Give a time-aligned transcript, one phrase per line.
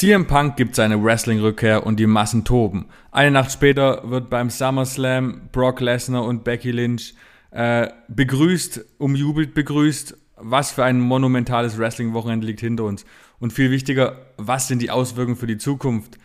[0.00, 2.86] CM Punk gibt seine Wrestling-Rückkehr und die Massen toben.
[3.12, 7.12] Eine Nacht später wird beim SummerSlam Brock Lesnar und Becky Lynch
[7.50, 10.16] äh, begrüßt, umjubelt begrüßt.
[10.36, 13.04] Was für ein monumentales Wrestling-Wochenende liegt hinter uns.
[13.40, 16.16] Und viel wichtiger, was sind die Auswirkungen für die Zukunft?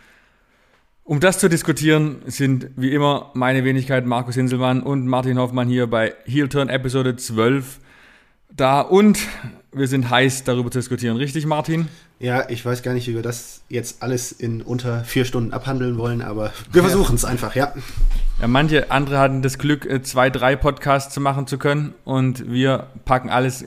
[1.04, 5.86] Um das zu diskutieren, sind wie immer meine Wenigkeit Markus Hinselmann und Martin Hoffmann hier
[5.86, 7.80] bei Heel Turn Episode 12
[8.56, 9.18] da und
[9.76, 11.18] wir sind heiß darüber zu diskutieren.
[11.18, 11.88] Richtig, Martin?
[12.18, 15.98] Ja, ich weiß gar nicht, wie wir das jetzt alles in unter vier Stunden abhandeln
[15.98, 17.74] wollen, aber wir versuchen es einfach, ja.
[18.40, 22.50] Ja, manche andere hatten das Glück, äh, zwei, drei Podcasts zu machen zu können und
[22.50, 23.66] wir packen alles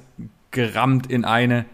[0.49, 1.65] gerammt in eine.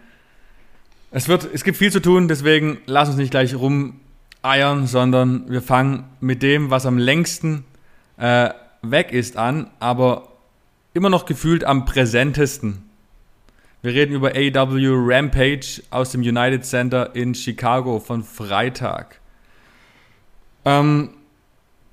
[1.10, 4.00] Es wird, es gibt viel zu tun, deswegen lass uns nicht gleich rum
[4.42, 7.64] eiern, sondern wir fangen mit dem, was am längsten
[8.18, 8.50] äh,
[8.82, 10.28] weg ist, an, aber
[10.92, 12.85] immer noch gefühlt am präsentesten.
[13.86, 19.20] Wir reden über AW Rampage aus dem United Center in Chicago von Freitag.
[20.64, 21.10] Ähm,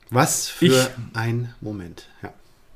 [0.09, 2.09] was für ich, ein Moment.
[2.23, 2.33] Ja.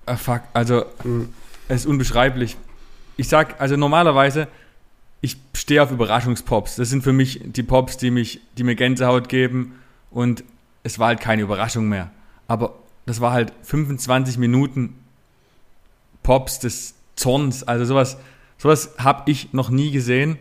[0.08, 1.34] Uh, fuck, also mhm.
[1.68, 2.58] es ist unbeschreiblich.
[3.16, 4.50] Ich sag, also normalerweise,
[5.22, 6.76] ich stehe auf Überraschungspops.
[6.76, 9.80] Das sind für mich die Pops, die mich, die mir Gänsehaut geben
[10.12, 10.44] und
[10.84, 12.12] es war halt keine Überraschung mehr.
[12.48, 12.76] Aber
[13.08, 14.94] das war halt 25 Minuten
[16.22, 18.18] Pops des Zorns, also sowas,
[18.58, 20.38] sowas habe ich noch nie gesehen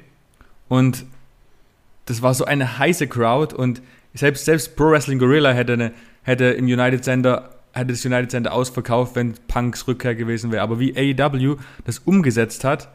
[0.68, 1.04] und
[2.06, 3.82] das war so eine heiße Crowd und
[4.14, 8.52] selbst, selbst Pro Wrestling Gorilla hätte, eine, hätte im United Center hätte das United Center
[8.52, 10.62] ausverkauft, wenn Punks Rückkehr gewesen wäre.
[10.62, 12.88] Aber wie AEW das umgesetzt hat,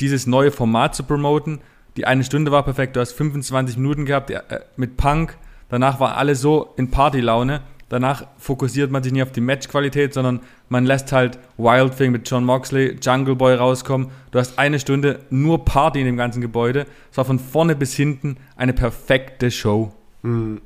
[0.00, 1.60] dieses neue Format zu promoten.
[1.96, 4.40] Die eine Stunde war perfekt, du hast 25 Minuten gehabt äh,
[4.76, 5.36] mit Punk.
[5.68, 7.60] Danach war alles so in Partylaune.
[7.88, 12.28] Danach fokussiert man sich nicht auf die Matchqualität, sondern man lässt halt Wild Thing mit
[12.28, 14.10] John Moxley, Jungle Boy rauskommen.
[14.30, 16.86] Du hast eine Stunde nur Party in dem ganzen Gebäude.
[17.10, 19.92] Es war von vorne bis hinten eine perfekte Show.
[20.22, 20.60] Hm.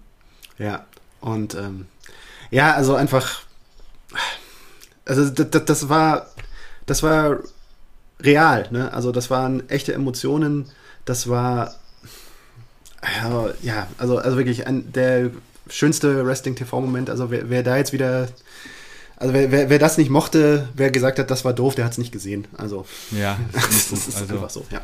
[0.58, 0.84] Ja,
[1.20, 1.86] und ähm,
[2.50, 3.42] ja, also einfach,
[5.04, 6.26] also das, das war,
[6.86, 7.38] das war
[8.20, 8.92] real, ne?
[8.92, 10.66] Also das waren echte Emotionen,
[11.04, 11.74] das war
[13.02, 15.30] ja, ja also, also wirklich ein, der
[15.68, 17.10] schönste Wrestling-TV-Moment.
[17.10, 18.28] Also wer, wer, da jetzt wieder,
[19.16, 21.92] also wer, wer, wer, das nicht mochte, wer gesagt hat, das war doof, der hat
[21.92, 22.46] es nicht gesehen.
[22.56, 24.80] Also ja, das, das ist also, einfach so, ja.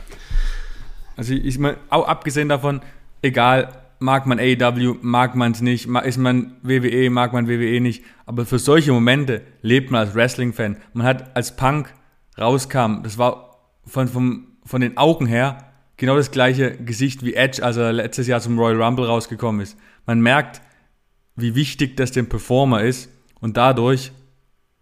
[1.17, 2.81] Also ich meine, auch abgesehen davon,
[3.23, 8.05] egal, mag man AEW, mag man es nicht, ist man WWE, mag man WWE nicht,
[8.27, 10.77] aber für solche Momente lebt man als Wrestling-Fan.
[10.93, 11.93] Man hat als Punk
[12.39, 17.63] rauskam, das war von, vom, von den Augen her genau das gleiche Gesicht wie Edge,
[17.63, 19.77] als er letztes Jahr zum Royal Rumble rausgekommen ist.
[20.07, 20.63] Man merkt,
[21.39, 23.09] wie wichtig das dem Performer ist
[23.41, 24.13] und dadurch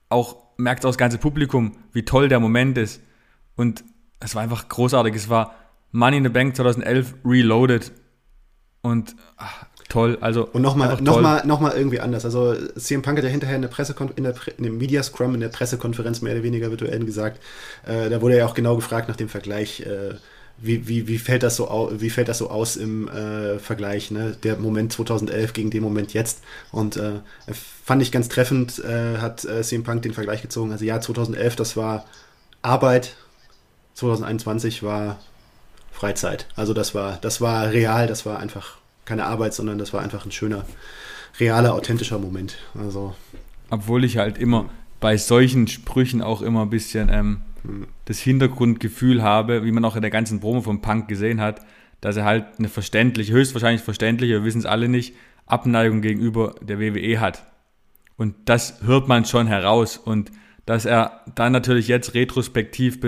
[0.09, 3.01] auch merkt auch das ganze Publikum, wie toll der Moment ist.
[3.57, 3.85] Und
[4.21, 5.15] es war einfach großartig.
[5.15, 5.55] Es war
[5.93, 7.93] Money in the Bank 2011 Reloaded
[8.83, 10.19] und ach, toll.
[10.21, 12.25] Also und nochmal noch mal, noch mal irgendwie anders.
[12.25, 15.03] Also CM Punk hat ja hinterher in der Pressekonferenz, in, der Pre in dem Media
[15.03, 17.43] Scrum, in der Pressekonferenz mehr oder weniger virtuell gesagt,
[17.87, 20.15] äh, da wurde ja auch genau gefragt nach dem Vergleich, äh,
[20.59, 24.11] wie, wie, wie, fällt das so aus, wie fällt das so aus im äh, Vergleich,
[24.11, 24.37] ne?
[24.43, 26.43] der Moment 2011 gegen den Moment jetzt.
[26.73, 27.21] Und äh,
[27.85, 30.73] fand ich ganz treffend, äh, hat äh, CM Punk den Vergleich gezogen.
[30.73, 32.07] Also ja, 2011, das war
[32.63, 33.17] Arbeit,
[33.95, 35.19] 2021 war
[35.93, 36.47] Freizeit.
[36.57, 40.25] Also das war, das war real, das war einfach keine Arbeit, sondern das war einfach
[40.25, 40.65] ein schöner,
[41.39, 42.57] realer, authentischer Moment.
[42.75, 43.15] Also.
[43.71, 47.43] Obwohl ich halt immer bei solchen Sprüchen auch immer ein bisschen ähm,
[48.05, 51.61] das Hintergrundgefühl habe, wie man auch in der ganzen Promo von Punk gesehen hat,
[52.01, 55.15] dass er halt eine verständliche, höchstwahrscheinlich verständliche, wir wissen es alle nicht,
[55.47, 57.47] Abneigung gegenüber der WWE hat.
[58.17, 59.97] Und das hört man schon heraus.
[59.97, 60.31] Und
[60.65, 62.99] dass er dann natürlich jetzt retrospektiv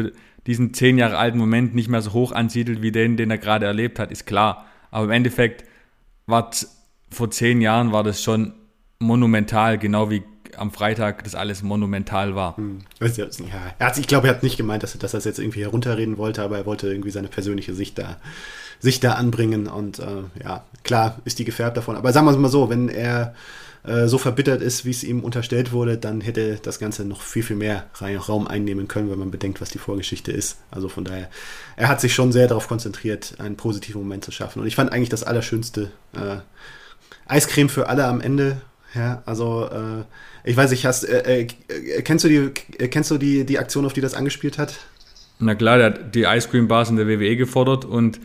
[0.46, 3.66] diesen zehn Jahre alten Moment nicht mehr so hoch ansiedelt wie den, den er gerade
[3.66, 4.66] erlebt hat, ist klar.
[4.90, 5.64] Aber im Endeffekt
[6.26, 6.50] war
[7.10, 8.54] vor zehn Jahren war das schon
[8.98, 10.22] monumental, genau wie
[10.58, 12.56] am Freitag das alles monumental war.
[12.56, 12.80] Hm.
[13.80, 16.42] Ja, ich glaube, er hat nicht gemeint, dass, dass er das jetzt irgendwie herunterreden wollte,
[16.42, 18.16] aber er wollte irgendwie seine persönliche Sicht da,
[18.80, 19.66] Sicht da anbringen.
[19.66, 21.96] Und äh, ja, klar ist die gefärbt davon.
[21.96, 23.34] Aber sagen wir es mal so, wenn er
[23.84, 27.42] äh, so verbittert ist, wie es ihm unterstellt wurde, dann hätte das Ganze noch viel,
[27.42, 30.58] viel mehr Raum einnehmen können, wenn man bedenkt, was die Vorgeschichte ist.
[30.70, 31.30] Also von daher,
[31.76, 34.60] er hat sich schon sehr darauf konzentriert, einen positiven Moment zu schaffen.
[34.60, 36.38] Und ich fand eigentlich das Allerschönste äh,
[37.26, 38.60] Eiscreme für alle am Ende.
[38.98, 40.02] Ja, also äh,
[40.42, 42.50] ich weiß nicht, hast, äh, äh, kennst du, die,
[42.88, 44.74] kennst du die, die Aktion, auf die das angespielt hat?
[45.38, 48.18] Na klar, der hat die Ice Cream Bars in der WWE gefordert und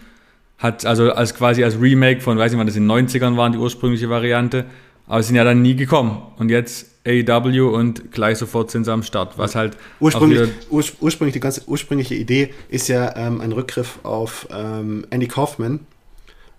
[0.58, 3.52] hat also als quasi als Remake von, weiß nicht wann das in den 90ern waren,
[3.52, 4.66] die ursprüngliche Variante,
[5.06, 6.24] aber sind ja dann nie gekommen.
[6.38, 11.34] Und jetzt AEW und gleich sofort sind sie am Start, was halt ursprünglich, ur, ursprünglich
[11.34, 15.82] die ganze ursprüngliche Idee ist ja ähm, ein Rückgriff auf ähm, Andy Kaufman,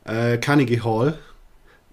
[0.05, 1.19] äh, Carnegie Hall.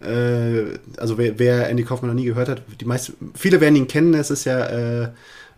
[0.03, 3.87] Äh, also wer, wer, Andy Kaufman noch nie gehört hat, die meisten, viele werden ihn
[3.87, 4.13] kennen.
[4.13, 5.09] Es ist ja äh,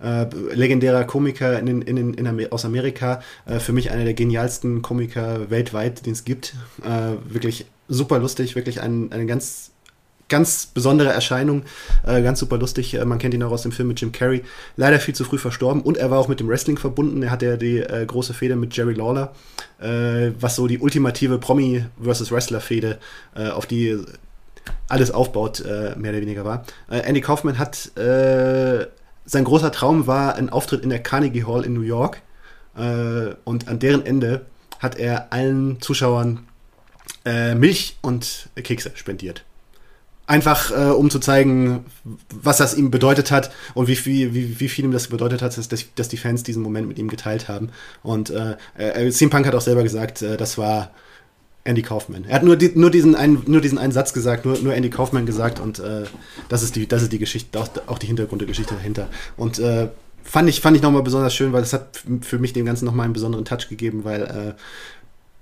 [0.03, 3.21] äh, legendärer Komiker in, in, in, in aus Amerika.
[3.45, 6.55] Äh, für mich einer der genialsten Komiker weltweit, den es gibt.
[6.83, 9.71] Äh, wirklich super lustig, wirklich ein, eine ganz
[10.29, 11.63] ganz besondere Erscheinung,
[12.07, 12.97] äh, ganz super lustig.
[13.05, 14.41] Man kennt ihn auch aus dem Film mit Jim Carrey.
[14.77, 17.21] Leider viel zu früh verstorben und er war auch mit dem Wrestling verbunden.
[17.21, 19.33] Er hatte ja die äh, große Fehde mit Jerry Lawler,
[20.39, 22.99] was so die ultimative Promi versus Wrestler Fehde,
[23.35, 23.99] auf die
[24.89, 26.63] alles aufbaut, äh, mehr oder weniger war.
[26.89, 31.81] Andy Kaufman hat sein großer Traum war ein Auftritt in der Carnegie Hall in New
[31.81, 32.21] York
[32.75, 34.45] und an deren Ende
[34.79, 36.45] hat er allen Zuschauern
[37.23, 39.45] Milch und Kekse spendiert.
[40.25, 41.83] Einfach äh, um zu zeigen,
[42.29, 45.57] was das ihm bedeutet hat und wie viel, wie, wie viel ihm das bedeutet hat,
[45.57, 47.71] dass, dass die Fans diesen Moment mit ihm geteilt haben.
[48.03, 50.91] Und äh, äh, CM Punk hat auch selber gesagt, äh, das war
[51.65, 52.25] Andy Kaufman.
[52.25, 54.89] Er hat nur, die, nur, diesen einen, nur diesen einen Satz gesagt, nur, nur Andy
[54.89, 56.03] Kaufman gesagt und äh,
[56.49, 59.07] das, ist die, das ist die Geschichte, auch, auch die Hintergrundgeschichte dahinter.
[59.37, 59.87] Und äh,
[60.23, 63.05] fand ich, fand ich nochmal besonders schön, weil es hat für mich dem Ganzen nochmal
[63.05, 64.53] einen besonderen Touch gegeben, weil äh,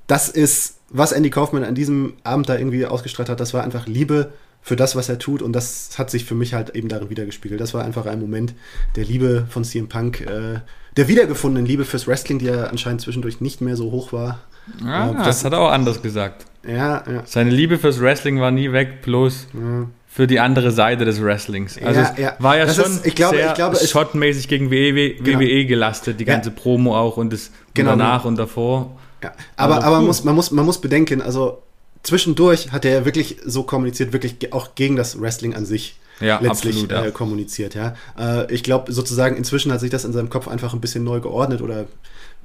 [0.07, 3.87] das ist, was Andy Kaufman an diesem Abend da irgendwie ausgestrahlt hat, das war einfach
[3.87, 4.31] Liebe
[4.61, 5.41] für das, was er tut.
[5.41, 7.59] Und das hat sich für mich halt eben darin wiedergespiegelt.
[7.59, 8.53] Das war einfach ein Moment
[8.95, 10.59] der Liebe von CM Punk, äh,
[10.97, 14.39] der wiedergefundenen Liebe fürs Wrestling, die ja anscheinend zwischendurch nicht mehr so hoch war.
[14.85, 16.45] Ah, äh, das, das, hat er auch anders gesagt.
[16.67, 17.23] Ja, ja.
[17.25, 19.87] Seine Liebe fürs Wrestling war nie weg, bloß ja.
[20.07, 21.77] für die andere Seite des Wrestlings.
[21.81, 22.35] Also ja, ja.
[22.39, 25.39] war ja das schon ist, ich glaube, sehr ich glaube, shotmäßig gegen WWE, genau.
[25.39, 28.97] WWE gelastet, die ganze Promo auch und das genau, danach und davor.
[29.23, 29.31] Ja.
[29.55, 31.61] Aber, aber, aber muss, man, muss, man muss bedenken, also
[32.03, 36.75] zwischendurch hat er wirklich so kommuniziert, wirklich auch gegen das Wrestling an sich ja, letztlich
[36.75, 37.05] absolut, ja.
[37.05, 37.75] Äh, kommuniziert.
[37.75, 37.95] Ja.
[38.17, 41.19] Äh, ich glaube, sozusagen inzwischen hat sich das in seinem Kopf einfach ein bisschen neu
[41.19, 41.85] geordnet oder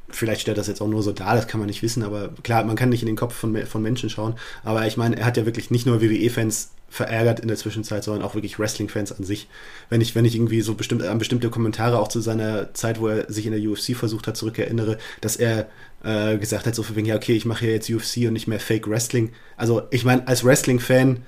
[0.09, 2.65] vielleicht stellt das jetzt auch nur so dar, das kann man nicht wissen, aber klar,
[2.65, 4.35] man kann nicht in den Kopf von, von Menschen schauen.
[4.65, 8.25] Aber ich meine, er hat ja wirklich nicht nur WWE-Fans verärgert in der Zwischenzeit, sondern
[8.25, 9.49] auch wirklich Wrestling-Fans an sich.
[9.91, 13.09] Wenn ich, wenn ich irgendwie so bestimmt an bestimmte Kommentare auch zu seiner Zeit, wo
[13.09, 15.69] er sich in der UFC versucht hat, zurückerinnere, dass er
[16.05, 18.47] äh, gesagt hat, so für wegen, ja, okay, ich mache ja jetzt UFC und nicht
[18.47, 19.33] mehr Fake Wrestling.
[19.57, 21.23] Also, ich meine, als Wrestling-Fan,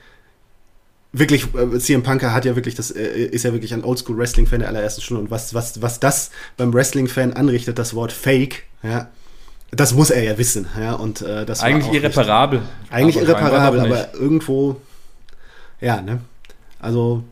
[1.12, 4.68] wirklich, äh, CM Punker hat ja wirklich, das äh, ist ja wirklich ein Oldschool-Wrestling-Fan der
[4.68, 5.22] allerersten Stunde.
[5.22, 9.08] Und was, was, was das beim Wrestling-Fan anrichtet, das Wort Fake, ja,
[9.70, 12.60] das muss er ja wissen, ja, und äh, das Eigentlich irreparabel.
[12.60, 14.80] Nicht, eigentlich aber irreparabel, aber irgendwo,
[15.80, 16.20] ja, ne,
[16.80, 17.24] also,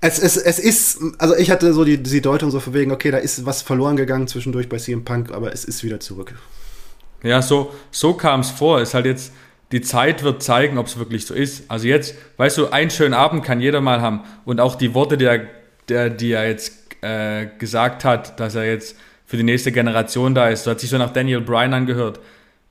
[0.00, 3.10] es, es, es ist, also ich hatte so die, die Deutung so von wegen, okay,
[3.10, 6.34] da ist was verloren gegangen zwischendurch bei CM Punk, aber es ist wieder zurück.
[7.22, 8.82] Ja, so, so kam es vor.
[8.82, 9.32] Ist halt jetzt,
[9.74, 11.68] die Zeit wird zeigen, ob es wirklich so ist.
[11.68, 14.20] Also jetzt, weißt du, einen schönen Abend kann jeder mal haben.
[14.44, 15.40] Und auch die Worte, die er,
[15.88, 20.48] der, die er jetzt äh, gesagt hat, dass er jetzt für die nächste Generation da
[20.48, 22.20] ist, so hat sich so nach Daniel Bryan angehört.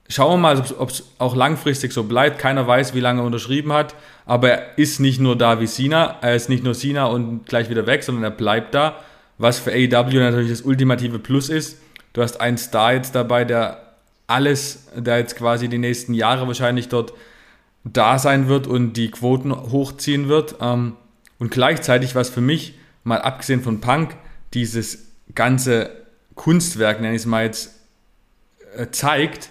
[0.07, 2.39] Schauen wir mal, ob es auch langfristig so bleibt.
[2.39, 3.95] Keiner weiß, wie lange er unterschrieben hat,
[4.25, 7.69] aber er ist nicht nur da wie Cena, er ist nicht nur Cena und gleich
[7.69, 8.95] wieder weg, sondern er bleibt da,
[9.38, 11.79] was für AEW natürlich das ultimative Plus ist.
[12.13, 13.82] Du hast einen Star jetzt dabei, der
[14.27, 17.13] alles, der jetzt quasi die nächsten Jahre wahrscheinlich dort
[17.83, 20.55] da sein wird und die Quoten hochziehen wird.
[20.61, 20.93] Ähm,
[21.39, 24.15] und gleichzeitig, was für mich, mal abgesehen von Punk,
[24.53, 25.89] dieses ganze
[26.36, 27.81] Kunstwerk, nenne ich es mal jetzt,
[28.77, 29.50] äh, zeigt,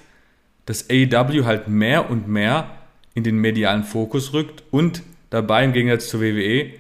[0.66, 2.70] dass AEW halt mehr und mehr
[3.14, 6.70] in den medialen Fokus rückt und dabei im Gegensatz zur WWE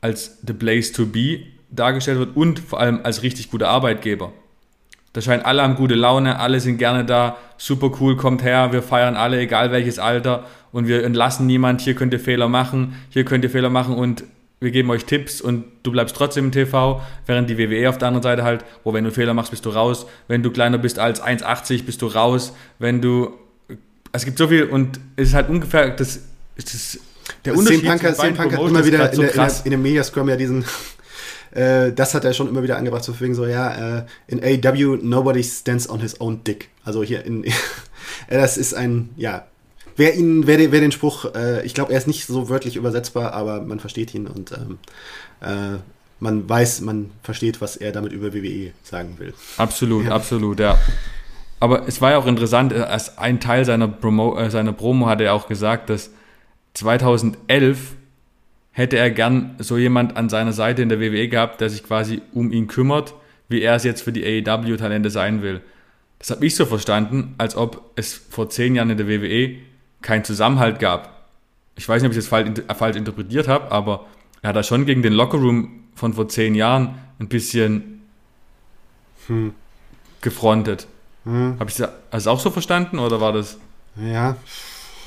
[0.00, 4.32] als the place to be dargestellt wird und vor allem als richtig guter Arbeitgeber.
[5.16, 8.82] Da scheinen alle haben gute Laune, alle sind gerne da, super cool, kommt her, wir
[8.82, 10.44] feiern alle, egal welches Alter.
[10.72, 14.24] Und wir entlassen niemand, hier könnt ihr Fehler machen, hier könnt ihr Fehler machen und
[14.60, 18.08] wir geben euch Tipps und du bleibst trotzdem im TV, während die WWE auf der
[18.08, 20.98] anderen Seite halt, wo wenn du Fehler machst, bist du raus, wenn du kleiner bist
[20.98, 23.32] als 1,80 bist du raus, wenn du,
[24.12, 26.20] es gibt so viel und es ist halt ungefähr, das
[26.56, 27.00] ist
[27.46, 27.86] der Unterschied.
[27.86, 30.62] Punk, CM Punk hat immer wieder so in, der, in, dem Mediascrum ja diesen,
[31.56, 34.98] äh, das hat er schon immer wieder angebracht, so wegen so, ja, äh, in AW
[35.02, 36.68] nobody stands on his own dick.
[36.84, 37.44] Also hier in,
[38.28, 39.46] das ist ein, ja,
[39.98, 42.76] Wer, ihn, wer, den, wer den Spruch, äh, ich glaube, er ist nicht so wörtlich
[42.76, 44.78] übersetzbar, aber man versteht ihn und ähm,
[45.40, 45.78] äh,
[46.20, 49.32] man weiß, man versteht, was er damit über WWE sagen will.
[49.56, 50.12] Absolut, ja.
[50.12, 50.78] absolut, ja.
[51.60, 55.06] Aber es war ja auch interessant, äh, als ein Teil seiner Promo, äh, seiner Promo
[55.06, 56.10] hat er auch gesagt, dass
[56.74, 57.94] 2011
[58.76, 62.20] hätte er gern so jemand an seiner Seite in der WWE gehabt, der sich quasi
[62.34, 63.14] um ihn kümmert,
[63.48, 65.62] wie er es jetzt für die AEW-Talente sein will.
[66.18, 69.56] Das habe ich so verstanden, als ob es vor zehn Jahren in der WWE
[70.02, 71.26] keinen Zusammenhalt gab.
[71.74, 74.04] Ich weiß nicht, ob ich das falsch, falsch interpretiert habe, aber
[74.42, 78.02] er hat da schon gegen den Lockerroom von vor zehn Jahren ein bisschen
[79.26, 79.54] hm.
[80.20, 80.86] gefrontet.
[81.24, 81.56] Hm.
[81.58, 83.58] Habe ich das auch so verstanden oder war das?
[83.96, 84.36] Ja,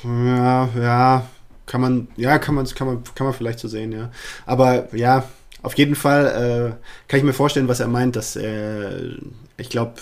[0.03, 1.23] Ja, ja,
[1.69, 4.09] kann man, ja, kann man, kann man, kann man vielleicht so sehen, ja.
[4.47, 5.29] Aber ja,
[5.61, 8.91] auf jeden Fall äh, kann ich mir vorstellen, was er meint, dass er,
[9.55, 9.93] ich glaube,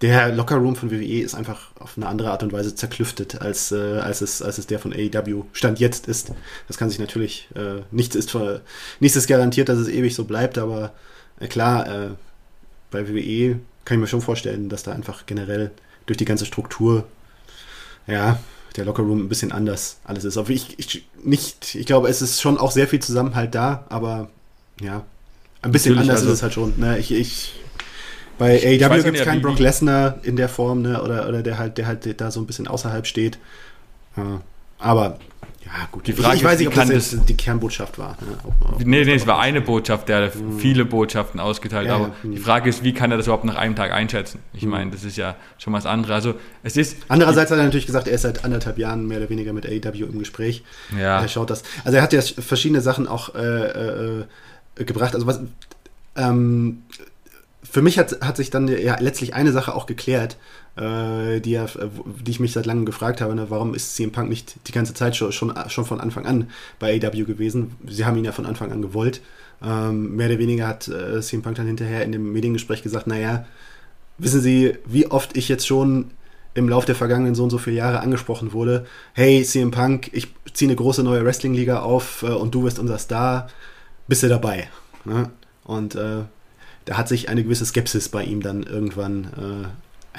[0.00, 3.98] der Lockerroom von WWE ist einfach auf eine andere Art und Weise zerklüftet, als, äh,
[3.98, 6.32] als, es, als es der von AEW Stand jetzt ist.
[6.68, 8.34] Das kann sich natürlich, äh, nichts, ist,
[9.00, 10.92] nichts ist garantiert, dass es ewig so bleibt, aber
[11.40, 12.08] äh, klar, äh,
[12.92, 15.72] bei WWE kann ich mir schon vorstellen, dass da einfach generell
[16.06, 17.08] durch die ganze Struktur,
[18.06, 18.38] ja,
[18.76, 20.36] der Lockerroom ein bisschen anders alles ist.
[20.36, 24.28] Aber ich, ich, nicht, ich glaube, es ist schon auch sehr viel Zusammenhalt da, aber
[24.80, 25.04] ja,
[25.62, 26.74] ein bisschen Natürlich, anders also, ist es halt schon.
[26.78, 26.98] Ne?
[26.98, 27.54] Ich, ich,
[28.38, 31.02] bei AEW gibt es keinen Brock Lesnar in der Form, ne?
[31.02, 33.38] oder, oder der halt, der halt da so ein bisschen außerhalb steht.
[34.78, 35.18] aber
[35.64, 36.06] ja, gut.
[36.06, 38.16] Die Frage ich, ich weiß nicht, ob das, das die Kernbotschaft war.
[38.20, 38.84] Ne?
[38.84, 40.58] Nee, nee, es war eine Botschaft, der hat mhm.
[40.58, 41.86] viele Botschaften ausgeteilt.
[41.86, 42.30] Ja, aber ja.
[42.30, 44.40] die Frage ist, wie kann er das überhaupt nach einem Tag einschätzen?
[44.54, 44.70] Ich mhm.
[44.70, 46.14] meine, das ist ja schon was anderes.
[46.14, 46.96] Also, es ist.
[47.08, 50.06] Andererseits hat er natürlich gesagt, er ist seit anderthalb Jahren mehr oder weniger mit AEW
[50.06, 50.64] im Gespräch.
[50.98, 51.20] Ja.
[51.20, 51.62] Er schaut das.
[51.84, 54.24] Also, er hat ja verschiedene Sachen auch äh, äh,
[54.76, 55.14] gebracht.
[55.14, 55.40] Also, was.
[56.16, 56.82] Ähm,
[57.62, 60.36] für mich hat, hat sich dann ja letztlich eine Sache auch geklärt,
[60.76, 61.66] äh, die, ja,
[62.24, 63.46] die ich mich seit langem gefragt habe, ne?
[63.48, 66.94] warum ist CM Punk nicht die ganze Zeit schon, schon, schon von Anfang an bei
[66.94, 67.76] AW gewesen?
[67.86, 69.20] Sie haben ihn ja von Anfang an gewollt.
[69.62, 73.46] Ähm, mehr oder weniger hat äh, CM Punk dann hinterher in dem Mediengespräch gesagt, naja,
[74.18, 76.10] wissen Sie, wie oft ich jetzt schon
[76.54, 80.28] im Lauf der vergangenen so und so viele Jahre angesprochen wurde, hey CM Punk, ich
[80.52, 83.48] ziehe eine große neue Wrestling-Liga auf äh, und du wirst unser Star,
[84.08, 84.68] bist du dabei?
[85.04, 85.30] Ne?
[85.64, 86.22] Und äh,
[86.86, 89.68] da hat sich eine gewisse Skepsis bei ihm dann irgendwann äh,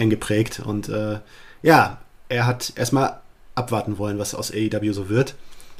[0.01, 0.59] eingeprägt.
[0.59, 1.19] Und äh,
[1.61, 3.21] ja, er hat erstmal
[3.55, 5.35] abwarten wollen, was aus AEW so wird.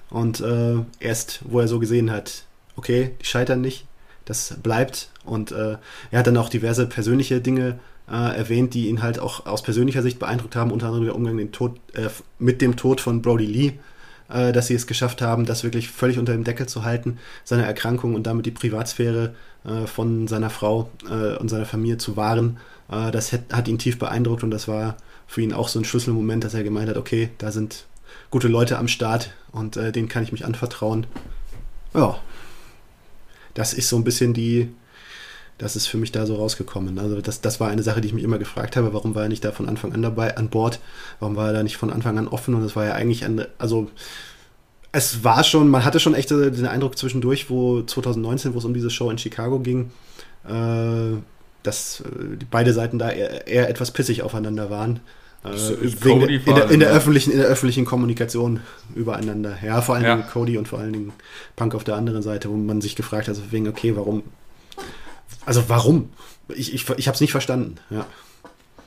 [0.10, 3.86] Und äh, erst, wo er so gesehen hat, okay, die scheitern nicht,
[4.26, 5.10] das bleibt.
[5.26, 5.78] Und äh,
[6.12, 10.02] er hat dann auch diverse persönliche Dinge äh, erwähnt, die ihn halt auch aus persönlicher
[10.02, 12.10] Sicht beeindruckt haben, unter anderem der Umgang den Tod, äh,
[12.40, 13.74] mit dem Tod von Brody Lee,
[14.30, 18.16] dass sie es geschafft haben, das wirklich völlig unter dem Deckel zu halten, seine Erkrankung
[18.16, 22.58] und damit die Privatsphäre äh, von seiner Frau äh, und seiner Familie zu wahren.
[22.92, 25.86] Äh, das hat, hat ihn tief beeindruckt und das war für ihn auch so ein
[25.86, 27.86] Schlüsselmoment, dass er gemeint hat, okay, da sind
[28.30, 31.08] gute Leute am Start und äh, denen kann ich mich anvertrauen.
[31.94, 32.20] Ja,
[33.54, 34.70] das ist so ein bisschen die,
[35.58, 37.00] das ist für mich da so rausgekommen.
[37.00, 39.30] Also das, das war eine Sache, die ich mich immer gefragt habe, warum war er
[39.30, 40.80] nicht da von Anfang an dabei, an Bord?
[41.20, 42.56] Warum war er da nicht von Anfang an offen?
[42.56, 43.90] Und das war ja eigentlich, ein, also
[44.92, 48.74] es war schon, man hatte schon echt den Eindruck zwischendurch, wo 2019, wo es um
[48.74, 49.92] diese Show in Chicago ging,
[50.48, 51.18] äh,
[51.64, 55.00] dass äh, beide Seiten da eher, eher, etwas pissig aufeinander waren.
[55.44, 55.50] Äh,
[56.04, 58.60] wegen, in, der, in, der öffentlichen, in der öffentlichen Kommunikation
[58.94, 59.58] übereinander.
[59.64, 60.16] Ja, vor allen ja.
[60.16, 61.14] Dingen Cody und vor allen Dingen
[61.56, 64.24] Punk auf der anderen Seite, wo man sich gefragt hat, wegen, okay, warum?
[65.46, 66.10] Also warum?
[66.50, 68.06] Ich, ich, ich habe es nicht verstanden, ja.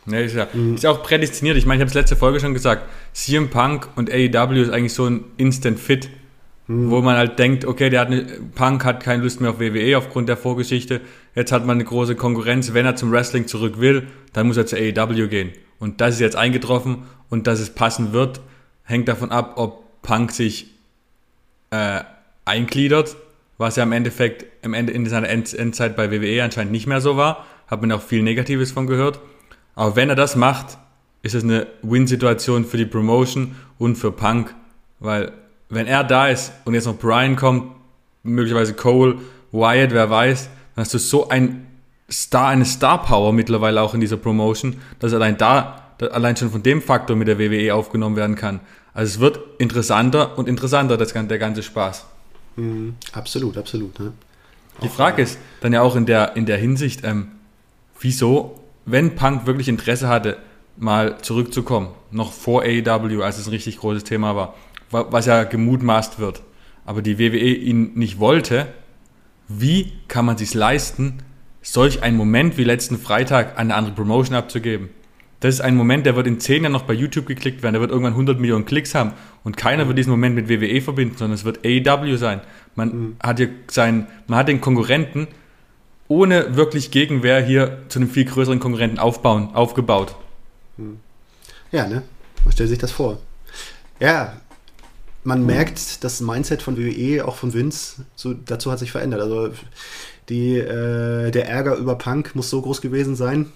[0.07, 0.75] Ne, ist ja, mhm.
[0.75, 1.57] ist auch prädestiniert.
[1.57, 4.93] Ich meine, ich habe es letzte Folge schon gesagt, CM Punk und AEW ist eigentlich
[4.93, 6.11] so ein Instant Fit,
[6.67, 6.91] mhm.
[6.91, 9.97] wo man halt denkt, okay, der hat eine, Punk hat keine Lust mehr auf WWE
[9.99, 11.01] aufgrund der Vorgeschichte.
[11.35, 12.75] Jetzt hat man eine große Konkurrenz.
[12.75, 15.53] Wenn er zum Wrestling zurück will, dann muss er zu AEW gehen.
[15.79, 18.41] Und das ist jetzt eingetroffen und dass es passen wird,
[18.85, 20.69] hängt davon ab, ob Punk sich
[21.71, 22.01] äh,
[22.45, 23.17] eingliedert,
[23.59, 27.17] was ja im Endeffekt im Ende in seiner Endzeit bei WWE anscheinend nicht mehr so
[27.17, 27.47] war.
[27.67, 29.21] Hat man auch viel Negatives von gehört.
[29.75, 30.79] Aber wenn er das macht,
[31.23, 34.55] ist es eine Win-Situation für die Promotion und für Punk,
[35.01, 35.33] weil
[35.75, 37.73] wenn er da ist und jetzt noch Brian kommt,
[38.23, 39.17] möglicherweise Cole,
[39.53, 41.67] Wyatt, wer weiß, dann hast du so ein
[42.11, 46.83] Star, eine Star-Power mittlerweile auch in dieser Promotion, dass allein da, allein schon von dem
[46.83, 48.61] Faktor mit der WWE aufgenommen werden kann.
[48.93, 52.05] Also es wird interessanter und interessanter, das, der ganze Spaß.
[52.57, 53.99] Mhm, absolut, absolut.
[53.99, 54.13] Ne?
[54.83, 57.29] Die Frage ist dann ja auch in der, in der Hinsicht, ähm,
[58.01, 60.37] wieso wenn Punk wirklich Interesse hatte,
[60.77, 64.55] mal zurückzukommen, noch vor AEW, als es ein richtig großes Thema war,
[64.95, 66.43] was ja gemutmaßt wird,
[66.87, 68.69] aber die WWE ihn nicht wollte,
[69.49, 71.19] wie kann man sich leisten,
[71.63, 74.91] solch einen Moment wie letzten Freitag an eine andere Promotion abzugeben?
[75.41, 77.81] Das ist ein Moment, der wird in zehn Jahren noch bei YouTube geklickt werden, der
[77.83, 81.35] wird irgendwann 100 Millionen Klicks haben und keiner wird diesen Moment mit WWE verbinden, sondern
[81.35, 82.41] es wird AEW sein.
[82.75, 83.17] Man mhm.
[83.23, 85.29] hat ja sein, man hat den Konkurrenten
[86.09, 90.15] ohne wirklich Gegenwehr hier zu einem viel größeren Konkurrenten aufbauen, aufgebaut.
[90.77, 90.99] Hm.
[91.73, 92.03] Ja, ne?
[92.45, 93.19] Man stellt sich das vor.
[94.01, 94.35] Ja,
[95.25, 99.21] man merkt, das Mindset von WWE, auch von Vince, so, dazu hat sich verändert.
[99.21, 99.51] Also
[100.29, 103.51] die, äh, der Ärger über Punk muss so groß gewesen sein,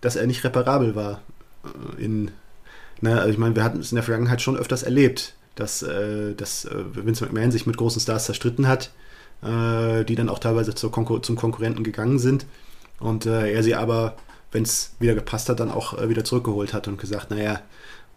[0.00, 1.20] dass er nicht reparabel war.
[1.98, 2.30] Äh, in,
[3.00, 6.34] ne, also ich meine, wir hatten es in der Vergangenheit schon öfters erlebt, dass, äh,
[6.34, 8.90] dass äh, Vince McMahon sich mit großen Stars zerstritten hat
[9.42, 12.46] äh, die dann auch teilweise Konkur zum Konkurrenten gegangen sind.
[12.98, 14.16] Und äh, er sie aber,
[14.50, 17.60] wenn es wieder gepasst hat, dann auch wieder zurückgeholt hat und gesagt, naja,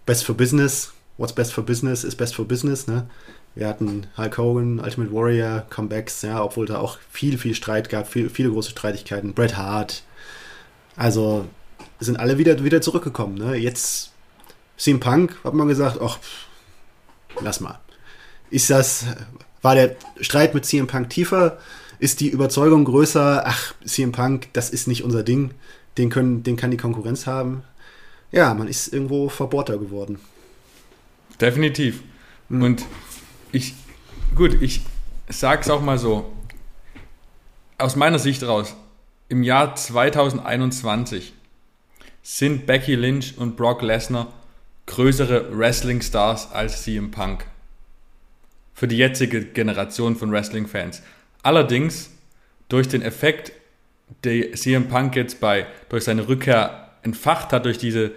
[0.06, 3.08] best for business, what's best for business is best for business, ne?
[3.54, 8.08] Wir hatten Hulk Hogan, Ultimate Warrior, Comebacks, ja, obwohl da auch viel, viel Streit gab,
[8.08, 9.34] viel, viele große Streitigkeiten.
[9.34, 10.04] Bret Hart.
[10.96, 11.46] Also
[12.00, 13.36] sind alle wieder, wieder zurückgekommen.
[13.36, 13.56] Ne?
[13.56, 14.14] Jetzt
[14.78, 16.18] CM Punk, hat man gesagt, ach,
[17.42, 17.80] lass mal.
[18.50, 19.06] Ist das,
[19.62, 21.58] war der Streit mit CM Punk tiefer?
[22.00, 23.44] Ist die Überzeugung größer?
[23.46, 25.52] Ach, CM Punk, das ist nicht unser Ding.
[25.98, 27.64] Den, können, den kann die Konkurrenz haben.
[28.32, 30.20] Ja, man ist irgendwo verbohrter geworden.
[31.42, 32.04] Definitiv.
[32.50, 32.64] Mhm.
[32.64, 32.86] Und
[33.52, 33.74] ich,
[34.36, 34.82] gut, ich
[35.28, 36.32] sag's auch mal so.
[37.78, 38.76] Aus meiner Sicht raus,
[39.28, 41.34] im Jahr 2021
[42.22, 44.32] sind Becky Lynch und Brock Lesnar
[44.86, 47.46] größere Wrestling-Stars als CM Punk.
[48.74, 51.02] Für die jetzige Generation von Wrestling-Fans.
[51.44, 52.12] Allerdings,
[52.70, 53.52] durch den Effekt,
[54.24, 58.12] der CM Punk jetzt bei, durch seine Rückkehr entfacht hat, durch diese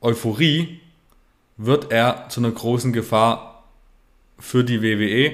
[0.00, 0.80] Euphorie,
[1.56, 3.64] wird er zu einer großen Gefahr
[4.38, 5.32] für die WWE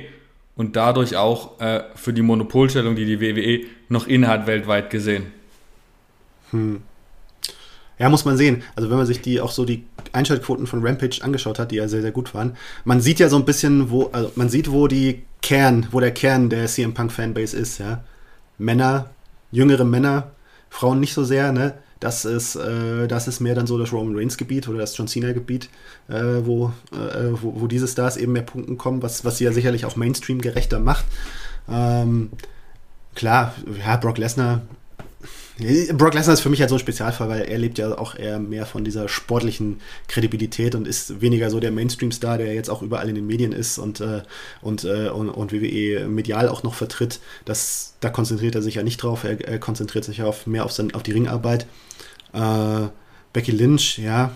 [0.57, 5.26] und dadurch auch äh, für die Monopolstellung, die die WWE noch innehat, weltweit gesehen.
[6.50, 6.83] Hm.
[7.99, 8.62] Ja, muss man sehen.
[8.75, 11.88] Also wenn man sich die auch so die Einschaltquoten von Rampage angeschaut hat, die ja
[11.88, 14.88] sehr, sehr gut waren, man sieht ja so ein bisschen, wo, also man sieht, wo
[14.88, 18.02] die Kern, wo der Kern der CM Punk Fanbase ist, ja.
[18.59, 19.11] Männer,
[19.50, 20.31] jüngere Männer,
[20.71, 21.75] Frauen nicht so sehr, ne?
[22.02, 25.06] Das ist, äh, das ist mehr dann so das Roman Reigns Gebiet oder das John
[25.06, 25.68] Cena Gebiet,
[26.09, 29.52] äh, wo, äh, wo, wo, diese Stars eben mehr Punkten kommen, was, was sie ja
[29.52, 31.04] sicherlich auch Mainstream gerechter macht.
[31.71, 32.30] Ähm,
[33.14, 33.54] klar,
[33.87, 34.62] ja, Brock Lesnar
[35.92, 38.40] Brock Lesnar ist für mich halt so ein Spezialfall, weil er lebt ja auch eher
[38.40, 43.09] mehr von dieser sportlichen Kredibilität und ist weniger so der Mainstream-Star, der jetzt auch überall
[43.09, 44.23] in den Medien ist und, äh,
[44.61, 47.21] und, äh, und, und, WWE medial auch noch vertritt.
[47.44, 49.25] Das, da konzentriert er sich ja nicht drauf.
[49.25, 51.66] Er, er konzentriert sich auf, mehr auf, sein, auf die Ringarbeit.
[52.33, 52.89] Äh,
[53.33, 54.33] Becky Lynch, ja,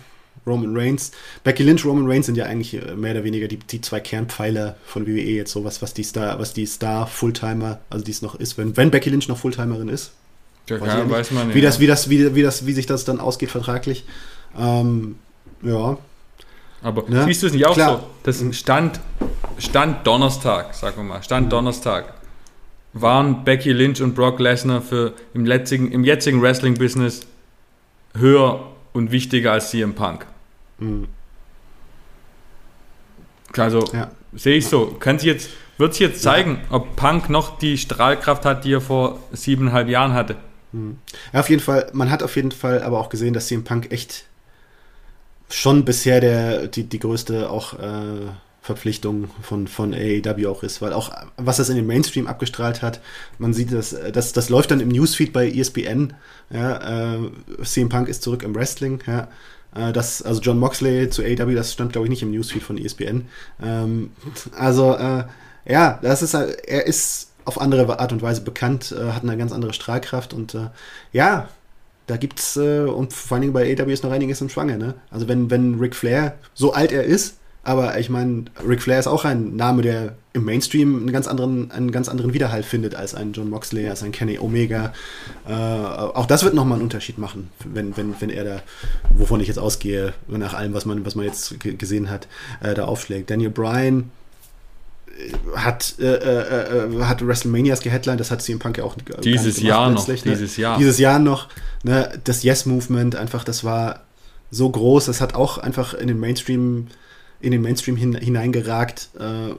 [0.46, 1.10] Roman Reigns.
[1.42, 4.76] Becky Lynch, Roman Reigns sind ja eigentlich äh, mehr oder weniger die, die zwei Kernpfeiler
[4.84, 8.22] von WWE jetzt so was, was die Star, was die Star Fulltimer, also die es
[8.22, 10.12] noch ist, wenn, wenn Becky Lynch noch Fulltimerin ist,
[10.68, 11.56] ja, weiß, ja weiß man nicht.
[11.56, 14.04] Wie, das, wie, das, wie, wie, das, wie sich das dann ausgeht vertraglich.
[14.58, 15.16] Ähm,
[15.62, 15.98] ja.
[16.82, 17.24] Aber ne?
[17.24, 17.98] siehst du es nicht auch Klar.
[17.98, 18.06] so?
[18.22, 18.52] Das mhm.
[18.52, 19.00] stand,
[19.58, 21.50] stand Donnerstag, sagen wir mal, stand mhm.
[21.50, 22.14] Donnerstag.
[22.92, 27.26] Waren Becky Lynch und Brock Lesnar für im, letzigen, im jetzigen Wrestling-Business
[28.18, 30.26] höher und wichtiger als CM Punk?
[30.78, 31.08] Mhm.
[33.56, 34.10] Also ja.
[34.34, 34.86] sehe ich so.
[34.98, 36.76] Kann sich jetzt, wird sich jetzt zeigen, ja.
[36.76, 40.36] ob Punk noch die Strahlkraft hat, die er vor siebeneinhalb Jahren hatte.
[40.72, 40.98] Hm.
[41.32, 43.92] Ja, auf jeden Fall, man hat auf jeden Fall aber auch gesehen, dass CM Punk
[43.92, 44.24] echt
[45.48, 48.26] schon bisher der, die, die größte auch äh,
[48.66, 53.00] Verpflichtung von, von AEW auch ist, weil auch was das in den Mainstream abgestrahlt hat,
[53.38, 56.14] man sieht das, das, das läuft dann im Newsfeed bei ESPN,
[56.50, 57.30] ja, äh,
[57.62, 59.28] CM Punk ist zurück im Wrestling, ja,
[59.76, 62.76] äh, das, also John Moxley zu AEW, das stand glaube ich nicht im Newsfeed von
[62.76, 63.28] ESPN,
[63.62, 64.10] ähm,
[64.56, 65.24] also äh,
[65.64, 69.52] ja, das ist, er ist auf andere Art und Weise bekannt, äh, hat eine ganz
[69.52, 70.70] andere Strahlkraft und äh,
[71.12, 71.48] ja,
[72.08, 74.94] da gibt's äh, und vor allen Dingen bei AW ist noch einiges im Schwange, ne?
[75.10, 79.08] Also wenn, wenn Ric Flair, so alt er ist, aber ich meine, Ric Flair ist
[79.08, 83.14] auch ein Name, der im Mainstream einen ganz anderen, einen ganz anderen Widerhall findet als
[83.14, 84.92] ein John Moxley, als ein Kenny Omega.
[85.48, 88.62] Äh, auch das wird nochmal einen Unterschied machen, wenn, wenn, wenn er da,
[89.10, 92.28] wovon ich jetzt ausgehe, nach allem, was man, was man jetzt gesehen hat,
[92.62, 93.30] äh, da aufschlägt.
[93.30, 94.10] Daniel Bryan,
[95.56, 99.90] hat, äh, äh, äh, hat WrestleManias geheadlined, das hat CM Punk ja auch dieses Jahr
[99.90, 100.14] noch, ne?
[100.14, 100.78] dieses Jahr.
[100.78, 101.48] Dieses Jahr noch,
[101.82, 102.20] ne?
[102.24, 104.02] das Yes-Movement, einfach, das war
[104.50, 106.88] so groß, das hat auch einfach in den Mainstream,
[107.40, 109.10] in den Mainstream hin, hineingeragt.
[109.18, 109.54] Äh,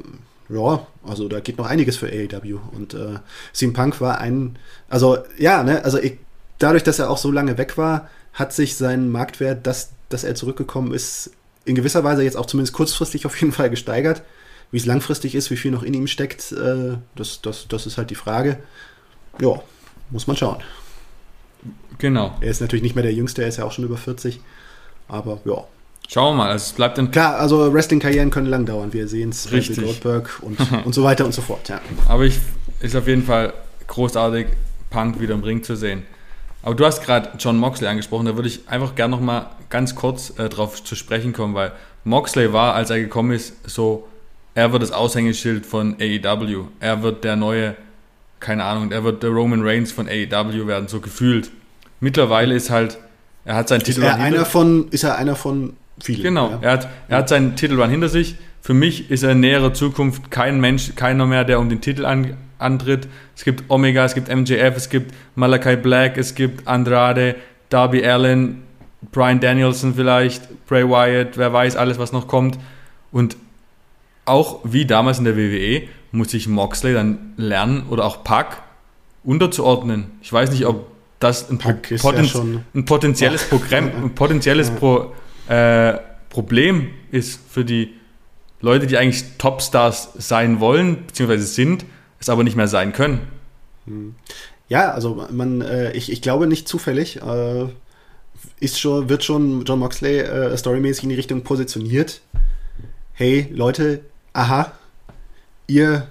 [0.54, 2.60] ja, also da geht noch einiges für AEW.
[2.72, 3.20] Und äh,
[3.54, 4.58] CM Punk war ein,
[4.90, 6.18] also ja, ne, also ich,
[6.60, 10.36] dadurch, dass er auch so lange weg war, hat sich sein Marktwert, dass, dass er
[10.36, 11.32] zurückgekommen ist,
[11.66, 14.24] in gewisser Weise jetzt auch zumindest kurzfristig auf jeden Fall gesteigert.
[14.72, 17.98] Wie es langfristig ist, wie viel noch in ihm steckt, äh, das, das, das ist
[17.98, 18.58] halt die Frage.
[19.40, 19.62] Ja,
[20.10, 20.64] muss man schauen.
[21.98, 22.38] Genau.
[22.42, 24.40] Er ist natürlich nicht mehr der Jüngste, er ist ja auch schon über 40.
[25.08, 25.66] Aber ja.
[26.08, 27.12] Schauen wir mal, also es bleibt dann.
[27.12, 29.52] Klar, also Wrestling-Karrieren können lang dauern, wir sehen es.
[29.52, 29.84] Richtig.
[29.84, 31.82] Goldberg und, und so weiter und so fort, ja.
[32.08, 32.40] Aber ich
[32.80, 33.54] ist auf jeden Fall
[33.88, 34.48] großartig,
[34.90, 36.04] Punk wieder im Ring zu sehen.
[36.64, 39.96] Aber du hast gerade John Moxley angesprochen, da würde ich einfach gerne noch mal ganz
[39.96, 44.08] kurz äh, drauf zu sprechen kommen, weil Moxley war, als er gekommen ist, so
[44.58, 46.66] er wird das Aushängeschild von AEW.
[46.80, 47.76] Er wird der neue,
[48.40, 51.52] keine Ahnung, er wird der Roman Reigns von AEW werden, so gefühlt.
[52.00, 52.98] Mittlerweile ist halt,
[53.46, 54.00] er hat seinen Titel.
[54.00, 56.24] Ist er einer von, ist er einer von vielen?
[56.24, 56.60] Genau, ja.
[56.62, 58.36] er, hat, er hat seinen Titelrun hinter sich.
[58.62, 62.06] Für mich ist er in näherer Zukunft kein Mensch, keiner mehr, der um den Titel
[62.06, 63.08] an, antritt.
[63.36, 67.36] Es gibt Omega, es gibt MJF, es gibt Malachi Black, es gibt Andrade,
[67.70, 68.64] Darby Allen,
[69.12, 72.58] Brian Danielson vielleicht, Bray Wyatt, wer weiß, alles, was noch kommt.
[73.12, 73.38] Und
[74.26, 78.62] auch wie damals in der WWE muss sich Moxley dann lernen oder auch Pack
[79.24, 80.08] unterzuordnen.
[80.22, 80.88] Ich weiß nicht, ob
[81.20, 82.42] das ein, Poten ja
[82.74, 85.14] ein potenzielles, Programm, ein potenzielles Pro
[85.50, 85.98] äh,
[86.30, 87.94] Problem ist für die
[88.62, 91.86] Leute, die eigentlich Topstars sein wollen, beziehungsweise sind,
[92.20, 93.22] es aber nicht mehr sein können.
[93.86, 94.16] Hm.
[94.70, 97.68] Ja, also man, äh, ich, ich glaube nicht zufällig, äh,
[98.60, 102.22] ist schon, wird schon John Moxley äh, storymäßig in die Richtung positioniert.
[103.14, 104.02] Hey Leute,
[104.34, 104.74] aha,
[105.68, 106.08] ihr,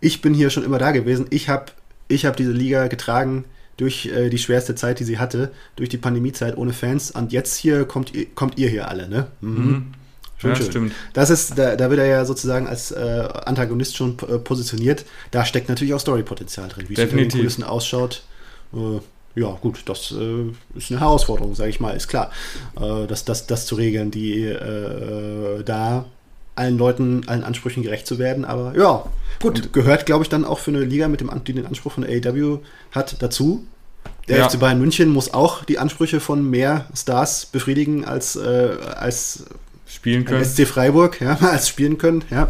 [0.00, 1.66] ich bin hier schon immer da gewesen, ich habe
[2.08, 3.44] ich hab diese Liga getragen,
[3.76, 7.10] durch äh, die schwerste Zeit, die sie hatte, durch die Pandemiezeit ohne Fans.
[7.10, 9.26] Und jetzt hier kommt, kommt ihr hier alle, ne?
[9.40, 9.50] Mhm.
[9.50, 9.86] Mhm.
[10.38, 10.66] Schön, ja, schön.
[10.66, 10.92] stimmt.
[11.14, 15.06] Das ist, da, da wird er ja sozusagen als äh, Antagonist schon äh, positioniert.
[15.30, 18.22] Da steckt natürlich auch Storypotenzial drin, wie es in den Kulissen ausschaut.
[18.74, 19.00] Äh,
[19.38, 22.30] ja, gut, das äh, ist eine Herausforderung, sage ich mal, ist klar,
[22.78, 24.44] äh, das, das, das zu regeln, die
[25.64, 26.04] da
[26.56, 28.44] allen Leuten, allen Ansprüchen gerecht zu werden.
[28.44, 29.04] Aber ja,
[29.40, 31.92] gut, und gehört, glaube ich, dann auch für eine Liga, mit dem, die den Anspruch
[31.92, 32.58] von AEW
[32.92, 33.64] hat, dazu.
[34.28, 34.48] Der ja.
[34.48, 39.44] FC Bayern München muss auch die Ansprüche von mehr Stars befriedigen als, äh, als
[39.86, 40.44] spielen können.
[40.44, 42.48] SC Freiburg, ja, als spielen können, ja.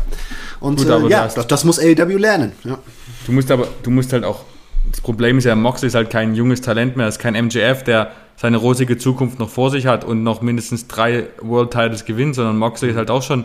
[0.61, 2.79] Und Gut, äh, ja, das, das, muss AEW lernen, ja.
[3.27, 4.45] Du musst aber, du musst halt auch,
[4.90, 8.12] das Problem ist ja, Mox ist halt kein junges Talent mehr, ist kein MJF, der
[8.37, 12.59] seine rosige Zukunft noch vor sich hat und noch mindestens drei World Titles gewinnt, sondern
[12.59, 13.45] Moxley ist halt auch schon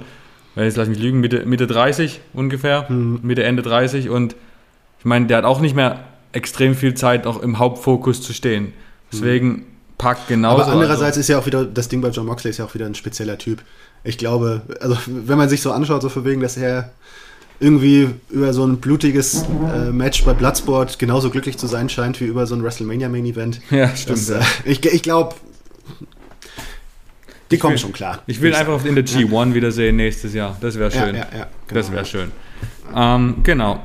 [0.55, 3.19] jetzt lass mich lügen, Mitte, Mitte 30 ungefähr, mhm.
[3.21, 4.35] Mitte, Ende 30 und
[4.99, 8.73] ich meine, der hat auch nicht mehr extrem viel Zeit, noch im Hauptfokus zu stehen.
[9.11, 9.63] Deswegen mhm.
[9.97, 10.63] packt genauso.
[10.63, 11.19] Aber andererseits also.
[11.21, 13.37] ist ja auch wieder, das Ding bei John Moxley ist ja auch wieder ein spezieller
[13.37, 13.61] Typ.
[14.03, 16.91] Ich glaube, also wenn man sich so anschaut, so für wegen, dass er
[17.59, 22.25] irgendwie über so ein blutiges äh, Match bei Bloodsport genauso glücklich zu sein scheint wie
[22.25, 23.61] über so ein WrestleMania Main Event.
[23.69, 24.17] Ja, stimmt.
[24.17, 25.35] Das, äh, ich ich glaube,
[27.51, 28.21] die kommen schon klar.
[28.27, 29.53] Ich will einfach in der G1 ja.
[29.53, 30.57] wiedersehen nächstes Jahr.
[30.61, 31.15] Das wäre schön.
[31.15, 31.47] Ja, ja, genau.
[31.81, 32.31] Das wäre schön.
[32.95, 33.81] Ähm, genau.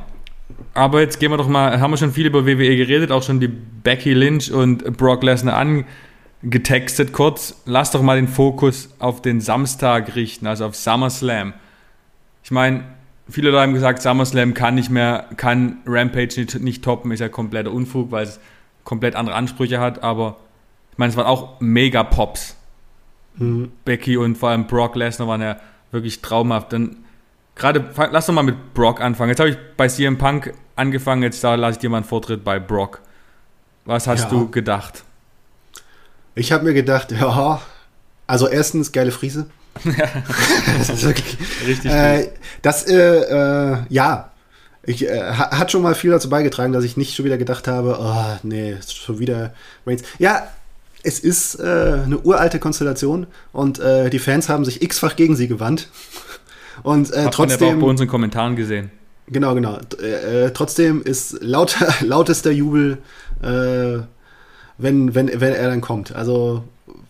[0.74, 3.40] Aber jetzt gehen wir doch mal, haben wir schon viel über WWE geredet, auch schon
[3.40, 7.62] die Becky Lynch und Brock Lesnar angetextet kurz.
[7.64, 11.54] Lass doch mal den Fokus auf den Samstag richten, also auf SummerSlam.
[12.44, 12.84] Ich meine,
[13.28, 17.28] viele Leute haben gesagt, SummerSlam kann nicht mehr, kann Rampage nicht, nicht toppen, ist ja
[17.28, 18.38] kompletter Unfug, weil es
[18.84, 20.36] komplett andere Ansprüche hat, aber
[20.92, 22.55] ich meine, es waren auch mega Pops.
[23.36, 23.72] Mhm.
[23.84, 25.58] Becky und vor allem Brock Lesnar waren ja
[25.90, 26.72] wirklich traumhaft.
[26.72, 26.96] Dann
[27.54, 29.30] gerade, lass doch mal mit Brock anfangen.
[29.30, 32.44] Jetzt habe ich bei CM Punk angefangen, jetzt da lasse ich dir mal einen Vortritt
[32.44, 33.00] bei Brock.
[33.84, 34.30] Was hast ja.
[34.30, 35.04] du gedacht?
[36.34, 37.60] Ich habe mir gedacht, ja,
[38.26, 39.46] also erstens geile Friese.
[40.78, 41.90] das ist wirklich richtig.
[41.90, 42.30] Äh,
[42.62, 44.32] das, äh, äh, ja,
[44.82, 47.98] ich, äh, hat schon mal viel dazu beigetragen, dass ich nicht schon wieder gedacht habe,
[48.00, 49.54] oh, nee, schon wieder
[49.86, 50.02] Reigns.
[50.18, 50.48] Ja,
[51.06, 51.62] es ist äh,
[52.04, 55.88] eine uralte Konstellation und äh, die Fans haben sich x-fach gegen sie gewandt.
[56.82, 57.68] Und äh, Hat trotzdem.
[57.68, 58.90] Man auch bei unseren Kommentaren gesehen.
[59.28, 59.78] Genau, genau.
[59.98, 62.98] Äh, trotzdem ist lauter, lautester Jubel,
[63.40, 64.00] äh,
[64.76, 66.14] wenn, wenn, wenn er dann kommt.
[66.14, 66.64] Also,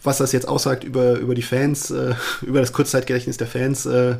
[0.04, 4.16] was das jetzt aussagt über, über die Fans, äh, über das Kurzzeitgedächtnis der Fans, äh,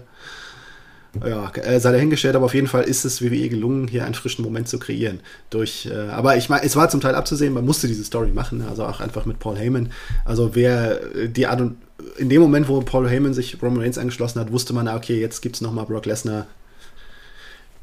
[1.25, 4.45] ja, äh, sei dahingestellt, aber auf jeden Fall ist es WWE gelungen, hier einen frischen
[4.45, 5.21] Moment zu kreieren.
[5.51, 8.63] Durch, äh, aber ich meine, es war zum Teil abzusehen, man musste diese Story machen,
[8.69, 9.91] also auch einfach mit Paul Heyman.
[10.25, 11.77] Also wer äh, die Art und
[12.19, 15.41] in dem Moment, wo Paul Heyman sich Roman Reigns angeschlossen hat, wusste man, okay, jetzt
[15.41, 16.47] gibt es nochmal Brock Lesnar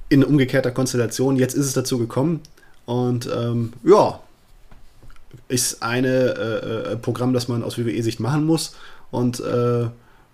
[0.09, 1.37] in umgekehrter Konstellation.
[1.37, 2.41] Jetzt ist es dazu gekommen.
[2.85, 4.19] Und ähm, ja,
[5.47, 8.75] ist ein äh, äh, Programm, das man aus WWE-Sicht machen muss.
[9.11, 9.87] Und äh,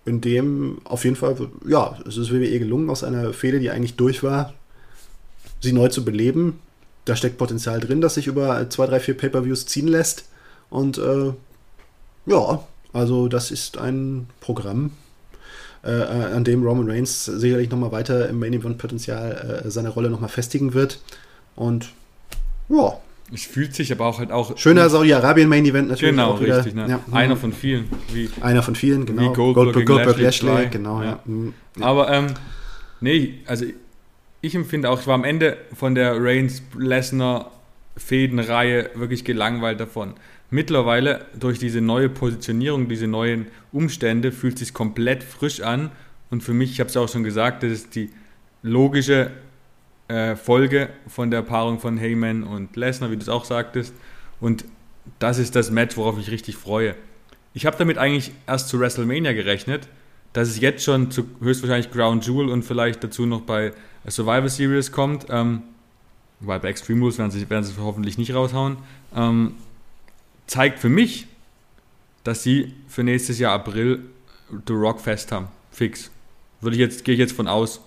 [0.04, 1.36] in dem auf jeden Fall,
[1.66, 4.54] ja, es ist WWE gelungen, aus einer Fehde, die eigentlich durch war,
[5.60, 6.58] sie neu zu beleben.
[7.04, 10.24] Da steckt Potenzial drin, das sich über zwei, drei, vier Pay-Per-Views ziehen lässt.
[10.68, 11.32] Und äh,
[12.26, 14.92] ja, also das ist ein Programm,
[15.82, 20.10] äh, an dem Roman Reigns sicherlich nochmal weiter im Main Event Potenzial äh, seine Rolle
[20.10, 21.00] nochmal festigen wird.
[21.56, 21.90] Und
[22.68, 22.98] ja,
[23.32, 24.58] es fühlt sich aber auch halt auch.
[24.58, 26.10] Schöner Saudi-Arabien-Main-Event natürlich.
[26.10, 26.74] Genau, richtig.
[26.74, 26.88] Ne?
[26.88, 27.00] Ja.
[27.12, 27.88] Einer von vielen.
[28.40, 29.22] Einer von vielen, genau.
[29.22, 31.20] Wie Goldberg, Goldberg, Goldberg Lashley, Lashley genau, ja.
[31.24, 31.54] Mhm.
[31.78, 31.86] ja.
[31.86, 32.26] Aber, ähm,
[33.00, 33.66] nee, also
[34.40, 40.14] ich empfinde auch, ich war am Ende von der Reigns-Lesnar-Fädenreihe wirklich gelangweilt davon.
[40.50, 45.92] Mittlerweile, durch diese neue Positionierung, diese neuen Umstände, fühlt es sich komplett frisch an.
[46.30, 48.10] Und für mich, ich habe es auch schon gesagt, das ist die
[48.62, 49.30] logische
[50.10, 53.94] äh, Folge von der Paarung von Heyman und Lesnar, wie du es auch sagtest.
[54.40, 54.64] Und
[55.18, 56.94] das ist das Match, worauf ich richtig freue.
[57.54, 59.88] Ich habe damit eigentlich erst zu WrestleMania gerechnet,
[60.32, 63.72] dass es jetzt schon zu höchstwahrscheinlich Ground Jewel und vielleicht dazu noch bei
[64.06, 65.26] Survivor Series kommt.
[65.30, 65.62] Ähm,
[66.40, 68.78] weil bei Extreme Rules werden sie, werden sie hoffentlich nicht raushauen.
[69.14, 69.54] Ähm,
[70.46, 71.26] zeigt für mich,
[72.24, 74.02] dass sie für nächstes Jahr April
[74.66, 75.48] The Rock fest haben.
[75.70, 76.10] Fix.
[76.60, 77.80] Würde ich jetzt, gehe ich jetzt von aus.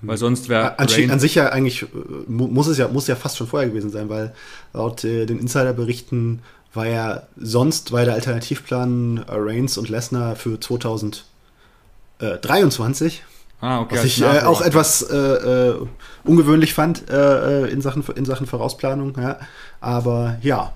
[0.00, 0.78] Weil sonst wäre.
[0.78, 1.86] An, an, sich ja eigentlich, äh,
[2.26, 4.32] muss es ja, muss ja fast schon vorher gewesen sein, weil
[4.72, 6.40] laut äh, den Insiderberichten
[6.74, 13.24] war ja sonst war der Alternativplan äh, Reigns und Lesnar für 2023.
[13.60, 13.96] Ah, okay.
[13.96, 15.74] Was ich äh, auch etwas äh, äh,
[16.22, 19.14] ungewöhnlich fand äh, in, Sachen, in Sachen Vorausplanung.
[19.20, 19.40] Ja.
[19.80, 20.72] Aber ja,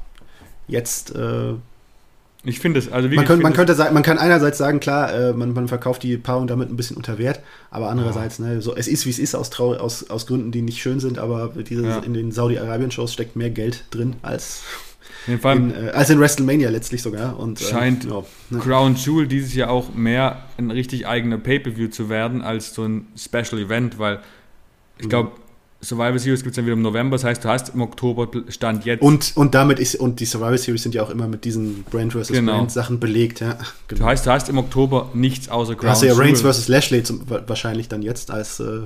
[0.66, 1.14] jetzt
[2.44, 5.14] ich finde es, also wie man, könnte, man könnte sagen, man kann einerseits sagen, klar,
[5.14, 8.46] äh, man, man, verkauft die Paarung damit ein bisschen unter Wert, aber andererseits, ja.
[8.46, 11.18] ne, so, es ist wie es ist aus, aus, aus Gründen, die nicht schön sind,
[11.18, 11.98] aber diese, ja.
[12.00, 14.62] in den Saudi-Arabien-Shows steckt mehr Geld drin als
[15.28, 17.38] in, äh, als in WrestleMania letztlich sogar.
[17.38, 18.58] Und, äh, scheint ja, ne.
[18.58, 23.06] Crown Jewel dieses Jahr auch mehr ein richtig eigener Pay-Per-View zu werden als so ein
[23.16, 24.20] Special Event, weil
[24.98, 25.32] ich glaube,
[25.84, 28.84] Survival Series gibt es dann wieder im November, das heißt, du hast im Oktober Stand
[28.84, 29.02] jetzt.
[29.02, 32.12] Und, und damit ist, und die Survival Series sind ja auch immer mit diesen Brand
[32.12, 32.28] vs.
[32.28, 32.58] Genau.
[32.58, 33.58] Brand Sachen belegt, ja.
[33.88, 34.02] Genau.
[34.02, 36.68] Du heißt, du hast im Oktober nichts außer Crown Hast du ja Reigns vs.
[36.68, 38.60] Lashley zum, wahrscheinlich dann jetzt als.
[38.60, 38.82] Äh,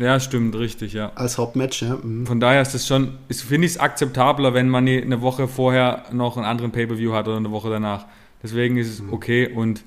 [0.00, 1.12] ja, stimmt, richtig, ja.
[1.14, 1.96] Als Hauptmatch, ja.
[2.02, 2.26] Mhm.
[2.26, 6.36] Von daher ist das schon, finde ich es akzeptabler, wenn man eine Woche vorher noch
[6.36, 8.06] einen anderen Pay-Per-View hat oder eine Woche danach.
[8.42, 9.12] Deswegen ist es mhm.
[9.12, 9.84] okay und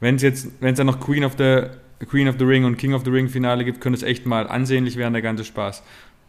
[0.00, 1.62] wenn es jetzt, wenn es dann noch Queen of the
[2.06, 4.48] Queen of the Ring und King of the Ring Finale gibt, könnte es echt mal
[4.48, 5.82] ansehnlich werden, der ganze Spaß.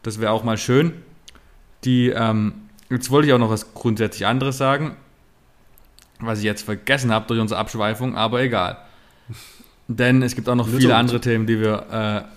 [0.04, 0.94] Das wäre auch mal schön.
[1.84, 2.54] Die, ähm,
[2.90, 4.96] jetzt wollte ich auch noch was grundsätzlich anderes sagen,
[6.20, 8.78] was ich jetzt vergessen habe durch unsere Abschweifung, aber egal.
[9.88, 12.28] Denn es gibt auch noch viele andere Themen, die wir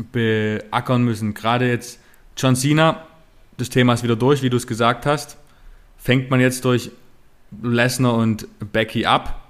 [0.00, 1.34] äh, beackern müssen.
[1.34, 2.00] Gerade jetzt
[2.36, 3.06] John Cena,
[3.56, 5.36] das Thema ist wieder durch, wie du es gesagt hast.
[5.96, 6.90] Fängt man jetzt durch
[7.62, 9.43] Lesnar und Becky ab,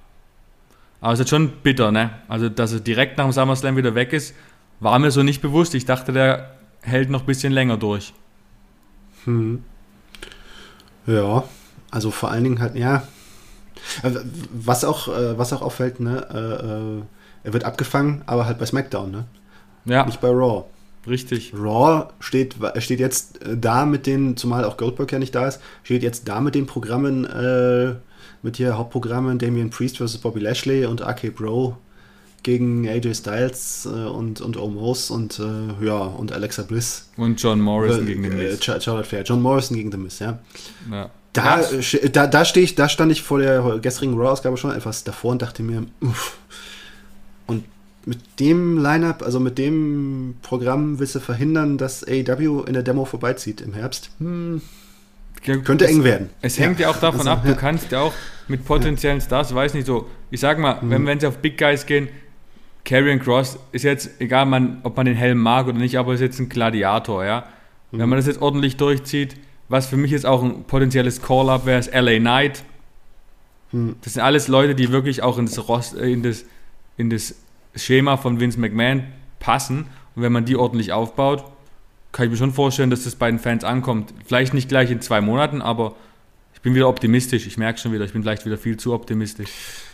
[1.04, 2.12] aber es ist schon bitter, ne?
[2.28, 4.34] Also, dass er direkt nach dem SummerSlam wieder weg ist,
[4.80, 5.74] war mir so nicht bewusst.
[5.74, 8.14] Ich dachte, der hält noch ein bisschen länger durch.
[9.26, 9.62] Hm.
[11.06, 11.44] Ja,
[11.90, 13.06] also vor allen Dingen halt, ja.
[14.02, 14.12] Äh,
[14.50, 17.04] was auch, äh, was auch auffällt, ne?
[17.44, 19.24] Äh, er wird abgefangen, aber halt bei SmackDown, ne?
[19.84, 20.06] Ja.
[20.06, 20.64] Nicht bei Raw.
[21.06, 21.52] Richtig.
[21.52, 26.02] Raw steht, steht jetzt da mit den, zumal auch Goldberg ja nicht da ist, steht
[26.02, 27.96] jetzt da mit den Programmen äh,
[28.44, 30.18] mit hier Hauptprogrammen Damian Priest vs.
[30.18, 31.78] Bobby Lashley und RK Bro
[32.42, 37.08] gegen AJ Styles äh, und, und Omos und äh, ja, und Alexa Bliss.
[37.16, 38.62] Und John Morrison äh, gegen den Miz.
[38.62, 39.22] Charlotte Flair.
[39.22, 40.38] John Morrison gegen den Miz, ja.
[40.90, 41.10] ja.
[41.32, 41.62] Da,
[42.12, 45.42] da, da, stehe ich, da stand ich vor der gestrigen Raw-Ausgabe schon etwas davor und
[45.42, 46.36] dachte mir, uff.
[47.46, 47.64] Und
[48.04, 53.06] mit dem Lineup, also mit dem Programm willst du verhindern, dass AEW in der Demo
[53.06, 54.10] vorbeizieht im Herbst?
[54.18, 54.60] Hm.
[55.44, 56.30] Könnte es, eng werden.
[56.40, 58.12] Es hängt ja, auch davon also, ab, du kannst ja auch
[58.48, 60.90] mit potenziellen Stars, weiß nicht so, ich sag mal, mhm.
[60.90, 62.08] wenn, wenn sie auf Big Guys gehen,
[62.84, 66.20] Karrion Cross ist jetzt, egal man, ob man den Helm mag oder nicht, aber ist
[66.20, 67.44] jetzt ein Gladiator, ja.
[67.90, 67.98] Mhm.
[67.98, 69.36] Wenn man das jetzt ordentlich durchzieht,
[69.68, 72.64] was für mich jetzt auch ein potenzielles Call-Up wäre, ist LA Knight.
[73.72, 73.96] Mhm.
[74.02, 76.44] Das sind alles Leute, die wirklich auch ins Rost, äh, in, das,
[76.96, 77.34] in das
[77.74, 79.04] Schema von Vince McMahon
[79.40, 79.86] passen.
[80.14, 81.44] Und wenn man die ordentlich aufbaut,
[82.14, 84.14] kann ich mir schon vorstellen, dass das bei den Fans ankommt.
[84.24, 85.96] Vielleicht nicht gleich in zwei Monaten, aber
[86.54, 87.44] ich bin wieder optimistisch.
[87.44, 89.50] Ich merke schon wieder, ich bin vielleicht wieder viel zu optimistisch.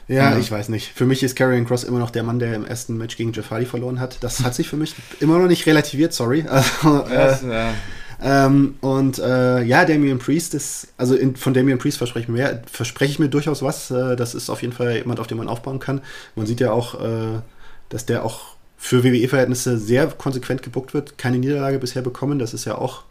[0.06, 0.92] Ja, ja, ich weiß nicht.
[0.94, 3.50] Für mich ist Karrion Cross immer noch der Mann, der im ersten Match gegen Jeff
[3.50, 4.18] Hardy verloren hat.
[4.22, 6.44] Das hat sich für mich immer noch nicht relativiert, sorry.
[6.50, 7.74] Also, yes, äh, ja.
[8.22, 12.62] Ähm, und äh, ja, Damian Priest ist, also in, von Damian Priest verspreche ich mir,
[12.70, 13.90] verspreche ich mir durchaus was.
[13.90, 16.02] Äh, das ist auf jeden Fall jemand, auf den man aufbauen kann.
[16.36, 17.40] Man sieht ja auch, äh,
[17.88, 22.38] dass der auch für WWE-Verhältnisse sehr konsequent gebuckt wird, keine Niederlage bisher bekommen.
[22.38, 23.02] Das ist ja auch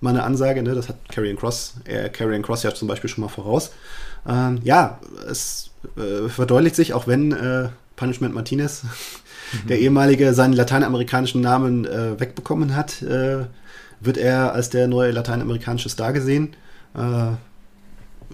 [0.00, 0.74] mal eine Ansage, ne?
[0.74, 3.70] das hat Karrion Cross, äh, Karrion Cross ja zum Beispiel schon mal voraus.
[4.28, 4.98] Ähm, ja,
[5.30, 9.68] es äh, verdeutlicht sich, auch wenn äh, Punishment Martinez, mhm.
[9.68, 13.44] der ehemalige, seinen lateinamerikanischen Namen äh, wegbekommen hat, äh,
[14.00, 16.56] wird er als der neue lateinamerikanische Star gesehen.
[16.96, 17.36] Äh,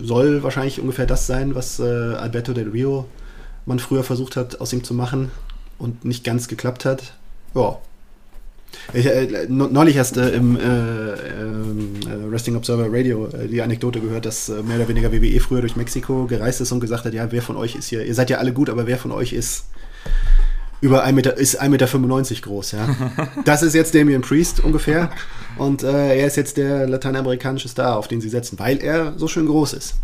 [0.03, 3.05] soll wahrscheinlich ungefähr das sein, was äh, Alberto del Rio
[3.67, 5.31] man früher versucht hat, aus ihm zu machen
[5.79, 7.15] und nicht ganz geklappt hat.
[7.55, 7.79] Ja.
[8.93, 14.01] Ich, äh, neulich erst äh, im äh, ähm, äh, Wrestling Observer Radio äh, die Anekdote
[14.01, 17.13] gehört, dass äh, mehr oder weniger WWE früher durch Mexiko gereist ist und gesagt hat,
[17.13, 19.33] ja, wer von euch ist hier, ihr seid ja alle gut, aber wer von euch
[19.33, 19.65] ist
[20.81, 22.89] über 1 Meter, ist 1,95 Meter groß, ja.
[23.45, 25.11] Das ist jetzt Damian Priest ungefähr.
[25.57, 29.47] Und er ist jetzt der lateinamerikanische Star, auf den sie setzen, weil er so schön
[29.47, 29.95] groß ist.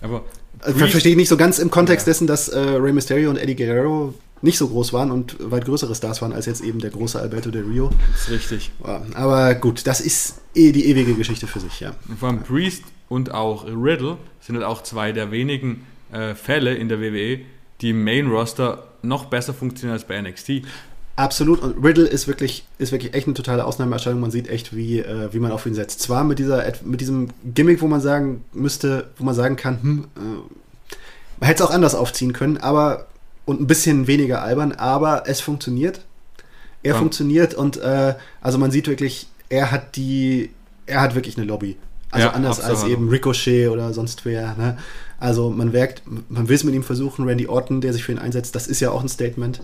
[0.00, 0.24] Aber
[0.60, 2.12] also, verstehe ich nicht so ganz im Kontext ja.
[2.12, 6.20] dessen, dass Rey Mysterio und Eddie Guerrero nicht so groß waren und weit größere Stars
[6.20, 7.90] waren als jetzt eben der große Alberto del Rio.
[8.12, 8.70] Das ist richtig.
[9.14, 11.94] Aber gut, das ist eh die ewige Geschichte für sich, ja.
[12.20, 16.90] Vor allem Priest und auch Riddle sind halt auch zwei der wenigen äh, Fälle in
[16.90, 17.40] der WWE,
[17.80, 20.62] die im Main Roster noch besser funktionieren als bei NXT.
[21.16, 21.60] Absolut.
[21.62, 24.20] Und Riddle ist wirklich, ist wirklich echt eine totale Ausnahmeerscheinung.
[24.20, 26.00] Man sieht echt, wie, äh, wie man auf ihn setzt.
[26.00, 30.04] Zwar mit, dieser, mit diesem Gimmick, wo man sagen müsste, wo man sagen kann, hm,
[30.16, 30.20] äh,
[31.40, 33.06] man hätte es auch anders aufziehen können, aber
[33.44, 36.00] und ein bisschen weniger albern, aber es funktioniert.
[36.82, 36.98] Er ja.
[36.98, 40.50] funktioniert und äh, also man sieht wirklich, er hat die,
[40.86, 41.76] er hat wirklich eine Lobby.
[42.10, 44.54] Also ja, anders als eben Ricochet oder sonst wer.
[44.54, 44.78] Ne?
[45.18, 47.26] Also man merkt, man will es mit ihm versuchen.
[47.26, 49.62] Randy Orton, der sich für ihn einsetzt, das ist ja auch ein Statement.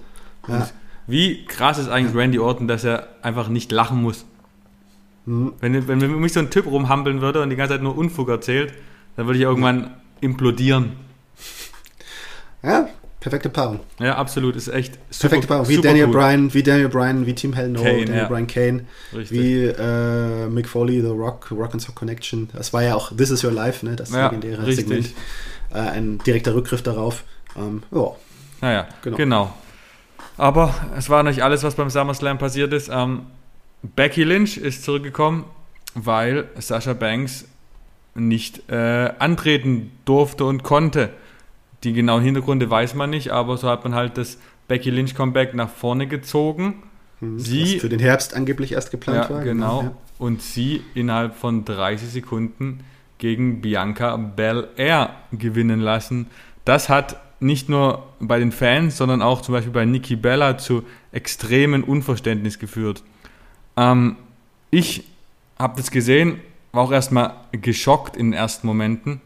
[0.49, 0.69] Ja.
[1.07, 4.25] Wie krass ist eigentlich Randy Orton, dass er einfach nicht lachen muss?
[5.27, 5.53] Mhm.
[5.61, 8.73] Wenn, wenn mich so ein Typ rumhampeln würde und die ganze Zeit nur Unfug erzählt,
[9.17, 10.93] dann würde ich irgendwann implodieren.
[12.63, 12.89] Ja,
[13.21, 13.81] perfekte Paarung.
[13.99, 15.29] Ja, absolut, ist echt super.
[15.29, 16.15] Perfekte Paarung, wie Daniel gut.
[16.15, 18.29] Bryan, wie Daniel Bryan, wie Team Hell No, Kane, Daniel ja.
[18.29, 19.39] Bryan Kane, Richtig.
[19.39, 22.49] wie äh, Mick Foley, The Rock, Rock and Sock Connection.
[22.55, 24.87] Das war ja auch This Is Your Life, ne, das ja, legendäre richtig.
[24.87, 25.15] Segment.
[25.73, 27.25] Äh, ein direkter Rückgriff darauf.
[27.57, 28.11] Ähm, ja.
[28.61, 29.17] Naja, genau.
[29.17, 29.55] genau.
[30.37, 32.91] Aber es war nicht alles, was beim SummerSlam passiert ist.
[32.93, 33.27] Ähm,
[33.83, 35.45] Becky Lynch ist zurückgekommen,
[35.95, 37.47] weil Sasha Banks
[38.15, 41.11] nicht äh, antreten durfte und konnte.
[41.85, 44.39] Die genauen Hintergründe weiß man nicht, aber so hat man halt das
[44.69, 46.83] Becky Lynch Comeback nach vorne gezogen.
[47.21, 49.43] Hm, sie, was für den Herbst angeblich erst geplant ja, war.
[49.43, 49.83] Genau.
[49.83, 49.93] Ja.
[50.19, 52.81] Und sie innerhalb von 30 Sekunden
[53.19, 56.27] gegen Bianca Belair gewinnen lassen.
[56.65, 60.85] Das hat nicht nur bei den Fans, sondern auch zum Beispiel bei Nikki Bella zu
[61.11, 63.03] extremen Unverständnis geführt.
[63.77, 64.17] Ähm,
[64.71, 65.05] ich
[65.59, 66.41] habe das gesehen,
[66.73, 69.21] war auch erstmal geschockt in den ersten Momenten.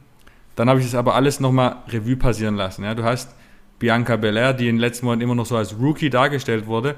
[0.57, 2.85] Dann habe ich das aber alles nochmal Revue passieren lassen.
[2.85, 3.35] Ja, du hast
[3.79, 6.95] Bianca Belair, die in den letzten Monaten immer noch so als Rookie dargestellt wurde.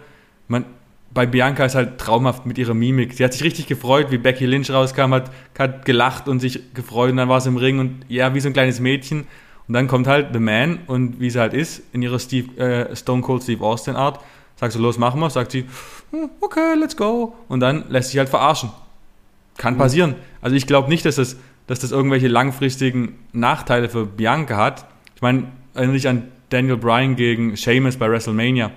[0.48, 0.64] Man,
[1.12, 3.14] bei Bianca ist halt traumhaft mit ihrer Mimik.
[3.14, 7.10] Sie hat sich richtig gefreut, wie Becky Lynch rauskam, hat, hat gelacht und sich gefreut
[7.10, 9.26] und dann war sie im Ring und ja, wie so ein kleines Mädchen.
[9.66, 12.94] Und dann kommt halt The Man und wie sie halt ist, in ihrer Steve, äh,
[12.94, 14.20] Stone Cold Steve Austin Art,
[14.56, 15.64] sagt so, los, machen wir, sagt sie,
[16.10, 17.34] hm, okay, let's go.
[17.48, 18.70] Und dann lässt sich halt verarschen.
[19.56, 19.78] Kann mhm.
[19.78, 20.14] passieren.
[20.40, 24.86] Also ich glaube nicht, dass das, dass das irgendwelche langfristigen Nachteile für Bianca hat.
[25.14, 28.70] Ich meine, erinnere dich an Daniel Bryan gegen Sheamus bei WrestleMania.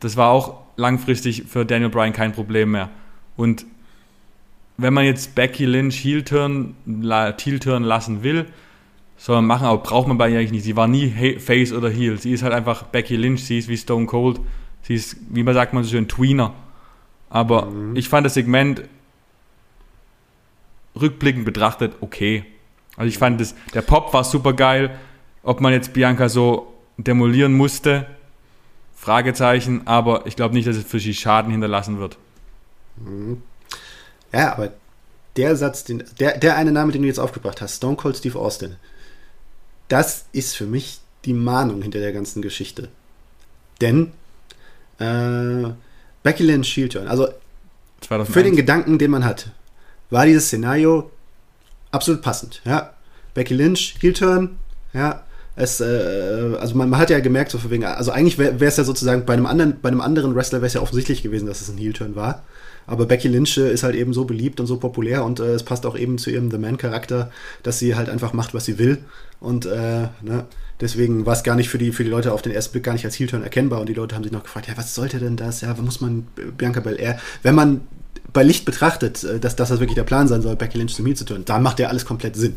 [0.00, 2.90] Das war auch langfristig für Daniel Bryan kein Problem mehr.
[3.36, 3.64] Und
[4.76, 8.46] wenn man jetzt Becky Lynch Heel-Turn Heel lassen will,
[9.16, 10.64] soll man machen, aber braucht man bei ihr eigentlich nicht.
[10.64, 12.18] Sie war nie Face oder Heel.
[12.18, 14.40] Sie ist halt einfach Becky Lynch, sie ist wie Stone Cold.
[14.82, 16.54] Sie ist, wie man sagt man so schön, Tweener.
[17.28, 17.94] Aber mhm.
[17.94, 18.82] ich fand das Segment
[20.98, 22.44] rückblickend betrachtet okay.
[22.96, 24.98] Also ich fand das, der Pop war super geil.
[25.42, 28.06] Ob man jetzt Bianca so demolieren musste,
[28.94, 32.18] Fragezeichen, aber ich glaube nicht, dass es für sie Schaden hinterlassen wird.
[32.96, 33.42] Mhm.
[34.32, 34.72] Ja, aber
[35.36, 38.38] der Satz, den, der, der eine Name, den du jetzt aufgebracht hast, Stone Cold Steve
[38.38, 38.76] Austin,
[39.88, 42.88] das ist für mich die Mahnung hinter der ganzen Geschichte.
[43.80, 44.12] Denn
[44.98, 45.70] äh,
[46.22, 47.28] Becky Lynch Shield Turn, also
[48.02, 48.34] 2001.
[48.34, 49.50] für den Gedanken, den man hat,
[50.10, 51.10] war dieses Szenario
[51.90, 52.60] absolut passend.
[52.64, 52.94] Ja?
[53.34, 54.56] Becky Lynch, Heel Turn,
[54.92, 55.22] ja,
[55.56, 58.76] es, äh, also man, man, hat ja gemerkt, so von wegen, also eigentlich wäre es
[58.76, 61.60] ja sozusagen bei einem anderen, bei einem anderen Wrestler wäre es ja offensichtlich gewesen, dass
[61.60, 62.44] es ein Heel-Turn war.
[62.86, 65.62] Aber Becky Lynch äh, ist halt eben so beliebt und so populär und äh, es
[65.62, 67.30] passt auch eben zu ihrem The Man-Charakter,
[67.62, 68.98] dass sie halt einfach macht, was sie will.
[69.38, 70.46] Und äh, ne,
[70.80, 72.92] deswegen war es gar nicht für die, für die Leute auf den ersten Blick gar
[72.92, 73.80] nicht als Heel-Turn erkennbar.
[73.80, 75.60] Und die Leute haben sich noch gefragt, ja, was sollte denn das?
[75.60, 77.82] Ja, muss man Bianca Belair, wenn man
[78.32, 81.06] bei Licht betrachtet, äh, dass, dass das wirklich der Plan sein soll, Becky Lynch zum
[81.06, 82.56] Heel zu tun, dann macht ja alles komplett Sinn.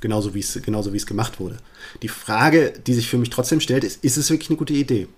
[0.00, 1.56] Genauso wie es genauso wie es gemacht wurde.
[2.02, 5.08] Die Frage, die sich für mich trotzdem stellt, ist, ist es wirklich eine gute Idee?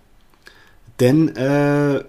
[1.00, 2.02] Denn äh,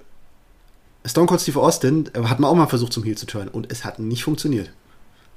[1.05, 3.71] Stone Cold Steve Austin äh, hat man auch mal versucht zum Heel zu turnen und
[3.71, 4.71] es hat nicht funktioniert.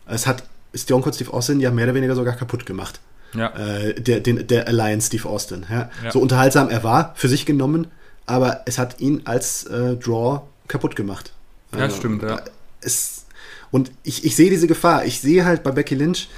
[0.06, 3.00] Es hat Stone Cold Steve Austin ja mehr oder weniger sogar kaputt gemacht.
[3.34, 3.48] Ja.
[3.48, 5.66] Äh, der, den, der Alliance Steve Austin.
[5.68, 5.90] Ja?
[6.04, 6.12] Ja.
[6.12, 7.88] So unterhaltsam er war, für sich genommen,
[8.26, 11.33] aber es hat ihn als äh, Draw kaputt gemacht.
[11.78, 12.40] Ja, stimmt, ja.
[12.80, 13.24] Es,
[13.70, 15.04] und ich, ich sehe diese Gefahr.
[15.04, 16.28] Ich sehe halt bei Becky Lynch,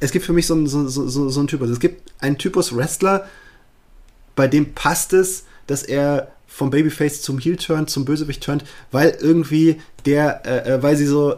[0.00, 1.70] es gibt für mich so, so, so, so einen Typus.
[1.70, 3.28] Es gibt einen Typus Wrestler,
[4.34, 9.16] bei dem passt es, dass er vom Babyface zum Heel turnt, zum Bösewicht turnt, weil
[9.20, 11.36] irgendwie der, äh, äh weil sie so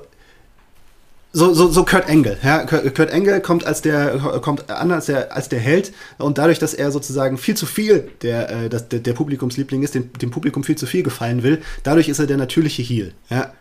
[1.34, 2.38] so, so, so Kurt Angle.
[2.42, 2.64] Ja?
[2.64, 6.74] Kurt Angle kommt als der kommt an als der als der Held und dadurch, dass
[6.74, 10.76] er sozusagen viel zu viel der äh, der, der Publikumsliebling ist, dem, dem Publikum viel
[10.76, 13.12] zu viel gefallen will, dadurch ist er der natürliche Heel.
[13.28, 13.52] Ja?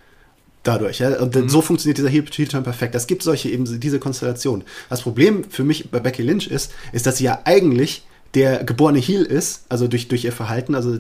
[0.64, 1.00] dadurch.
[1.00, 1.20] Ja?
[1.20, 1.50] Und mhm.
[1.50, 2.96] so funktioniert dieser Heel-Turn perfekt.
[2.96, 4.64] Es gibt solche eben diese Konstellation.
[4.90, 8.06] Das Problem für mich bei Becky Lynch ist, ist, dass sie ja eigentlich
[8.36, 10.98] der geborene Heel ist, also durch, durch ihr Verhalten, also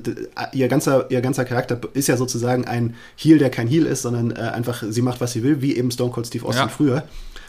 [0.51, 4.31] ihr ganzer, ihr ganzer Charakter ist ja sozusagen ein Heel, der kein Heel ist, sondern
[4.31, 6.69] äh, einfach, sie macht, was sie will, wie eben Stone Cold Steve Austin ja.
[6.69, 7.03] früher.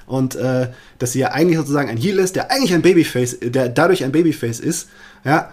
[0.07, 0.69] Und äh,
[0.99, 4.13] dass sie ja eigentlich sozusagen ein Heel ist, der eigentlich ein Babyface, der dadurch ein
[4.13, 4.89] Babyface ist,
[5.25, 5.53] ja,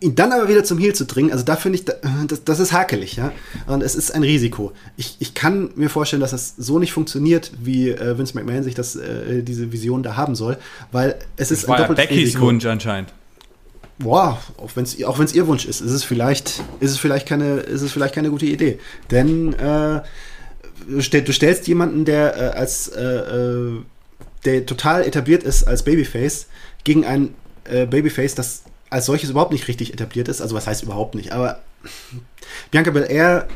[0.00, 2.72] ihn dann aber wieder zum Heel zu dringen, also da finde ich, das, das, ist
[2.72, 3.32] hakelig, ja.
[3.66, 4.72] Und es ist ein Risiko.
[4.96, 8.74] Ich, ich kann mir vorstellen, dass das so nicht funktioniert, wie äh, Vince McMahon sich
[8.74, 10.56] das, äh, diese Vision da haben soll,
[10.92, 12.46] weil es ist das war ein doppeltes ja Beckys Risiko.
[12.46, 13.12] Wunsch anscheinend.
[13.98, 17.56] Boah, auch wenn es auch ihr Wunsch ist, ist es vielleicht, ist es vielleicht keine,
[17.60, 18.78] ist es vielleicht keine gute Idee.
[19.10, 20.02] Denn äh,
[20.88, 23.82] du, stell, du stellst jemanden, der äh, als äh, äh,
[24.44, 26.46] der total etabliert ist als Babyface,
[26.84, 27.34] gegen ein
[27.64, 30.40] äh, Babyface, das als solches überhaupt nicht richtig etabliert ist.
[30.40, 31.60] Also was heißt überhaupt nicht, aber
[32.70, 33.48] Bianca Belair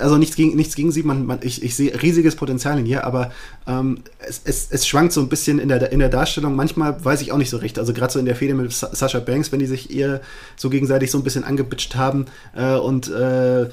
[0.00, 3.04] also nichts gegen, nichts gegen sie, man, man, ich, ich sehe riesiges Potenzial in ihr,
[3.04, 3.32] aber
[3.66, 6.56] ähm, es, es, es schwankt so ein bisschen in der, in der Darstellung.
[6.56, 7.78] Manchmal weiß ich auch nicht so recht.
[7.78, 10.20] Also gerade so in der Fehde mit Sascha Banks, wenn die sich ihr
[10.56, 13.68] so gegenseitig so ein bisschen angebitscht haben äh, und äh,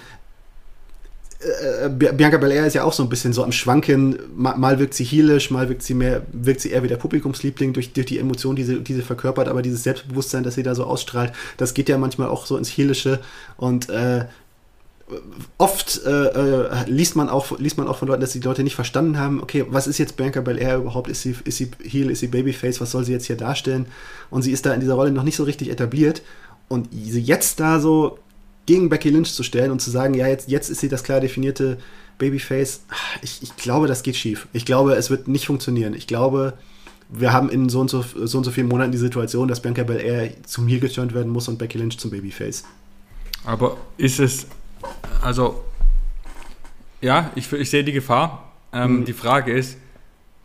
[1.39, 4.17] äh, Bianca Belair ist ja auch so ein bisschen so am Schwanken.
[4.35, 7.73] Mal, mal wirkt sie heelisch, mal wirkt sie mehr, wirkt sie eher wie der Publikumsliebling
[7.73, 10.73] durch, durch die Emotionen, die sie, die sie verkörpert, aber dieses Selbstbewusstsein, das sie da
[10.73, 13.19] so ausstrahlt, das geht ja manchmal auch so ins Heelische
[13.57, 14.25] und äh,
[15.57, 18.75] oft äh, äh, liest, man auch, liest man auch von Leuten, dass die Leute nicht
[18.75, 21.09] verstanden haben, okay, was ist jetzt Bianca Belair überhaupt?
[21.09, 22.81] Ist sie, ist sie Heel, ist sie Babyface?
[22.81, 23.87] Was soll sie jetzt hier darstellen?
[24.29, 26.21] Und sie ist da in dieser Rolle noch nicht so richtig etabliert.
[26.67, 28.19] Und sie jetzt da so
[28.65, 31.21] gegen Becky Lynch zu stellen und zu sagen, ja, jetzt, jetzt ist sie das klar
[31.21, 31.77] definierte
[32.17, 32.81] Babyface,
[33.21, 34.47] ich, ich glaube, das geht schief.
[34.51, 35.93] Ich glaube, es wird nicht funktionieren.
[35.93, 36.53] Ich glaube,
[37.09, 39.83] wir haben in so und so, so, und so vielen Monaten die Situation, dass Bianca
[39.83, 42.65] Belair zum Heel geturnt werden muss und Becky Lynch zum Babyface.
[43.45, 44.47] Aber ist es
[45.21, 45.63] also,
[47.01, 48.51] ja, ich, ich sehe die Gefahr.
[48.73, 49.05] Ähm, mhm.
[49.05, 49.77] Die Frage ist,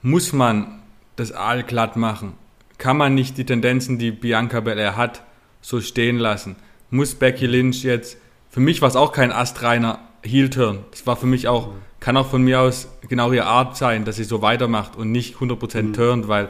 [0.02, 0.80] muss man
[1.16, 2.34] das Aal glatt machen?
[2.78, 5.22] Kann man nicht die Tendenzen, die Bianca Belair hat,
[5.60, 6.56] so stehen lassen?
[6.90, 8.16] Muss Becky Lynch jetzt,
[8.50, 10.80] für mich war es auch kein astreiner Heel-Turn.
[10.90, 11.72] Das war für mich auch, mhm.
[12.00, 15.36] kann auch von mir aus genau ihre Art sein, dass sie so weitermacht und nicht
[15.36, 15.92] 100% mhm.
[15.92, 16.48] turnt, weil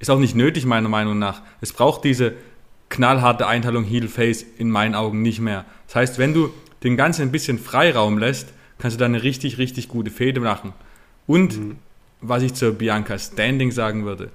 [0.00, 1.42] ist auch nicht nötig, meiner Meinung nach.
[1.60, 2.32] Es braucht diese
[2.88, 5.64] knallharte Einteilung Heel-Face in meinen Augen nicht mehr.
[5.86, 6.50] Das heißt, wenn du
[6.82, 10.72] den Ganzen ein bisschen Freiraum lässt, kannst du da eine richtig, richtig gute Fehde machen.
[11.26, 11.76] Und mhm.
[12.20, 14.30] was ich zur Bianca Standing sagen würde,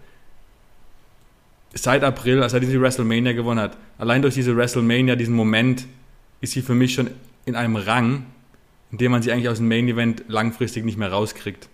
[1.74, 5.88] seit April, als er diese WrestleMania gewonnen hat, allein durch diese WrestleMania, diesen Moment,
[6.42, 7.10] ist sie für mich schon
[7.46, 8.26] in einem Rang,
[8.92, 11.68] in dem man sie eigentlich aus dem Main Event langfristig nicht mehr rauskriegt.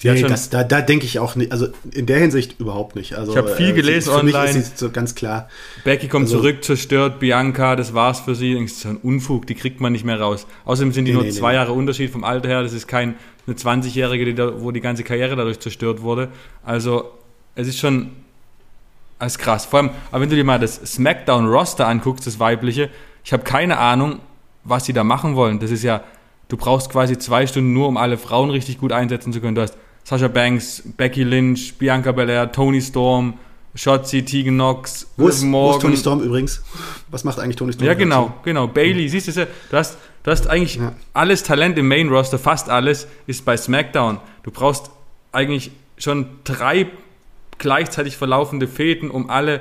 [0.00, 3.16] Sie nee, das, da, da denke ich auch nicht, also in der Hinsicht überhaupt nicht.
[3.16, 4.54] Also, ich habe viel äh, gelesen für online.
[4.54, 5.50] Mich ist so ganz klar.
[5.84, 8.54] Becky kommt also, zurück, zerstört Bianca, das war's für sie.
[8.54, 10.46] Das ist ein Unfug, die kriegt man nicht mehr raus.
[10.64, 12.62] Außerdem sind die nee, nur nee, zwei Jahre Unterschied vom Alter her.
[12.62, 16.28] Das ist kein eine 20-Jährige, die da, wo die ganze Karriere dadurch zerstört wurde.
[16.64, 17.10] Also
[17.54, 18.12] es ist schon
[19.18, 19.66] als krass.
[19.66, 22.88] Vor allem, aber wenn du dir mal das SmackDown-Roster anguckst, das weibliche,
[23.22, 24.20] ich habe keine Ahnung,
[24.64, 25.60] was sie da machen wollen.
[25.60, 26.02] Das ist ja,
[26.48, 29.54] du brauchst quasi zwei Stunden nur, um alle Frauen richtig gut einsetzen zu können.
[29.54, 33.34] Du hast Sasha Banks, Becky Lynch, Bianca Belair, Tony Storm,
[33.74, 35.44] Shotzi, Tegan Knox, wo ist.
[35.44, 36.62] Wo ist Tony Storm übrigens?
[37.10, 37.86] Was macht eigentlich Tony Storm?
[37.86, 38.66] Ja, genau, genau.
[38.66, 40.92] Bailey, siehst du, du hast, du hast eigentlich ja.
[41.12, 44.18] alles Talent im Main Roster, fast alles ist bei SmackDown.
[44.42, 44.90] Du brauchst
[45.32, 46.88] eigentlich schon drei
[47.58, 49.60] gleichzeitig verlaufende Fäden, um alle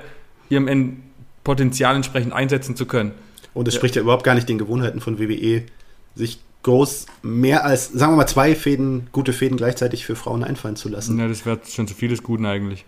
[0.50, 1.04] ihrem
[1.44, 3.12] Potenzial entsprechend einsetzen zu können.
[3.54, 3.80] Und es ja.
[3.80, 5.64] spricht ja überhaupt gar nicht den Gewohnheiten von WWE,
[6.16, 10.76] sich groß mehr als, sagen wir mal, zwei Fäden, gute Fäden gleichzeitig für Frauen einfallen
[10.76, 11.18] zu lassen.
[11.18, 12.86] Ja, das wäre schon zu vieles Guten eigentlich.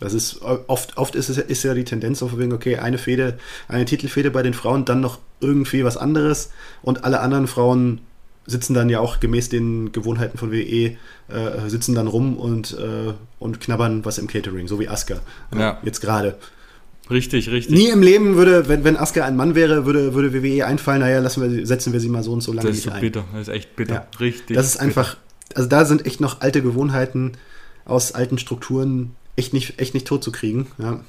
[0.00, 3.38] Das ist oft, oft ist, es, ist ja die Tendenz auf wegen, okay, eine Fäde,
[3.68, 6.50] eine Titelfäde bei den Frauen, dann noch irgendwie was anderes
[6.82, 8.00] und alle anderen Frauen
[8.46, 10.96] sitzen dann ja auch gemäß den Gewohnheiten von WE, äh,
[11.68, 15.20] sitzen dann rum und, äh, und knabbern was im Catering, so wie Asuka.
[15.56, 15.78] Ja.
[15.82, 16.36] Jetzt gerade.
[17.10, 17.76] Richtig, richtig.
[17.76, 21.20] Nie im Leben würde, wenn, wenn Asuka ein Mann wäre, würde, würde WWE einfallen, naja,
[21.20, 22.68] lassen wir, setzen wir sie mal so und so lange.
[22.68, 23.94] Das ist bitter, das ist echt bitter.
[23.94, 24.06] Ja.
[24.20, 24.56] Richtig.
[24.56, 25.16] Das ist einfach,
[25.54, 27.32] also da sind echt noch alte Gewohnheiten
[27.84, 30.68] aus alten Strukturen echt nicht, echt nicht tot zu kriegen.
[30.78, 31.00] Ja,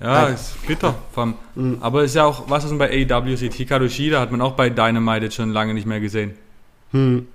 [0.00, 0.96] ja ist bitter.
[1.16, 1.34] Ja.
[1.54, 1.78] Mhm.
[1.80, 4.68] Aber ist ja auch, was man bei AEW sieht, Hikaru Shida hat man auch bei
[4.68, 6.32] Dynamite jetzt schon lange nicht mehr gesehen.
[6.90, 7.26] Hm.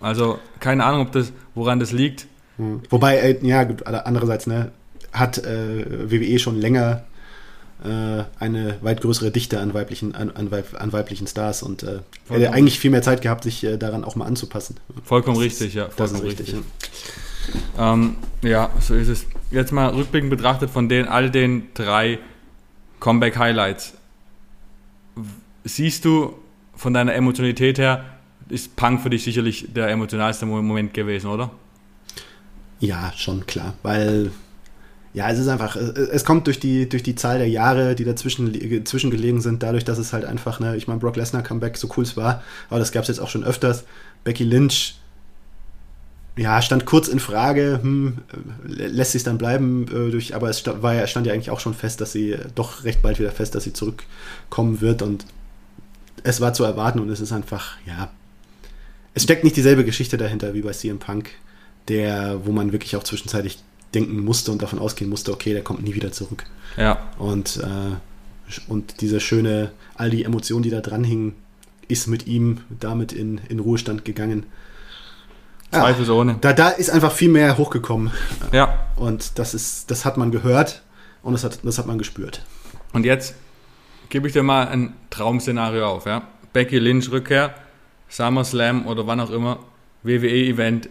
[0.00, 2.26] Also, keine Ahnung, ob das, woran das liegt.
[2.56, 2.80] Hm.
[2.88, 3.68] Wobei, äh, ja,
[4.04, 4.72] andererseits, ne,
[5.12, 7.04] hat äh, WWE schon länger
[7.84, 12.52] äh, eine weit größere Dichte an weiblichen, an, an, an weiblichen Stars und äh, hätte
[12.52, 14.76] eigentlich viel mehr Zeit gehabt, sich äh, daran auch mal anzupassen.
[15.04, 15.88] Vollkommen das richtig, ja.
[15.88, 16.54] Vollkommen richtig.
[16.54, 16.64] richtig
[17.76, 17.92] ja.
[17.92, 19.26] Ähm, ja, so ist es.
[19.50, 22.18] Jetzt mal rückblickend betrachtet von den, all den drei
[23.00, 23.94] Comeback-Highlights.
[25.64, 26.34] Siehst du
[26.74, 28.04] von deiner Emotionalität her,
[28.48, 31.50] ist Punk für dich sicherlich der emotionalste Moment gewesen, oder?
[32.80, 34.32] Ja, schon klar, weil
[35.14, 38.52] ja, es ist einfach, es kommt durch die, durch die Zahl der Jahre, die dazwischen
[38.52, 41.88] dazwischen gelegen sind, dadurch, dass es halt einfach, ne, ich meine, Brock Lesnar Comeback, so
[41.96, 43.84] cool es war, aber das gab es jetzt auch schon öfters.
[44.24, 44.96] Becky Lynch,
[46.36, 48.18] ja, stand kurz in Frage, hm,
[48.64, 51.60] lässt sich dann bleiben, äh, durch, aber es stand, war ja, stand ja eigentlich auch
[51.60, 55.26] schon fest, dass sie doch recht bald wieder fest, dass sie zurückkommen wird und
[56.24, 58.10] es war zu erwarten und es ist einfach, ja,
[59.12, 61.32] es steckt nicht dieselbe Geschichte dahinter wie bei CM Punk,
[61.88, 63.58] der, wo man wirklich auch zwischenzeitlich
[63.94, 66.44] denken musste und davon ausgehen musste, okay, der kommt nie wieder zurück.
[66.76, 67.10] Ja.
[67.18, 67.96] Und äh,
[68.68, 71.34] und diese schöne, all die Emotionen, die da dran hingen,
[71.88, 74.44] ist mit ihm damit in, in Ruhestand gegangen.
[75.70, 76.36] Zweifelsohne.
[76.40, 78.10] Da, da ist einfach viel mehr hochgekommen.
[78.52, 78.86] Ja.
[78.96, 80.82] Und das ist, das hat man gehört
[81.22, 82.42] und das hat, das hat man gespürt.
[82.92, 83.34] Und jetzt
[84.10, 86.28] gebe ich dir mal ein Traum-Szenario auf, ja.
[86.52, 87.54] Becky Lynch Rückkehr,
[88.10, 89.60] SummerSlam oder wann auch immer,
[90.02, 90.90] WWE-Event,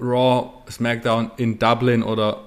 [0.00, 2.42] Raw, SmackDown in Dublin oder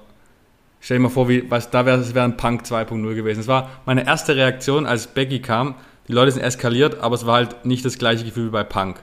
[0.79, 3.39] stell dir mal vor, wie, was da wäre, es wäre ein Punk 2.0 gewesen.
[3.39, 5.75] Es war meine erste Reaktion, als Becky kam.
[6.07, 9.01] Die Leute sind eskaliert, aber es war halt nicht das gleiche Gefühl wie bei Punk.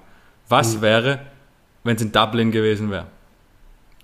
[0.49, 0.83] Was mhm.
[0.83, 1.21] wäre,
[1.83, 3.07] wenn es in Dublin gewesen wäre?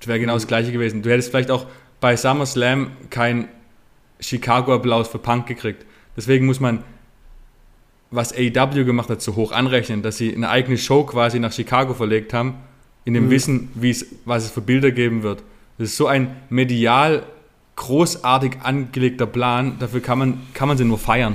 [0.00, 0.36] Es wäre genau mhm.
[0.36, 1.02] das gleiche gewesen.
[1.02, 1.66] Du hättest vielleicht auch
[2.00, 3.48] bei SummerSlam kein
[4.20, 5.86] Chicago-Applaus für Punk gekriegt.
[6.16, 6.84] Deswegen muss man
[8.10, 11.94] was AEW gemacht hat, so hoch anrechnen, dass sie eine eigene Show quasi nach Chicago
[11.94, 12.56] verlegt haben,
[13.10, 13.30] in dem mhm.
[13.30, 15.42] Wissen, wie es, was es für Bilder geben wird.
[15.78, 17.24] Das ist so ein medial
[17.74, 21.34] großartig angelegter Plan, dafür kann man, kann man sie nur feiern.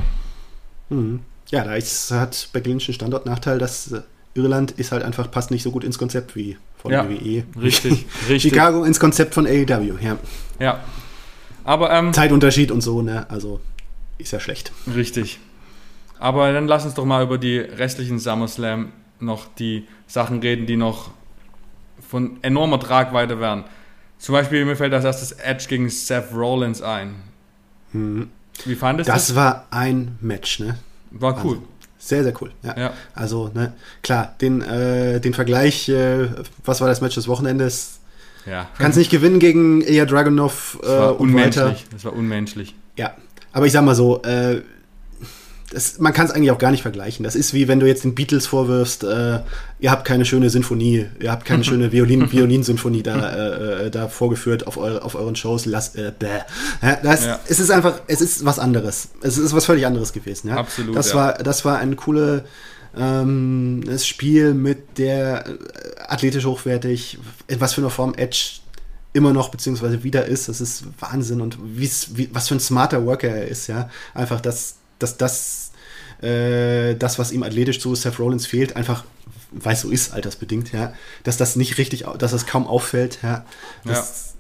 [0.90, 1.20] Mhm.
[1.50, 4.02] Ja, da ist, hat bei Lynch einen Standortnachteil, dass äh,
[4.36, 7.44] Irland ist halt einfach, passt nicht so gut ins Konzept wie von ja, WWE.
[7.62, 8.42] Richtig, richtig.
[8.42, 10.18] Chicago ins Konzept von AEW, ja.
[10.60, 10.80] Ja.
[11.66, 13.30] Aber, ähm, Zeitunterschied und so, ne?
[13.30, 13.60] Also
[14.18, 14.72] ist ja schlecht.
[14.96, 15.40] Richtig.
[16.20, 20.78] Aber dann lass uns doch mal über die restlichen SummerSlam noch die Sachen reden, die
[20.78, 21.12] noch
[22.08, 23.66] von enormer Tragweite wären.
[24.18, 27.16] Zum Beispiel, mir fällt als erstes Edge gegen Seth Rollins ein.
[27.92, 28.30] Hm.
[28.64, 29.28] Wie fandest du das?
[29.28, 30.78] Das war ein Match, ne?
[31.12, 31.56] War cool.
[31.58, 31.68] Also,
[31.98, 32.52] sehr, sehr cool.
[32.64, 32.78] Ja.
[32.78, 32.94] ja.
[33.14, 33.74] Also, ne,
[34.04, 36.30] klar, den, äh, den Vergleich, äh,
[36.64, 38.00] was war das Match des Wochenendes?
[38.46, 38.68] Ja.
[38.78, 41.66] Kannst nicht gewinnen gegen Ilya Dragunov äh, das war und unmenschlich.
[41.66, 41.76] weiter.
[41.92, 42.76] Das war unmenschlich.
[42.96, 43.16] Ja,
[43.52, 44.62] aber ich sag mal so, äh,
[45.76, 47.24] das, man kann es eigentlich auch gar nicht vergleichen.
[47.24, 49.40] Das ist wie wenn du jetzt den Beatles vorwirfst, äh,
[49.80, 54.08] ihr habt keine schöne Sinfonie, ihr habt keine schöne Violin, Violinsinfonie da, äh, äh, da
[54.08, 55.66] vorgeführt auf, eu, auf euren Shows.
[55.66, 56.14] Lass, äh,
[56.82, 57.40] ja, das, ja.
[57.48, 59.10] Es ist einfach, es ist was anderes.
[59.22, 60.48] Es ist was völlig anderes gewesen.
[60.48, 60.56] Ja?
[60.56, 60.96] Absolut.
[60.96, 62.44] Das, war, das war ein cooles
[62.98, 65.58] ähm, Spiel mit der äh,
[66.08, 68.62] athletisch hochwertig, in was für eine Form Edge
[69.12, 70.48] immer noch beziehungsweise wieder ist.
[70.48, 71.90] Das ist Wahnsinn und wie,
[72.32, 73.90] was für ein smarter Worker er ist, ja.
[74.14, 75.65] Einfach, dass, dass das,
[76.22, 79.04] äh, das, was ihm athletisch zu Seth Rollins fehlt, einfach,
[79.52, 80.94] weil so ist, altersbedingt, ja,
[81.24, 83.46] dass das nicht richtig, dass das kaum auffällt, ja.
[83.84, 84.40] Das, ja.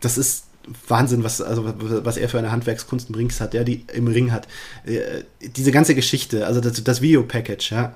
[0.00, 0.44] das ist
[0.88, 4.30] Wahnsinn, was, also, was er für eine Handwerkskunst im Ring hat, der die im Ring
[4.30, 4.46] hat.
[4.84, 5.24] Äh,
[5.56, 7.94] diese ganze Geschichte, also das, das Video-Package, ja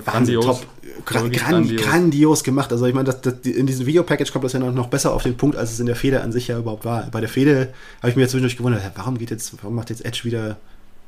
[0.00, 0.44] grandios.
[0.44, 0.66] Top,
[1.04, 1.82] gran, grandios.
[1.82, 2.44] grandios.
[2.44, 2.72] gemacht.
[2.72, 5.22] Also ich meine, das, das, in diesem Video-Package kommt das ja noch, noch besser auf
[5.22, 7.08] den Punkt, als es in der Fehde an sich ja überhaupt war.
[7.10, 10.04] Bei der Fehde habe ich mir jetzt zwischendurch gewundert, warum geht jetzt, warum macht jetzt
[10.04, 10.56] Edge wieder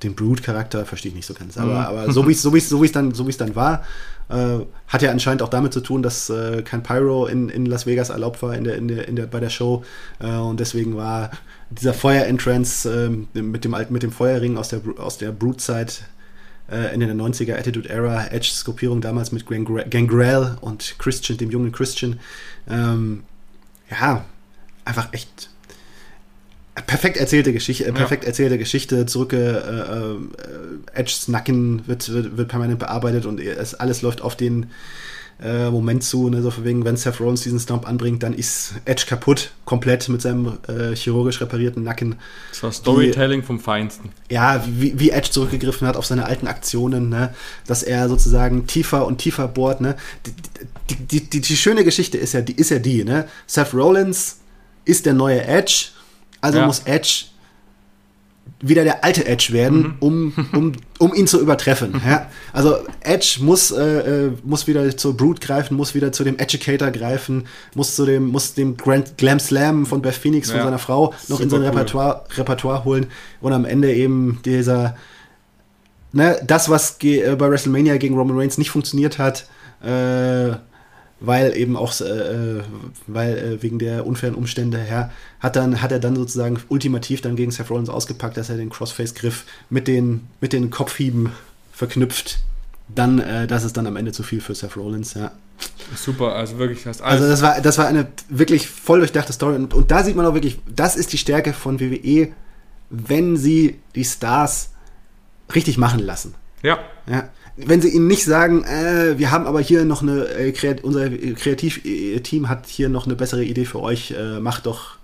[0.05, 0.85] den Brood-Charakter?
[0.85, 1.59] Verstehe ich nicht so ganz.
[1.59, 1.79] Aber, mhm.
[1.79, 3.85] aber so wie es so so dann, so dann war,
[4.29, 7.87] äh, hat ja anscheinend auch damit zu tun, dass äh, kein Pyro in, in Las
[7.87, 9.85] Vegas erlaubt war in der, in der, in der, bei der Show.
[10.21, 11.31] Äh, und deswegen war
[11.71, 12.89] dieser Feuer-Entrance
[13.35, 16.05] äh, mit dem mit dem Feuerring aus der, aus der Brood-Zeit
[16.71, 22.21] äh, Ende der 90er Attitude Era, Edge-Skopierung damals mit Gangrel und Christian, dem jungen Christian.
[22.69, 23.25] Ähm,
[23.91, 24.25] ja,
[24.85, 25.51] einfach echt
[26.83, 28.29] perfekt erzählte Geschichte, äh, perfekt ja.
[28.29, 29.07] erzählte Geschichte.
[29.07, 30.16] Zurück, äh, äh,
[30.93, 34.66] Edges Nacken wird, wird, wird permanent bearbeitet und es, alles läuft auf den
[35.43, 38.75] äh, Moment zu, ne, so von wegen, wenn Seth Rollins diesen Stomp anbringt, dann ist
[38.85, 42.16] Edge kaputt, komplett mit seinem äh, chirurgisch reparierten Nacken.
[42.51, 44.11] Das war Storytelling wie, vom Feinsten.
[44.31, 47.35] Ja, wie, wie Edge zurückgegriffen hat auf seine alten Aktionen, ne,
[47.66, 49.81] dass er sozusagen tiefer und tiefer bohrt.
[49.81, 49.97] Ne.
[50.27, 53.27] Die, die, die, die, schöne Geschichte ist ja, die, ist ja die, ne?
[53.47, 54.39] Seth Rollins
[54.85, 55.89] ist der neue Edge,
[56.45, 56.67] also ja.
[56.67, 57.25] muss Edge
[58.61, 59.97] wieder der alte Edge werden, mhm.
[60.01, 62.01] um, um, um ihn zu übertreffen.
[62.07, 62.31] Ja?
[62.53, 66.91] Also Edge muss, äh, äh, muss wieder zur Brute greifen, muss wieder zu dem Educator
[66.91, 70.65] greifen, muss zu dem, muss dem Grand Glam Slam von Beth Phoenix, von ja.
[70.65, 71.67] seiner Frau, noch Super in sein cool.
[71.67, 73.07] Repertoire, Repertoire holen
[73.41, 74.97] und am Ende eben dieser,
[76.13, 79.47] ne, das, was äh, bei WrestleMania gegen Roman Reigns nicht funktioniert hat,
[79.83, 80.57] äh,
[81.21, 82.62] weil eben auch, äh,
[83.07, 85.11] weil äh, wegen der unfairen Umstände her,
[85.41, 88.71] hat, dann, hat er dann sozusagen ultimativ dann gegen Seth Rollins ausgepackt, dass er den
[88.71, 91.31] Crossface-Griff mit den, mit den Kopfhieben
[91.73, 92.39] verknüpft.
[92.95, 95.33] Dann, äh, das ist dann am Ende zu viel für Seth Rollins, ja.
[95.97, 97.21] Super, also wirklich hast alles.
[97.21, 99.55] Also das war, das war eine wirklich voll durchdachte Story.
[99.55, 102.29] Und, und da sieht man auch wirklich, das ist die Stärke von WWE,
[102.91, 104.71] wenn sie die Stars
[105.55, 106.35] richtig machen lassen.
[106.62, 106.81] Ja.
[107.07, 110.83] Ja wenn sie ihnen nicht sagen, äh, wir haben aber hier noch eine, äh, Kreat
[110.83, 114.97] unser Kreativteam hat hier noch eine bessere Idee für euch, äh, mach doch,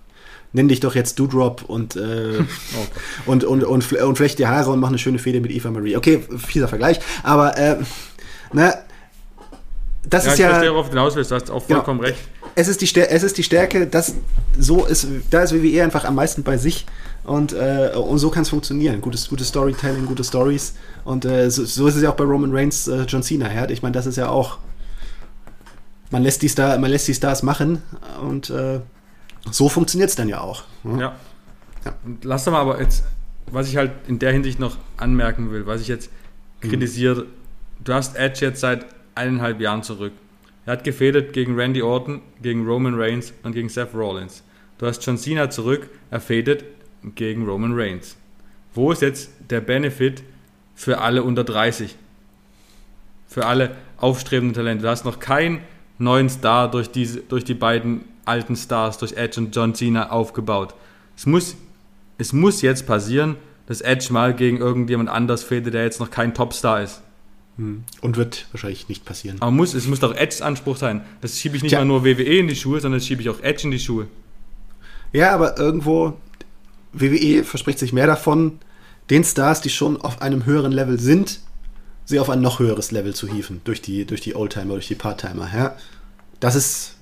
[0.51, 1.99] nenn dich doch jetzt Doodrop und, äh,
[2.39, 2.45] okay.
[3.25, 5.95] und, und, und, und, flecht die Haare und mach eine schöne Fehde mit Eva Marie.
[5.95, 7.77] Okay, fieser Vergleich, aber, äh,
[8.51, 8.73] ne,
[10.03, 10.45] das ja, ist ja.
[10.47, 12.21] Ich verstehe, worauf du hinaus willst, du hast auch vollkommen genau, recht.
[12.55, 14.15] Es ist, die es ist die Stärke, dass
[14.59, 16.85] so ist, da ist WWE einfach am meisten bei sich
[17.23, 18.99] Und, äh, und so kann es funktionieren.
[18.99, 20.75] Gutes, gutes Storytelling, gute Stories.
[21.03, 23.53] Und äh, so, so, ist es ja auch bei Roman Reigns, äh, John Cena.
[23.53, 23.69] Ja?
[23.69, 24.57] Ich meine, das ist ja auch.
[26.09, 27.83] Man lässt die, Star, man lässt die Stars machen
[28.21, 28.81] und äh,
[29.49, 30.63] so funktioniert es dann ja auch.
[30.83, 30.99] Ja.
[30.99, 31.15] ja.
[31.85, 31.93] ja.
[32.23, 33.05] Lass doch mal aber jetzt,
[33.49, 36.11] was ich halt in der Hinsicht noch anmerken will, was ich jetzt
[36.61, 36.69] mhm.
[36.69, 37.27] kritisiere,
[37.83, 40.11] du hast Edge jetzt seit eineinhalb Jahren zurück.
[40.65, 44.43] Er hat gefädelt gegen Randy Orton, gegen Roman Reigns und gegen Seth Rollins.
[44.79, 46.65] Du hast John Cena zurück, er fädet
[47.15, 48.17] gegen Roman Reigns.
[48.73, 50.23] Wo ist jetzt der Benefit
[50.75, 51.95] für alle unter 30?
[53.27, 54.83] Für alle aufstrebenden Talente.
[54.83, 55.59] Du hast noch keinen
[55.97, 60.73] neuen Star durch, diese, durch die beiden alten Stars, durch Edge und John Cena aufgebaut.
[61.15, 61.55] Es muss,
[62.17, 63.35] es muss jetzt passieren,
[63.67, 67.01] dass Edge mal gegen irgendjemand anders fädet, der jetzt noch kein Topstar ist.
[67.57, 67.83] Hm.
[68.01, 69.37] Und wird wahrscheinlich nicht passieren.
[69.41, 71.01] Aber muss, es muss doch Edges Anspruch sein.
[71.21, 71.79] Das schiebe ich nicht Tja.
[71.79, 74.07] mal nur WWE in die Schuhe, sondern das schiebe ich auch Edge in die Schuhe.
[75.13, 76.17] Ja, aber irgendwo,
[76.93, 78.59] WWE verspricht sich mehr davon,
[79.09, 81.39] den Stars, die schon auf einem höheren Level sind,
[82.05, 84.95] sie auf ein noch höheres Level zu hieven, durch die, durch die Oldtimer, durch die
[84.95, 85.49] Parttimer.
[85.53, 85.75] Ja?
[86.39, 86.95] Das, ist,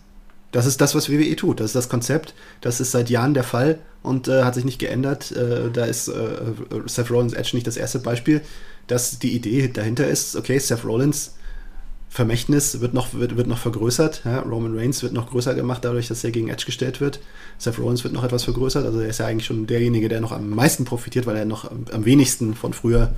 [0.52, 1.60] das ist das, was WWE tut.
[1.60, 2.34] Das ist das Konzept.
[2.62, 5.32] Das ist seit Jahren der Fall und äh, hat sich nicht geändert.
[5.32, 6.54] Äh, da ist äh,
[6.86, 8.42] Seth Rollins Edge nicht das erste Beispiel,
[8.88, 11.36] dass die Idee dahinter ist, okay, Seth Rollins
[12.12, 14.24] Vermächtnis wird noch, wird, wird noch vergrößert.
[14.26, 14.40] Ja?
[14.40, 17.20] Roman Reigns wird noch größer gemacht, dadurch, dass er gegen Edge gestellt wird.
[17.60, 18.84] Seth Rollins wird noch etwas vergrößert.
[18.84, 21.70] Also er ist ja eigentlich schon derjenige, der noch am meisten profitiert, weil er noch
[21.70, 23.14] am, am wenigsten von früher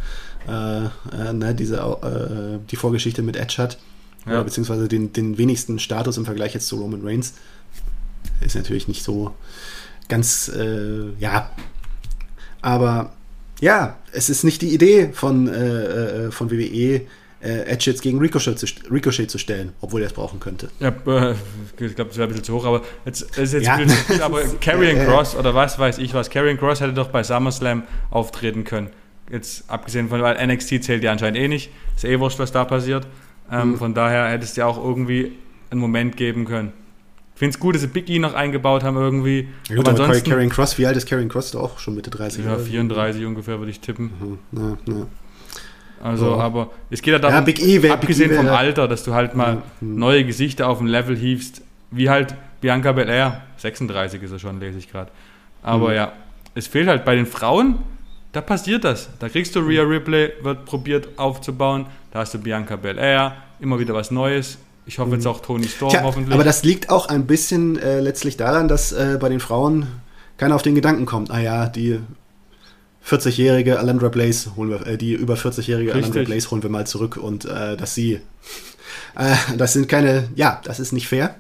[0.47, 3.77] äh, äh, ne, diese, äh, die Vorgeschichte mit Edge hat.
[4.25, 4.33] Ja.
[4.33, 7.35] Oder beziehungsweise den, den wenigsten Status im Vergleich jetzt zu Roman Reigns.
[8.41, 9.33] Ist natürlich nicht so
[10.09, 11.49] ganz, äh, ja.
[12.61, 13.13] Aber
[13.61, 17.01] ja, es ist nicht die Idee von, äh, äh, von WWE,
[17.41, 20.69] äh, Edge jetzt gegen Ricochet zu, Ricochet zu stellen, obwohl er es brauchen könnte.
[20.79, 21.35] Ja, äh,
[21.79, 23.77] ich glaube, das wäre ein bisschen zu hoch, aber jetzt ist jetzt ja.
[23.77, 27.83] viel, aber Karrion Cross oder was weiß ich was, Karrion Cross hätte doch bei SummerSlam
[28.09, 28.89] auftreten können.
[29.31, 32.65] Jetzt abgesehen von, weil NXT zählt ja anscheinend eh nicht, ist eh wurscht, was da
[32.65, 33.07] passiert.
[33.51, 33.77] Ähm, mhm.
[33.77, 35.33] Von daher hättest du ja auch irgendwie
[35.69, 36.73] einen Moment geben können.
[37.33, 39.47] Ich finde es gut, dass sie Big E noch eingebaut haben irgendwie.
[39.67, 41.51] Ja, gut, aber, aber Karrion Cross, wie alt ist Karrion Cross?
[41.51, 42.45] Doch schon Mitte 30.
[42.45, 44.11] Ja, 34 ungefähr würde ich tippen.
[44.51, 44.59] Mhm.
[44.59, 45.07] Ja, ja.
[46.01, 46.35] Also, so.
[46.35, 49.03] aber es geht ja darum, ja, Big E wär, abgesehen Big e vom Alter, dass
[49.03, 49.99] du halt mal mhm.
[49.99, 54.79] neue Gesichter auf ein Level hiefst, wie halt Bianca Belair, 36 ist er schon, lese
[54.79, 55.11] ich gerade.
[55.61, 55.95] Aber mhm.
[55.95, 56.13] ja,
[56.55, 57.75] es fehlt halt bei den Frauen,
[58.31, 59.09] da passiert das.
[59.19, 63.93] Da kriegst du Rhea Ripley, wird probiert aufzubauen, da hast du Bianca Belair, immer wieder
[63.93, 64.57] was Neues.
[64.85, 65.31] Ich hoffe jetzt mhm.
[65.31, 66.33] auch Tony Storm Tja, hoffentlich.
[66.33, 69.87] Aber das liegt auch ein bisschen äh, letztlich daran, dass äh, bei den Frauen
[70.37, 71.99] keiner auf den Gedanken kommt, ah ja, die
[73.05, 77.17] 40-jährige Alundra Blaze holen wir, äh, die über 40-jährige Alundra Blaze holen wir mal zurück
[77.17, 78.21] und äh, dass sie,
[79.15, 81.35] äh, das sind keine, ja, das ist nicht fair,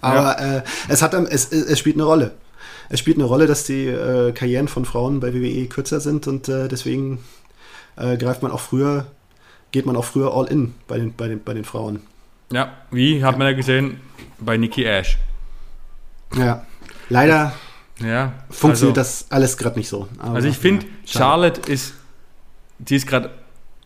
[0.00, 0.56] aber ja.
[0.58, 2.32] äh, es hat, es, es spielt eine Rolle.
[2.90, 6.48] Es spielt eine Rolle, dass die äh, Karrieren von Frauen bei WWE kürzer sind und
[6.48, 7.18] äh, deswegen
[7.96, 9.06] äh, greift man auch früher,
[9.72, 12.00] geht man auch früher all in bei den, bei den, bei den Frauen.
[12.52, 14.00] Ja, wie hat man ja gesehen
[14.38, 15.18] bei Nikki Ash.
[16.36, 16.64] Ja,
[17.08, 17.54] leider
[18.00, 20.08] ja, funktioniert also, das alles gerade nicht so.
[20.18, 21.94] Aber, also ich finde, ja, Charlotte ist,
[22.78, 23.30] die ist gerade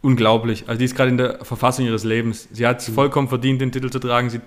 [0.00, 0.64] unglaublich.
[0.66, 2.48] Also die ist gerade in der Verfassung ihres Lebens.
[2.52, 2.94] Sie hat es mhm.
[2.94, 4.40] vollkommen verdient, den Titel zu tragen, sie,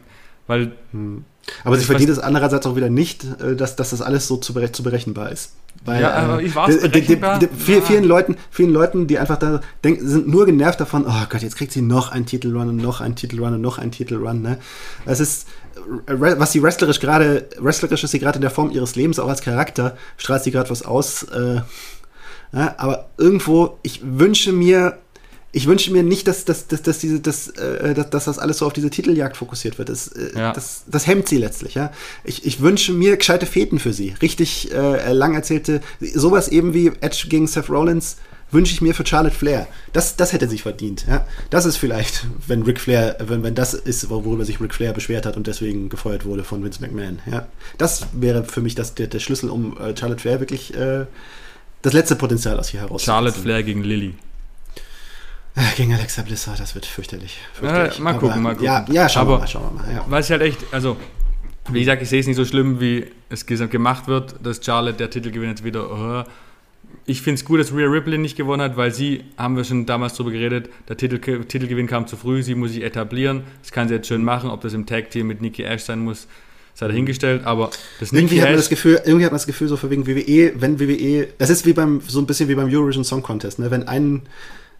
[0.47, 0.73] weil...
[0.91, 1.25] Mhm.
[1.63, 4.53] Aber sie verdient es andererseits auch wieder nicht, äh, dass, dass das alles so zu,
[4.53, 5.53] bere zu berechenbar ist.
[5.83, 7.81] Weil, ja, aber ich war es ja.
[7.81, 11.55] vielen, Leuten, vielen Leuten, die einfach da denken, sind nur genervt davon, oh Gott, jetzt
[11.55, 14.43] kriegt sie noch einen Titelrun und noch einen Titelrun und noch einen Titelrun.
[14.43, 14.59] Ne?
[15.05, 15.47] Das ist
[16.07, 19.41] was sie wrestlerisch gerade, wrestlerisch ist sie gerade in der Form ihres Lebens, auch als
[19.41, 21.23] Charakter, strahlt sie gerade was aus.
[21.23, 21.61] Äh,
[22.53, 24.97] ja, aber irgendwo, ich wünsche mir,
[25.53, 28.57] ich wünsche mir nicht, dass, dass, dass, dass, diese, dass, äh, dass, dass das alles
[28.57, 29.89] so auf diese Titeljagd fokussiert wird.
[29.89, 30.53] Das, äh, ja.
[30.53, 31.91] das, das hemmt sie letztlich, ja.
[32.23, 34.13] Ich, ich wünsche mir gescheite Fäden für sie.
[34.21, 38.17] Richtig äh, lang erzählte, sowas eben wie Edge gegen Seth Rollins,
[38.51, 39.67] wünsche ich mir für Charlotte Flair.
[39.93, 41.05] Das, das hätte sich verdient.
[41.07, 41.25] Ja?
[41.49, 45.25] Das ist vielleicht, wenn Ric Flair, wenn, wenn das ist, worüber sich Ric Flair beschwert
[45.25, 47.19] hat und deswegen gefeuert wurde von Vince McMahon.
[47.29, 47.47] Ja?
[47.77, 51.05] Das wäre für mich das, der, der Schlüssel, um äh, Charlotte Flair wirklich äh,
[51.81, 53.03] das letzte Potenzial aus hier heraus.
[53.03, 54.15] Charlotte Flair gegen Lilly.
[55.55, 57.37] Äh, gegen Alexa Bliss, ah, das wird fürchterlich.
[57.53, 57.99] fürchterlich.
[57.99, 58.65] Äh, mal gucken, Aber, mal gucken.
[58.65, 59.47] Ja, ja schauen Aber, wir mal.
[59.47, 60.05] Schauen wir mal ja.
[60.07, 60.97] Was ich halt echt, also
[61.69, 65.09] wie gesagt, ich sehe es nicht so schlimm, wie es gemacht wird, dass Charlotte der
[65.09, 66.23] Titelgewinn jetzt wieder, oh,
[67.05, 69.85] ich finde es gut, dass Rhea Ripley nicht gewonnen hat, weil sie, haben wir schon
[69.85, 73.43] damals darüber geredet, der Titel, Titelgewinn kam zu früh, sie muss sich etablieren.
[73.61, 76.27] Das kann sie jetzt schön machen, ob das im Tag-Team mit Nikki Ash sein muss,
[76.73, 79.67] sei dahingestellt, aber das irgendwie Nikki hat man das Gefühl, irgendwie hat man das Gefühl,
[79.67, 82.69] so für wegen WWE, wenn WWE, das ist wie beim, so ein bisschen wie beim
[82.69, 83.71] Eurovision Song Contest, ne?
[83.71, 84.21] wenn ein,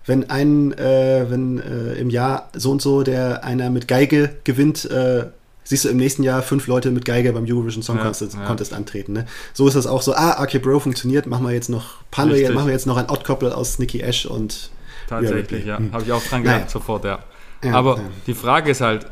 [0.06, 4.86] wenn ein, äh, wenn äh, im Jahr so und so der einer mit Geige gewinnt,
[4.86, 5.26] äh,
[5.64, 8.46] siehst du im nächsten Jahr fünf Leute mit Geige beim Eurovision Song ja, Contest, ja.
[8.46, 9.14] Contest, antreten.
[9.14, 9.26] Ne?
[9.54, 12.68] So ist das auch so, ah, RK Bro funktioniert, machen wir jetzt noch, wir, machen
[12.68, 14.72] wir jetzt noch ein Odd-Couple aus Nicky Ash und
[15.08, 15.78] Tatsächlich, ja.
[15.78, 15.92] Hm.
[15.92, 16.70] Habe ich auch dran gedacht, naja.
[16.70, 17.20] sofort, ja.
[17.64, 19.08] ja Aber die Frage ist halt,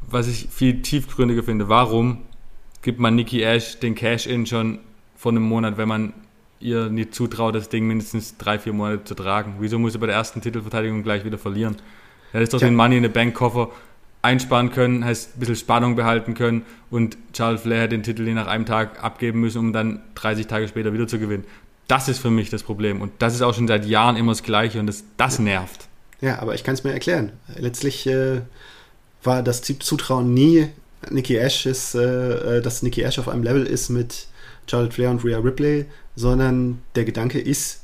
[0.00, 2.22] was ich viel tiefgründiger finde, warum
[2.82, 4.78] gibt man Nicky Ash den Cash-In schon
[5.16, 6.14] vor einem Monat, wenn man
[6.58, 9.56] ihr nicht zutraut, das Ding mindestens drei, vier Monate zu tragen?
[9.60, 11.76] Wieso muss sie bei der ersten Titelverteidigung gleich wieder verlieren?
[12.32, 13.70] Er ist doch den Money in den Bank-Koffer
[14.22, 18.46] einsparen können, heißt ein bisschen Spannung behalten können und Charles Flair hätte den Titel nach
[18.46, 21.44] einem Tag abgeben müssen, um dann 30 Tage später wieder zu gewinnen.
[21.88, 24.42] Das ist für mich das Problem und das ist auch schon seit Jahren immer das
[24.42, 25.88] Gleiche und das, das nervt.
[26.20, 27.32] Ja, aber ich kann es mir erklären.
[27.56, 28.42] Letztlich äh,
[29.22, 30.68] war das Zutrauen nie
[31.08, 34.26] Nikki Ash ist, äh, äh, dass Nikki Ash auf einem Level ist mit
[34.66, 37.80] Charlotte Flair und Rhea Ripley, sondern der Gedanke ist,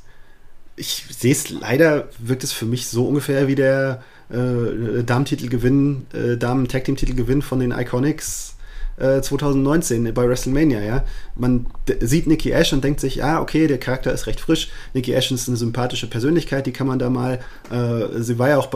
[0.75, 6.37] ich sehe es leider, wirkt es für mich so ungefähr wie der äh, Damen-Titelgewinn, äh,
[6.37, 8.53] Damen-Tag-Team-Titelgewinn von den Iconics
[8.99, 11.03] 2019 äh, bei WrestleMania, ja.
[11.35, 11.67] Man
[11.99, 14.69] sieht Nikki Ash und denkt sich, ah, okay, der Charakter ist recht frisch.
[14.95, 18.57] Nikki Ash ist eine sympathische Persönlichkeit, die kann man da mal, äh, sie war ja
[18.57, 18.69] auch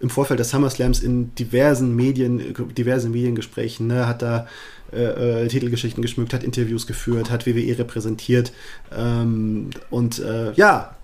[0.00, 4.48] im Vorfeld des SummerSlams in diversen Medien, diversen Mediengesprächen, ne, hat da
[4.92, 8.52] äh, äh, Titelgeschichten geschmückt, hat Interviews geführt, hat WWE repräsentiert
[8.94, 10.96] ähm, und äh, ja,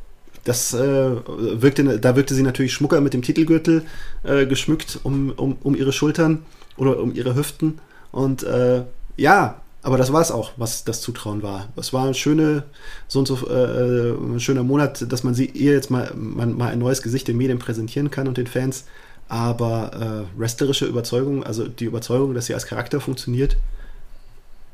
[0.48, 3.82] das äh, wirkte, da wirkte sie natürlich schmucker mit dem Titelgürtel
[4.22, 6.44] äh, geschmückt um, um, um ihre Schultern
[6.76, 7.78] oder um ihre Hüften.
[8.12, 8.84] Und äh,
[9.16, 11.68] ja, aber das war es auch, was das Zutrauen war.
[11.76, 12.64] Es war ein, schöne,
[13.06, 16.72] so und so, äh, ein schöner Monat, dass man sie ihr jetzt mal, man, mal
[16.72, 18.84] ein neues Gesicht den Medien präsentieren kann und den Fans.
[19.28, 23.58] Aber äh, wrestlerische Überzeugung, also die Überzeugung, dass sie als Charakter funktioniert,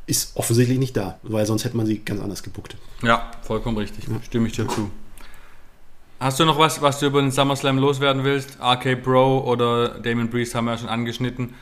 [0.07, 2.77] ist offensichtlich nicht da, weil sonst hätte man sie ganz anders gebuckt.
[3.03, 4.07] Ja, vollkommen richtig.
[4.07, 4.21] Ja.
[4.23, 4.91] Stimme ich dir zu.
[6.25, 8.57] Hast du noch was, was du über den SummerSlam loswerden willst?
[8.59, 11.55] RK Bro oder Damon Priest haben wir ja schon angeschnitten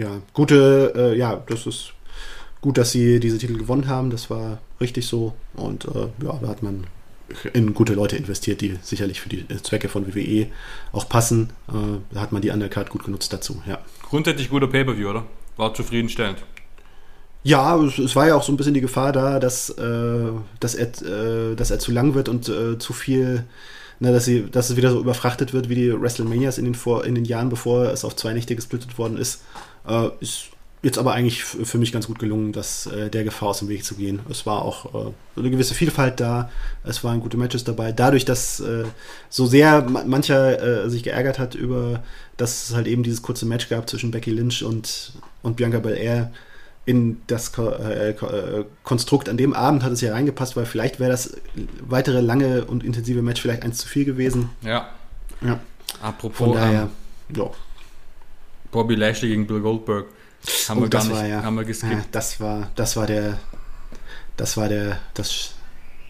[0.00, 1.92] ja, gute, äh, ja, das ist
[2.60, 4.10] gut, dass sie diese Titel gewonnen haben.
[4.10, 5.34] Das war richtig so.
[5.54, 6.86] Und äh, ja, da hat man
[7.52, 10.46] in gute Leute investiert, die sicherlich für die Zwecke von WWE
[10.92, 11.50] auch passen.
[11.68, 13.78] Äh, da hat man die Undercard gut genutzt dazu, ja.
[14.02, 15.24] Grundsätzlich guter Pay-Per-View, oder?
[15.56, 16.38] War zufriedenstellend.
[17.42, 20.74] Ja, es, es, war ja auch so ein bisschen die Gefahr da, dass, äh, dass,
[20.74, 23.44] er, äh, dass er zu lang wird und äh, zu viel
[24.00, 27.04] ne, dass, sie, dass es wieder so überfrachtet wird wie die WrestleManias in den, vor,
[27.04, 29.42] in den Jahren, bevor es auf zwei Nächte gesplittet worden ist.
[29.86, 30.48] Äh, ist
[30.82, 33.84] jetzt aber eigentlich für mich ganz gut gelungen, dass äh, der Gefahr aus dem Weg
[33.84, 34.20] zu gehen.
[34.30, 36.50] Es war auch äh, eine gewisse Vielfalt da,
[36.84, 37.92] es waren gute Matches dabei.
[37.92, 38.84] Dadurch, dass äh,
[39.28, 42.02] so sehr mancher äh, sich geärgert hat über,
[42.38, 46.32] dass es halt eben dieses kurze Match gab zwischen Becky Lynch und, und Bianca Belair,
[46.90, 51.10] in das äh, äh, Konstrukt an dem Abend hat es ja reingepasst, weil vielleicht wäre
[51.10, 51.36] das
[51.82, 54.50] weitere lange und intensive Match vielleicht eins zu viel gewesen.
[54.62, 54.88] Ja.
[55.40, 55.60] ja.
[56.02, 56.88] Apropos, Von daher,
[57.28, 57.50] ähm, ja.
[58.72, 60.06] Bobby Lashley gegen Bill Goldberg.
[60.68, 61.44] Haben oh, wir gar nicht, war, ja.
[61.44, 61.92] haben wir geskippt.
[61.92, 63.38] Ja, das war, das war der,
[64.36, 65.52] das war der, das,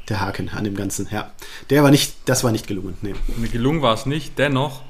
[0.08, 1.08] der Haken an dem Ganzen.
[1.10, 1.30] Ja,
[1.68, 2.96] der war nicht, das war nicht gelungen.
[3.02, 3.14] Nee.
[3.52, 4.38] Gelungen war es nicht.
[4.38, 4.82] Dennoch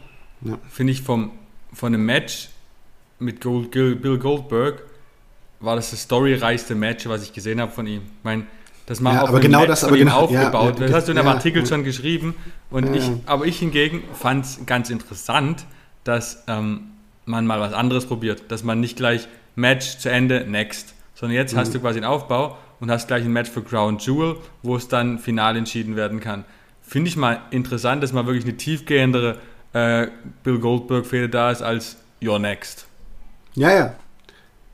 [0.43, 0.57] ja.
[0.71, 1.33] finde ich vom,
[1.73, 2.51] von einem Match
[3.19, 4.85] mit Gold, Bill Goldberg
[5.61, 8.03] war das das storyreichste Match, was ich gesehen habe von ihm.
[8.03, 8.47] Ich meine,
[8.87, 10.81] das mal ja, aber genau das aber genau, aufgebaut.
[10.81, 12.35] Ja, das hast du in einem ja, Artikel schon geschrieben.
[12.71, 15.65] Und ich, aber ich hingegen fand es ganz interessant,
[16.03, 16.91] dass ähm,
[17.25, 21.55] man mal was anderes probiert, dass man nicht gleich Match zu Ende, next, sondern jetzt
[21.55, 21.59] mhm.
[21.59, 24.89] hast du quasi einen Aufbau und hast gleich ein Match für Crown Jewel, wo es
[24.89, 26.45] dann final entschieden werden kann.
[26.83, 29.39] Finde ich mal interessant, dass mal wirklich eine tiefgehendere
[29.73, 30.09] äh,
[30.43, 32.87] Bill Goldberg-Fehde da ist als Your Next.
[33.55, 33.95] Ja, ja.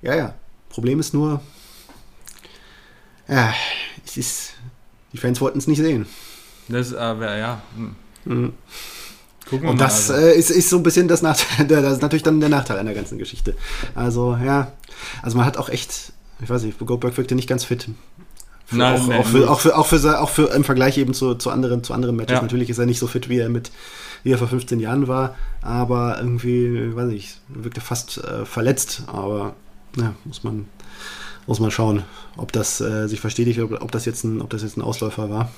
[0.01, 0.35] Ja, ja.
[0.77, 1.41] Problem ist nur,
[3.29, 3.55] ja,
[4.05, 4.53] es ist,
[5.11, 6.05] die Fans wollten es nicht sehen.
[6.69, 7.63] Das äh, wäre, ja.
[7.75, 7.97] Hm.
[8.27, 8.53] Mhm.
[9.49, 10.27] Gucken wir Und mal, das also.
[10.27, 12.85] äh, ist, ist so ein bisschen das Nachteil, das ist natürlich dann der Nachteil an
[12.85, 13.57] der ganzen Geschichte.
[13.95, 14.73] Also, ja,
[15.23, 16.13] also man hat auch echt,
[16.43, 17.89] ich weiß nicht, Goldberg wirkte nicht ganz fit.
[18.67, 21.15] Für Nein, auch, nee, auch, für, auch, für, auch, für, auch für im Vergleich eben
[21.15, 22.35] zu, zu anderen, zu anderen Matches.
[22.35, 22.43] Ja.
[22.43, 23.71] Natürlich ist er nicht so fit, wie er mit
[24.25, 29.05] wie er vor 15 Jahren war, aber irgendwie, weiß ich, wirkte fast äh, verletzt.
[29.07, 29.55] Aber
[29.97, 30.67] ja, muss man,
[31.47, 32.05] muss man schauen,
[32.37, 35.31] ob das äh, sich verstetigt, ob, ob, das jetzt ein, ob das jetzt ein Ausläufer
[35.31, 35.51] war.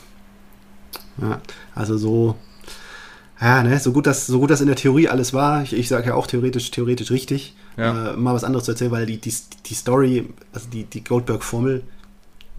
[1.20, 1.41] Ja,
[1.74, 2.36] also so,
[3.41, 5.89] ja, ne, so gut das, so gut das in der Theorie alles war, ich, ich
[5.89, 8.12] sage ja auch theoretisch, theoretisch richtig, ja.
[8.12, 9.34] äh, mal was anderes zu erzählen, weil die, die,
[9.66, 11.82] die Story, also die, die Goldberg-Formel,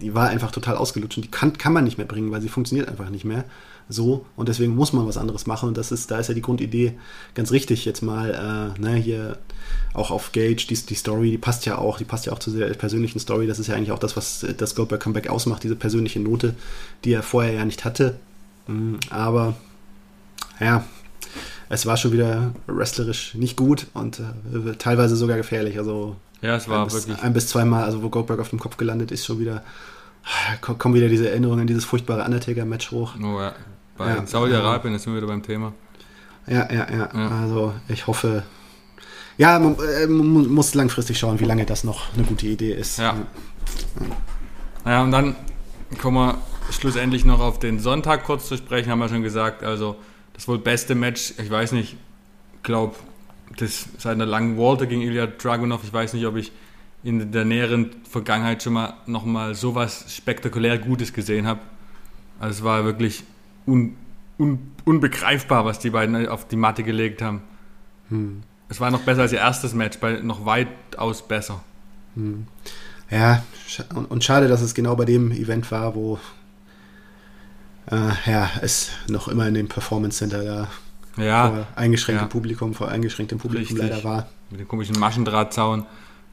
[0.00, 2.48] die war einfach total ausgelutscht und die kann, kann man nicht mehr bringen, weil sie
[2.48, 3.44] funktioniert einfach nicht mehr
[3.90, 6.40] so und deswegen muss man was anderes machen und das ist, da ist ja die
[6.40, 6.94] Grundidee
[7.34, 9.38] ganz richtig jetzt mal, äh, ne, hier
[9.92, 12.50] auch auf Gage, die, die Story, die passt ja auch, die passt ja auch zu
[12.50, 15.76] der persönlichen Story, das ist ja eigentlich auch das, was das Goldberg Comeback ausmacht, diese
[15.76, 16.54] persönliche Note,
[17.04, 18.18] die er vorher ja nicht hatte,
[18.66, 19.56] mhm, aber
[20.58, 20.84] ja,
[21.68, 26.68] es war schon wieder wrestlerisch nicht gut und äh, teilweise sogar gefährlich, also Ja, es
[26.68, 27.22] war ein bis, wirklich.
[27.22, 29.62] Ein bis zweimal, also wo Goldberg auf dem Kopf gelandet ist, schon wieder.
[30.60, 33.14] Kommen wieder diese Erinnerungen an dieses furchtbare Undertaker-Match hoch.
[33.18, 33.54] Oh, ja.
[34.00, 35.74] Bei ja, Saudi-Arabien sind wir wieder beim Thema.
[36.46, 37.28] Ja, ja, ja, ja.
[37.42, 38.44] Also ich hoffe.
[39.36, 42.98] Ja, man, äh, man, muss langfristig schauen, wie lange das noch eine gute Idee ist.
[42.98, 43.14] Ja.
[44.86, 45.36] Naja, und dann
[46.00, 46.38] kommen wir
[46.70, 49.62] schlussendlich noch auf den Sonntag kurz zu sprechen, haben wir schon gesagt.
[49.62, 49.96] Also
[50.32, 51.98] das wohl beste Match, ich weiß nicht,
[52.62, 52.96] glaube,
[53.58, 56.52] das seit einer langen Walter gegen Ilya Dragunov, ich weiß nicht, ob ich
[57.04, 61.60] in der näheren Vergangenheit schon mal nochmal so was spektakulär Gutes gesehen habe.
[62.38, 63.24] Also es war wirklich
[63.66, 63.96] un,
[64.38, 67.42] un, unbegreifbar, was die beiden auf die Matte gelegt haben.
[68.08, 68.42] Hm.
[68.68, 71.62] Es war noch besser als ihr erstes Match, bei, noch weitaus besser.
[72.14, 72.46] Hm.
[73.10, 73.42] Ja,
[74.08, 76.18] und schade, dass es genau bei dem Event war, wo
[77.90, 80.68] äh, ja, es noch immer in dem Performance Center da
[81.22, 82.32] ja, vor eingeschränktem ja.
[82.32, 83.90] Publikum, vor eingeschränktem Publikum Richtig.
[83.90, 84.28] leider war.
[84.50, 85.86] Mit dem komischen Maschendrahtzaun.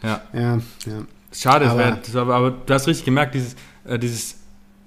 [0.03, 0.21] Ja.
[0.33, 1.05] Ja, ja.
[1.31, 3.55] Schade, aber, wär, war, aber du hast richtig gemerkt, dieses,
[3.85, 4.37] äh, dieses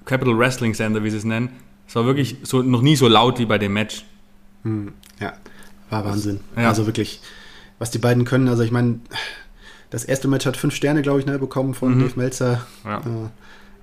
[0.05, 1.51] Capital Wrestling Center, wie sie es nennen,
[1.91, 4.05] es war wirklich so, noch nie so laut wie bei dem Match.
[4.63, 5.33] Hm, ja,
[5.91, 6.39] war Wahnsinn.
[6.57, 6.69] Ja.
[6.69, 7.21] Also wirklich,
[7.81, 9.01] was die beiden können, also ich meine,
[9.91, 12.03] das erste Match hat fünf Sterne, glaube ich, ne, bekommen von mhm.
[12.03, 12.65] Dave Meltzer.
[12.85, 13.03] Ja.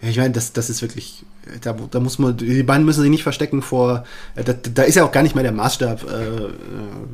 [0.01, 1.25] Äh, ja, ich meine, das, das ist wirklich,
[1.61, 4.03] da, da muss man, die beiden müssen sich nicht verstecken vor,
[4.35, 6.49] äh, da, da ist ja auch gar nicht mehr der Maßstab, äh,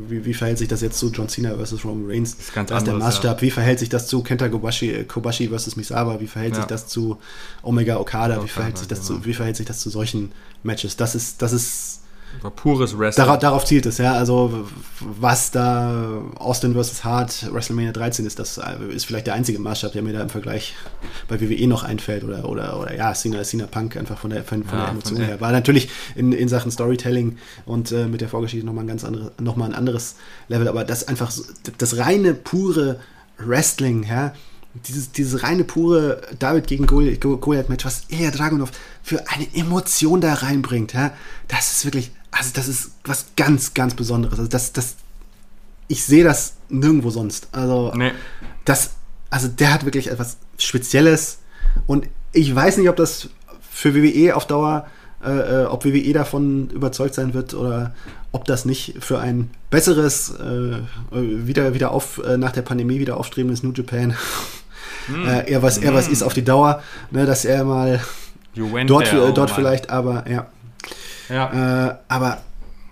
[0.10, 2.36] wie, wie verhält sich das jetzt zu John Cena versus Roman Reigns?
[2.36, 3.42] Das ist ganz da ist der Maßstab, ja.
[3.42, 6.62] wie verhält sich das zu Kenta Kobashi, äh, Kobashi versus Misawa, wie verhält ja.
[6.62, 7.20] sich das zu
[7.62, 9.20] Omega Okada, wie verhält sich das genau.
[9.20, 10.32] zu, wie verhält sich das zu solchen
[10.64, 10.98] Matches?
[10.98, 11.93] Das ist, das ist,
[12.42, 13.26] war pures Wrestling.
[13.26, 14.14] Darauf, darauf, zielt es, ja.
[14.14, 14.68] Also,
[15.00, 17.04] was da Austin vs.
[17.04, 20.30] Hart, WrestleMania 13 ist, das äh, ist vielleicht der einzige Maßstab, der mir da im
[20.30, 20.76] Vergleich
[21.28, 22.24] bei WWE noch einfällt.
[22.24, 25.18] Oder, oder, oder ja, Cena, Cena Punk einfach von der, von, von ja, der Emotion
[25.18, 25.42] von her.
[25.42, 29.32] War natürlich in, in Sachen Storytelling und äh, mit der Vorgeschichte nochmal ein ganz andere,
[29.40, 30.16] nochmal ein anderes
[30.48, 30.68] Level.
[30.68, 31.32] Aber das einfach,
[31.78, 33.00] das reine, pure
[33.38, 34.34] Wrestling, ja
[34.74, 38.72] dieses, dieses reine pure David gegen Goliath-Match, was Ilya Dragunov
[39.04, 41.14] für eine Emotion da reinbringt, ja,
[41.48, 44.40] das ist wirklich also das ist was ganz, ganz Besonderes.
[44.40, 44.96] Also das, das,
[45.88, 47.48] ich sehe das nirgendwo sonst.
[47.52, 48.12] Also nee.
[48.66, 48.92] das,
[49.30, 51.40] also der hat wirklich etwas Spezielles
[51.88, 53.30] und ich weiß nicht, ob das
[53.72, 54.88] für WWE auf Dauer,
[55.24, 57.94] äh, äh ob WWE davon überzeugt sein wird oder
[58.32, 60.80] ob das nicht für ein besseres, äh,
[61.12, 64.16] wieder, wieder auf, äh, nach der Pandemie wieder aufstrebendes New Japan
[65.08, 65.28] mm.
[65.46, 66.14] eher, was, eher was hm.
[66.14, 66.82] ist auf die Dauer,
[67.12, 68.02] ne, dass er mal
[68.56, 70.48] dort, dort vielleicht, aber ja.
[71.34, 71.90] Ja.
[71.90, 72.42] Äh, aber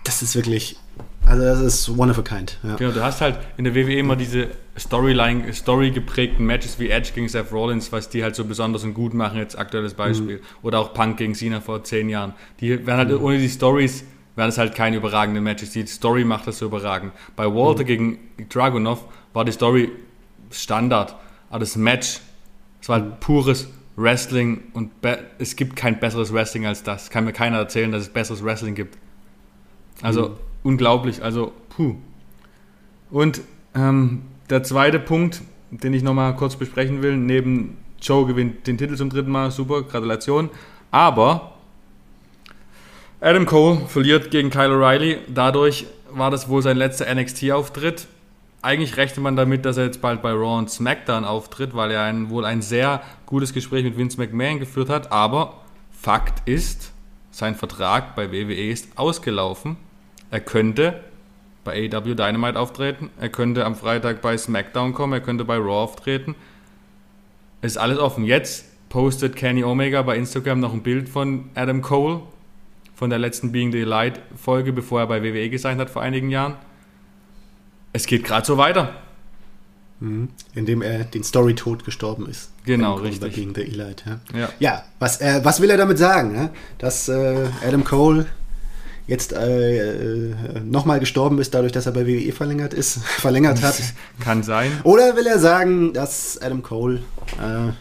[0.04, 0.76] das ist wirklich,
[1.24, 2.58] also das ist one of a kind.
[2.62, 2.76] Ja.
[2.76, 7.10] Genau, du hast halt in der WWE immer diese Storyline, Story geprägten Matches wie Edge
[7.14, 10.38] gegen Seth Rollins, was die halt so besonders und gut machen, jetzt aktuelles Beispiel.
[10.38, 10.42] Mhm.
[10.62, 12.34] Oder auch Punk gegen Cena vor zehn Jahren.
[12.60, 13.24] Die werden halt mhm.
[13.24, 15.72] ohne die Stories wären es halt keine überragenden Matches.
[15.72, 17.12] Die Story macht das so überragend.
[17.36, 17.86] Bei Walter mhm.
[17.86, 18.18] gegen
[18.48, 19.90] Dragunov war die Story
[20.50, 21.14] Standard,
[21.50, 22.20] aber das Match,
[22.80, 23.20] es war halt mhm.
[23.20, 23.68] pures
[24.02, 24.90] Wrestling und
[25.38, 27.10] es gibt kein besseres Wrestling als das.
[27.10, 28.98] Kann mir keiner erzählen, dass es besseres Wrestling gibt.
[30.02, 30.34] Also mhm.
[30.64, 31.96] unglaublich, also puh.
[33.10, 33.42] Und
[33.74, 38.96] ähm, der zweite Punkt, den ich nochmal kurz besprechen will, neben Joe gewinnt den Titel
[38.96, 40.50] zum dritten Mal, super, Gratulation.
[40.90, 41.52] Aber
[43.20, 45.18] Adam Cole verliert gegen Kyle O'Reilly.
[45.32, 48.08] Dadurch war das wohl sein letzter NXT-Auftritt
[48.62, 52.04] eigentlich rechnet man damit, dass er jetzt bald bei Raw und SmackDown auftritt, weil er
[52.04, 55.10] ein, wohl ein sehr gutes Gespräch mit Vince McMahon geführt hat.
[55.10, 55.60] Aber
[55.90, 56.92] Fakt ist,
[57.32, 59.76] sein Vertrag bei WWE ist ausgelaufen.
[60.30, 61.00] Er könnte
[61.64, 65.82] bei AW Dynamite auftreten, er könnte am Freitag bei SmackDown kommen, er könnte bei Raw
[65.82, 66.34] auftreten.
[67.62, 68.24] Ist alles offen.
[68.24, 72.20] Jetzt postet Kenny Omega bei Instagram noch ein Bild von Adam Cole
[72.94, 76.30] von der letzten Being the Light Folge, bevor er bei WWE gesigned hat vor einigen
[76.30, 76.56] Jahren
[77.92, 78.94] es geht gerade so weiter.
[80.00, 80.30] Mhm.
[80.54, 82.50] Indem er den Story-Tod gestorben ist.
[82.64, 83.34] Genau, richtig.
[83.34, 84.20] Gegen der Elite.
[84.32, 84.48] Ja, ja.
[84.58, 86.32] ja was, äh, was will er damit sagen?
[86.32, 86.50] Ne?
[86.78, 88.26] Dass äh, Adam Cole
[89.06, 90.34] jetzt äh, äh,
[90.64, 93.80] nochmal gestorben ist, dadurch, dass er bei WWE verlängert ist, verlängert hat.
[94.20, 94.72] Kann sein.
[94.84, 97.02] Oder will er sagen, dass Adam Cole
[97.38, 97.72] äh,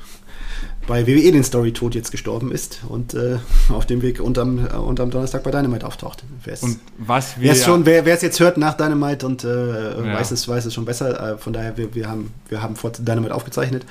[0.88, 3.38] bei WWE den Story-Tod jetzt gestorben ist und äh,
[3.70, 6.24] auf dem Weg unterm, äh, unterm Donnerstag bei Dynamite auftaucht.
[6.44, 7.54] Wer's, und was wir.
[7.54, 10.14] Ja schon, wer es jetzt hört nach Dynamite und äh, ja.
[10.16, 12.92] weiß, es, weiß es schon besser, äh, von daher, wir, wir, haben, wir haben vor
[12.92, 13.86] Dynamite aufgezeichnet.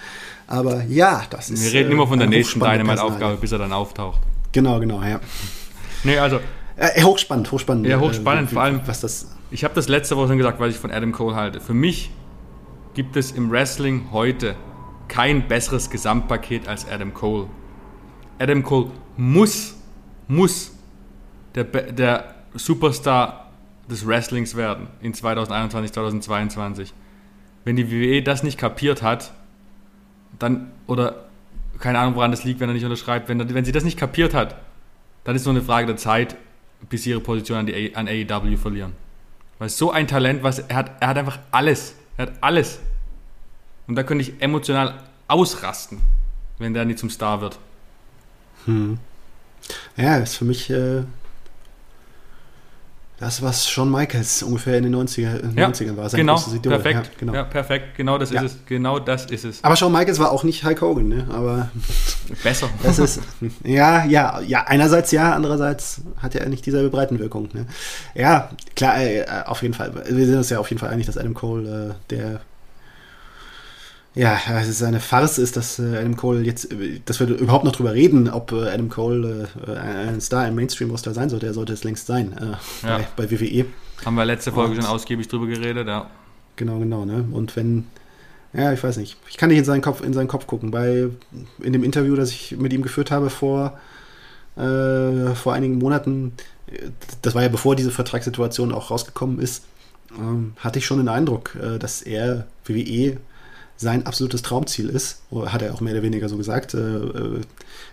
[0.46, 1.64] Aber ja, das ist.
[1.64, 4.20] Wir reden immer von der nächsten Dynamite-Aufgabe, bis er dann auftaucht.
[4.52, 5.20] Genau, genau, ja.
[6.02, 6.40] Nee, also.
[6.76, 7.86] Äh, hochspannend, hochspannend.
[7.86, 8.80] Ja, hochspannend, vor allem.
[8.86, 9.28] Was das.
[9.52, 11.60] Ich habe das letzte Woche schon gesagt, weil ich von Adam Cole halte.
[11.60, 12.10] Für mich
[12.94, 14.56] gibt es im Wrestling heute
[15.10, 17.48] kein besseres Gesamtpaket als Adam Cole.
[18.38, 19.76] Adam Cole muss,
[20.28, 20.72] muss
[21.54, 23.50] der, der Superstar
[23.90, 26.94] des Wrestlings werden in 2021, 2022.
[27.64, 29.32] Wenn die WWE das nicht kapiert hat,
[30.38, 31.26] dann, oder
[31.80, 34.32] keine Ahnung, woran das liegt, wenn er nicht unterschreibt, wenn, wenn sie das nicht kapiert
[34.32, 34.56] hat,
[35.24, 36.36] dann ist nur eine Frage der Zeit,
[36.88, 38.92] bis sie ihre Position an, die, an AEW verlieren.
[39.58, 41.96] Weil so ein Talent, was er hat, er hat einfach alles.
[42.16, 42.80] Er hat alles.
[43.90, 44.94] Und da könnte ich emotional
[45.26, 45.98] ausrasten,
[46.60, 47.58] wenn der nicht zum Star wird.
[48.66, 48.98] Hm.
[49.96, 51.02] Ja, ist für mich äh,
[53.18, 56.08] das, was Shawn Michaels ungefähr in den 90er, ja, 90ern war.
[56.08, 57.34] Sein genau, perfekt, ja, genau.
[57.34, 58.58] Ja, perfekt, genau das ist es.
[58.66, 59.64] Genau das ist es.
[59.64, 61.26] Aber Shawn Michaels war auch nicht Hulk Hogan, ne?
[61.28, 61.68] Aber
[62.44, 62.70] besser.
[62.84, 63.20] Das ist,
[63.64, 67.48] ja, ja, ja, einerseits ja, andererseits hat er nicht dieselbe Breitenwirkung.
[67.54, 67.66] Ne?
[68.14, 69.92] Ja, klar, äh, auf jeden Fall.
[70.08, 72.40] Wir sind uns ja auf jeden Fall einig, dass Adam Cole äh, der
[74.14, 77.64] ja, es ist eine Farce ist, dass äh, Adam Cole jetzt, äh, dass wir überhaupt
[77.64, 81.46] noch drüber reden, ob äh, Adam Cole äh, ein Star im Mainstream-Roster sein sollte.
[81.46, 82.34] Er sollte es längst sein
[82.82, 82.98] ja.
[83.16, 83.66] bei, bei, WWE.
[84.04, 86.10] Haben wir letzte Folge Und, schon ausgiebig drüber geredet, ja.
[86.56, 87.24] Genau, genau, ne?
[87.30, 87.86] Und wenn,
[88.52, 90.72] ja, ich weiß nicht, ich kann nicht in seinen Kopf, in seinen Kopf gucken.
[90.72, 91.08] Bei,
[91.62, 93.78] in dem Interview, das ich mit ihm geführt habe vor,
[94.56, 96.32] vor einigen Monaten,
[97.22, 99.64] das war ja bevor diese Vertragssituation auch rausgekommen ist,
[100.18, 103.16] ähm, hatte ich schon den Eindruck, dass er WWE
[103.80, 106.74] sein absolutes Traumziel ist, hat er auch mehr oder weniger so gesagt.
[106.74, 107.40] Äh, äh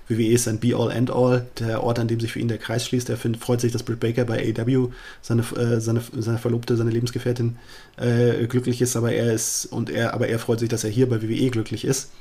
[0.09, 3.09] WWE ist ein Be-All, End-All, der Ort, an dem sich für ihn der Kreis schließt.
[3.09, 4.89] Er find, freut sich, dass Britt Baker bei AW
[5.21, 7.57] seine, äh, seine, seine Verlobte, seine Lebensgefährtin
[7.95, 11.07] äh, glücklich ist, aber er ist und er, aber er freut sich, dass er hier
[11.07, 12.11] bei WWE glücklich ist.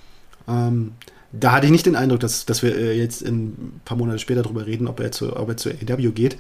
[0.47, 0.93] Ähm,
[1.33, 4.67] da hatte ich nicht den Eindruck, dass, dass wir jetzt ein paar Monate später darüber
[4.67, 6.39] reden, ob er zu, ob er zu AW geht.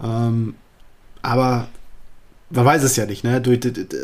[0.00, 0.54] Ähm,
[1.20, 1.66] aber
[2.50, 3.42] man weiß es ja nicht, ne?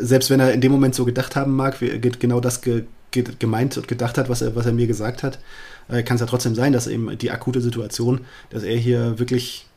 [0.01, 3.23] selbst wenn er in dem Moment so gedacht haben mag, wie, genau das ge, ge,
[3.39, 5.39] gemeint und gedacht hat, was er, was er mir gesagt hat,
[5.89, 9.67] äh, kann es ja trotzdem sein, dass eben die akute Situation, dass er hier wirklich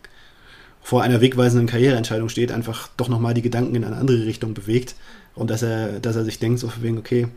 [0.83, 4.95] vor einer wegweisenden Karriereentscheidung steht, einfach doch nochmal die Gedanken in eine andere Richtung bewegt
[5.35, 7.29] und dass er, dass er sich denkt, so wegen, okay,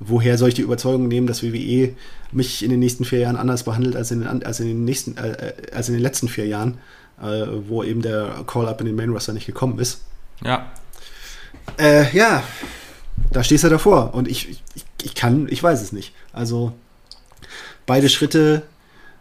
[0.00, 1.94] woher soll ich die Überzeugung nehmen, dass WWE
[2.32, 5.16] mich in den nächsten vier Jahren anders behandelt als in den, als in den, nächsten,
[5.16, 6.78] äh, als in den letzten vier Jahren,
[7.22, 10.02] äh, wo eben der Call-Up in den Main Roster nicht gekommen ist.
[10.44, 10.70] Ja.
[11.78, 12.42] Äh, ja,
[13.30, 16.14] da stehst du davor und ich, ich, ich kann, ich weiß es nicht.
[16.32, 16.72] Also
[17.86, 18.62] beide Schritte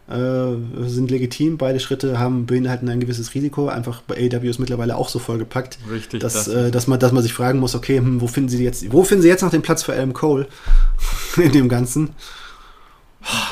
[0.09, 3.67] äh, sind legitim, beide Schritte haben beinhalten ein gewisses Risiko.
[3.67, 7.11] Einfach bei AW ist mittlerweile auch so vollgepackt, Richtig, dass, das äh, dass, man, dass
[7.11, 9.51] man sich fragen muss, okay, hm, wo finden sie jetzt, wo finden sie jetzt noch
[9.51, 10.47] den Platz für Adam Cole
[11.37, 12.09] in dem Ganzen?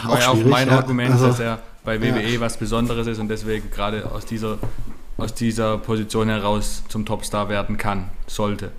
[0.04, 0.78] War auch ja auch mein ja.
[0.78, 2.40] Argument, also, dass er bei WWE ja.
[2.40, 4.58] was Besonderes ist und deswegen gerade aus dieser
[5.18, 8.72] aus dieser Position heraus zum Topstar werden kann, sollte.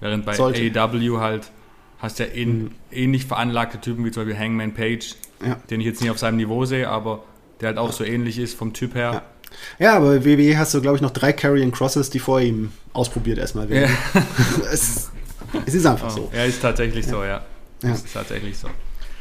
[0.00, 0.60] Während bei sollte.
[0.60, 1.50] AEW halt
[1.98, 2.70] hast ja ähn, mhm.
[2.90, 5.14] ähnlich veranlagte Typen wie zum Beispiel Hangman Page,
[5.44, 5.56] ja.
[5.68, 7.24] den ich jetzt nicht auf seinem Niveau sehe, aber
[7.60, 7.92] der halt auch ja.
[7.92, 9.22] so ähnlich ist vom Typ her.
[9.78, 12.72] Ja, ja aber WWE hast du, glaube ich, noch drei Carrying Crosses, die vor ihm
[12.92, 13.94] ausprobiert erstmal werden.
[14.14, 14.22] Ja.
[14.72, 15.10] es,
[15.66, 16.30] es, ist einfach oh, so.
[16.32, 17.42] Er ist tatsächlich so, ja.
[17.82, 17.90] ja.
[17.90, 18.68] Es ist tatsächlich so.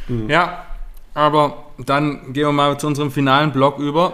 [0.07, 0.29] Mhm.
[0.29, 0.65] Ja,
[1.13, 4.13] aber dann gehen wir mal zu unserem finalen Block über.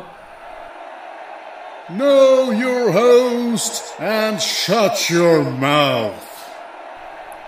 [1.88, 6.14] Know your host and shut your mouth.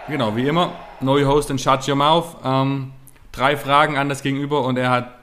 [0.08, 0.74] Genau, wie immer.
[1.00, 2.38] Know your host and shut your mouth.
[2.44, 2.92] Ähm,
[3.32, 5.18] drei Fragen an das Gegenüber und er hat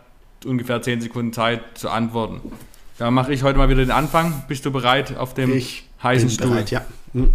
[0.44, 2.40] ungefähr 10 Sekunden Zeit zu antworten.
[2.98, 4.42] Da mache ich heute mal wieder den Anfang.
[4.48, 6.48] Bist du bereit auf dem ich heißen bin Stuhl?
[6.48, 6.84] Bereit, ja.
[7.12, 7.32] Hm.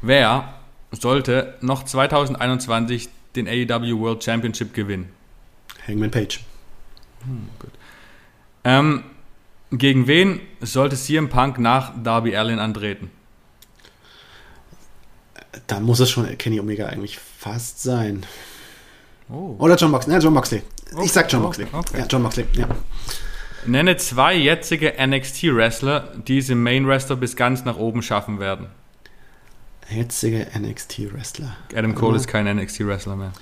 [0.00, 0.54] Wer
[0.92, 5.10] sollte noch 2021 den AEW World Championship gewinnen?
[5.86, 6.40] Hangman Page.
[7.24, 7.70] Hm, gut.
[8.64, 9.04] Ähm,
[9.70, 13.10] gegen wen sollte CM Punk nach Darby Allin antreten?
[15.66, 18.26] Da muss es schon Kenny Omega eigentlich fast sein.
[19.28, 19.56] Oh.
[19.58, 20.14] Oder John Moxley.
[20.14, 20.62] Ja, John Moxley.
[20.92, 21.04] Okay.
[21.04, 21.66] Ich sag John Moxley.
[21.72, 21.98] Okay.
[21.98, 22.46] Ja, John Moxley.
[22.54, 22.68] Ja.
[23.66, 28.66] Nenne zwei jetzige NXT-Wrestler, die es im Main-Wrestler bis ganz nach oben schaffen werden.
[29.88, 31.56] Jetzige NXT-Wrestler.
[31.74, 32.16] Adam Cole oh.
[32.16, 33.32] ist kein NXT-Wrestler mehr.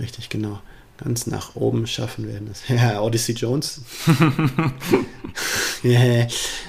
[0.00, 0.60] Richtig, genau
[1.02, 2.50] ganz nach oben schaffen werden.
[2.68, 3.80] Ja, Odyssey Jones.
[5.84, 6.26] yeah.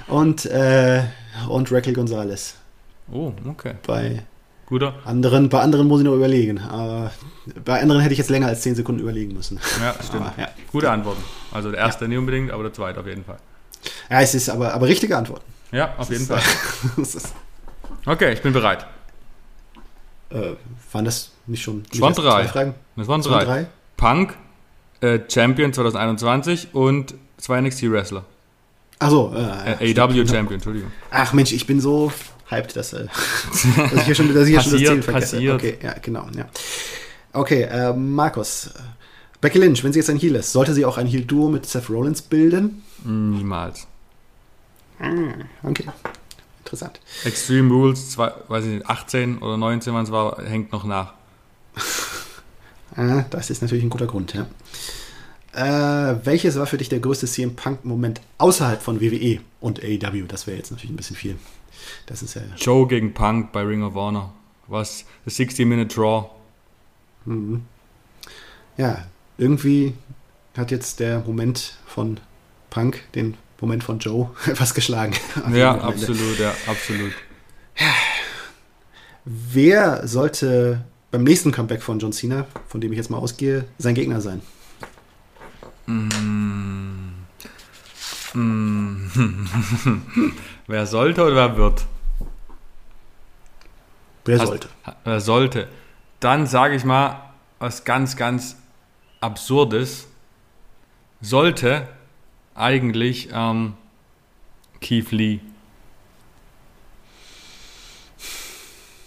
[0.07, 1.03] Und, äh,
[1.49, 2.55] und Raquel Gonzalez.
[3.11, 3.75] Oh, okay.
[3.85, 4.23] Bei
[4.65, 4.95] Guter.
[5.05, 6.59] Anderen, bei anderen muss ich noch überlegen.
[6.59, 7.11] Aber
[7.63, 9.59] bei anderen hätte ich jetzt länger als 10 Sekunden überlegen müssen.
[9.79, 10.25] Ja, stimmt.
[10.25, 10.49] Aber, ja.
[10.71, 11.23] Gute Antworten.
[11.51, 12.09] Also der erste ja.
[12.09, 13.37] nicht unbedingt, aber der zweite auf jeden Fall.
[14.09, 15.45] Ja, es ist aber, aber richtige Antworten.
[15.71, 16.23] Ja, auf das jeden
[17.01, 18.13] ist, Fall.
[18.13, 18.87] okay, ich bin bereit.
[20.29, 20.53] Äh,
[20.91, 22.47] waren das nicht schon das waren drei.
[22.47, 22.73] Fragen?
[22.95, 23.39] Das waren drei.
[23.39, 23.67] Das waren drei.
[24.03, 24.35] Punk,
[24.99, 28.25] äh, Champion 2021 und zwei NXT-Wrestler.
[28.99, 30.91] Achso, äh, äh, AW Champion, Entschuldigung.
[31.09, 32.11] Ach Mensch, ich bin so
[32.49, 33.05] hyped, dass, äh,
[33.77, 35.55] dass ich hier schon, dass ich hier passiert, schon das Ziel passiert.
[35.55, 36.27] Okay, ja, genau.
[36.35, 36.49] Ja.
[37.31, 38.71] Okay, äh, Markus.
[39.39, 41.89] Becky Lynch, wenn sie jetzt ein Heel ist, sollte sie auch ein Heel-Duo mit Seth
[41.89, 42.83] Rollins bilden?
[43.05, 43.87] Niemals.
[44.99, 45.13] Ah,
[45.63, 45.85] okay.
[46.59, 46.99] Interessant.
[47.23, 51.13] Extreme Rules, zwei, weiß ich nicht, 18 oder 19, wann es war, hängt noch nach.
[52.95, 54.47] Äh, das ist natürlich ein guter Grund, ja.
[55.53, 60.25] Äh, welches war für dich der größte CM Punk-Moment außerhalb von WWE und AEW?
[60.27, 61.37] Das wäre jetzt natürlich ein bisschen viel.
[62.07, 62.41] Das ist ja.
[62.57, 64.33] Joe gegen Punk bei Ring of Honor.
[64.67, 65.05] Was?
[65.25, 66.29] The 60-Minute Draw.
[67.25, 67.63] Mhm.
[68.77, 69.05] Ja,
[69.37, 69.93] irgendwie
[70.57, 72.19] hat jetzt der Moment von
[72.69, 75.13] Punk den Moment von Joe etwas geschlagen.
[75.53, 77.13] Ja, absolut, ja, absolut.
[79.25, 80.83] Wer sollte
[81.13, 84.41] beim nächsten Comeback von John Cena, von dem ich jetzt mal ausgehe, sein Gegner sein?
[85.85, 86.09] Mm.
[88.33, 89.11] Mm.
[90.67, 91.85] wer sollte oder wer wird?
[94.25, 94.69] Wer sollte?
[95.03, 95.67] wer sollte?
[96.19, 98.57] Dann sage ich mal was ganz, ganz
[99.21, 100.07] Absurdes.
[101.21, 101.89] Sollte
[102.55, 103.75] eigentlich ähm,
[104.81, 105.41] Keith Lee.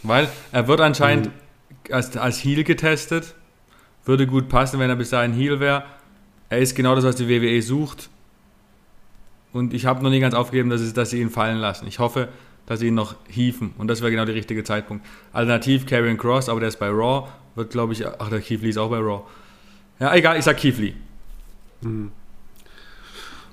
[0.04, 1.45] Weil er wird anscheinend mhm.
[1.92, 3.34] Als, als Heel getestet.
[4.04, 5.84] Würde gut passen, wenn er bis dahin Heel wäre.
[6.48, 8.08] Er ist genau das, was die WWE sucht.
[9.52, 11.86] Und ich habe noch nie ganz aufgegeben, dass, es, dass sie ihn fallen lassen.
[11.88, 12.28] Ich hoffe,
[12.66, 13.72] dass sie ihn noch hieven.
[13.78, 15.04] Und das wäre genau der richtige Zeitpunkt.
[15.32, 17.28] Alternativ Karrion Cross, aber der ist bei Raw.
[17.54, 19.22] Wird, glaube ich, ach, der Keith Lee ist auch bei Raw.
[19.98, 20.92] Ja, egal, ich sag Keith Lee.
[21.80, 22.12] Mhm.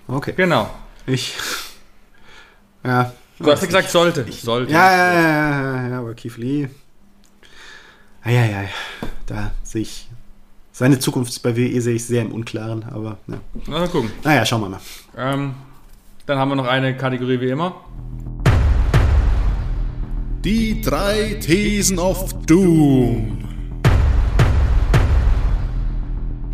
[0.07, 0.34] Okay.
[0.36, 0.69] Genau.
[1.05, 1.36] Ich.
[2.84, 3.13] Ja.
[3.39, 4.25] Du hast ja gesagt, sollte.
[4.27, 4.71] Ich, sollte.
[4.71, 6.67] Ja, ja, ja, ja, ja, aber Keith Lee.
[8.26, 8.63] Ah, ja, ja,
[9.26, 10.07] da sehe ich.
[10.71, 13.39] Seine Zukunft bei WE sehe ich sehr im Unklaren, aber ja.
[13.67, 14.11] Na, gucken.
[14.24, 14.80] Naja, schauen wir mal.
[15.17, 15.53] Ähm,
[16.26, 17.76] dann haben wir noch eine Kategorie wie immer.
[20.45, 23.39] Die drei Thesen of Doom.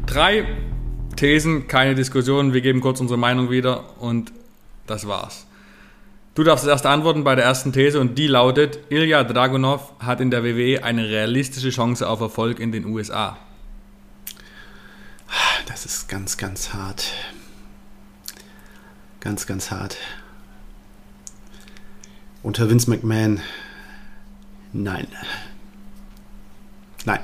[0.08, 0.48] Drei
[1.16, 2.52] Thesen, keine Diskussion.
[2.52, 4.34] Wir geben kurz unsere Meinung wieder und
[4.88, 5.46] das war's.
[6.40, 10.22] Du darfst das erste antworten bei der ersten These und die lautet: Ilya Dragunov hat
[10.22, 13.38] in der WWE eine realistische Chance auf Erfolg in den USA.
[15.66, 17.12] Das ist ganz, ganz hart.
[19.20, 19.98] Ganz, ganz hart.
[22.42, 23.42] Unter Vince McMahon.
[24.72, 25.08] Nein.
[27.04, 27.20] Nein.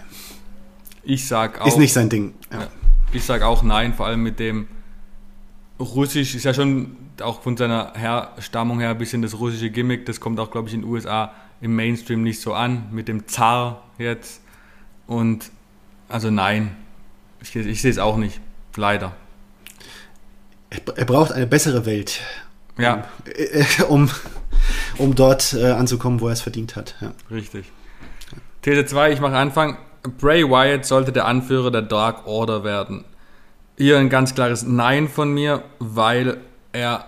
[1.04, 1.68] Ich sag auch.
[1.68, 2.34] Ist nicht sein Ding.
[2.52, 2.68] Ja.
[3.14, 4.68] Ich sag auch nein, vor allem mit dem
[5.80, 10.06] Russisch ist ja schon auch von seiner Herstammung her ein bisschen das russische Gimmick.
[10.06, 13.28] Das kommt auch, glaube ich, in den USA im Mainstream nicht so an, mit dem
[13.28, 14.42] Zar jetzt.
[15.08, 15.52] Und
[16.10, 16.76] also nein,
[17.42, 18.40] ich, ich sehe es auch nicht,
[18.76, 19.14] leider.
[20.70, 22.22] Er braucht eine bessere Welt.
[22.78, 23.06] Ja.
[23.88, 24.10] Um,
[24.98, 26.96] um dort äh, anzukommen, wo er es verdient hat.
[27.00, 27.14] Ja.
[27.32, 27.72] Richtig.
[28.62, 29.78] These 2, ich mache Anfang.
[30.20, 33.06] Bray Wyatt sollte der Anführer der Dark Order werden.
[33.78, 36.38] Hier ein ganz klares Nein von mir, weil
[36.76, 37.06] er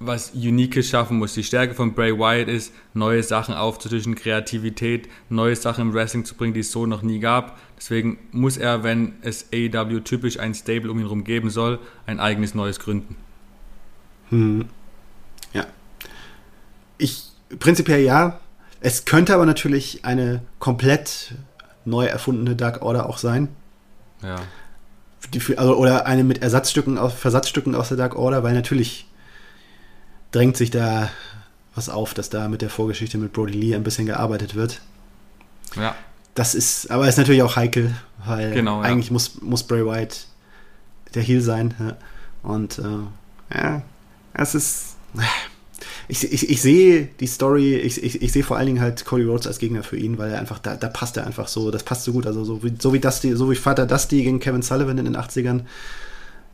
[0.00, 1.34] was Uniques schaffen muss.
[1.34, 6.34] Die Stärke von Bray Wyatt ist, neue Sachen aufzutischen, Kreativität, neue Sachen im Wrestling zu
[6.34, 7.58] bringen, die es so noch nie gab.
[7.76, 12.20] Deswegen muss er, wenn es AEW typisch ein Stable um ihn herum geben soll, ein
[12.20, 13.16] eigenes neues gründen.
[14.30, 14.66] Hm.
[15.52, 15.66] Ja.
[16.98, 17.24] Ich,
[17.58, 18.40] prinzipiell ja.
[18.80, 21.34] Es könnte aber natürlich eine komplett
[21.84, 23.48] neu erfundene Dark Order auch sein.
[24.22, 24.36] Ja.
[25.34, 29.07] Die, also, oder eine mit Ersatzstücken, Versatzstücken aus der Dark Order, weil natürlich
[30.32, 31.10] drängt sich da
[31.74, 34.80] was auf, dass da mit der Vorgeschichte mit Brody Lee ein bisschen gearbeitet wird.
[35.76, 35.94] Ja.
[36.34, 37.94] Das ist, aber ist natürlich auch heikel,
[38.24, 39.12] weil genau, eigentlich ja.
[39.12, 40.16] muss, muss Bray White
[41.14, 41.74] der Heel sein.
[41.78, 41.96] Ja.
[42.42, 43.82] Und äh, ja,
[44.34, 44.96] es ist.
[46.10, 49.24] Ich, ich, ich sehe die Story, ich, ich, ich sehe vor allen Dingen halt Cody
[49.24, 51.82] Rhodes als Gegner für ihn, weil er einfach, da, da passt er einfach so, das
[51.82, 52.26] passt so gut.
[52.26, 55.16] Also so wie, so wie Dusty, so wie Vater Dusty gegen Kevin Sullivan in den
[55.16, 55.60] 80ern.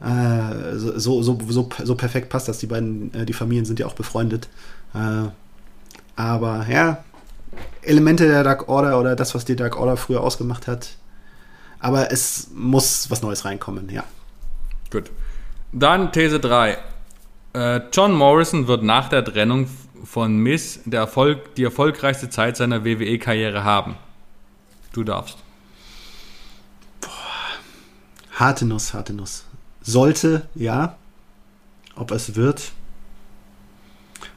[0.04, 2.58] Äh, so, so, so, so, perfekt passt das.
[2.58, 4.48] Die beiden, äh, die Familien sind ja auch befreundet.
[4.92, 5.28] Äh,
[6.16, 7.02] aber ja,
[7.82, 10.96] Elemente der Dark Order oder das, was die Dark Order früher ausgemacht hat.
[11.78, 14.04] Aber es muss was Neues reinkommen, ja.
[14.90, 15.10] Gut.
[15.72, 16.78] Dann These 3.
[17.54, 19.68] Äh, John Morrison wird nach der Trennung
[20.04, 23.96] von Miss der Erfolg, die erfolgreichste Zeit seiner WWE-Karriere haben.
[24.92, 25.38] Du darfst.
[27.00, 27.08] Boah.
[28.38, 29.44] Harte Nuss, harte Nuss.
[29.84, 30.96] Sollte, ja.
[31.94, 32.72] Ob es wird,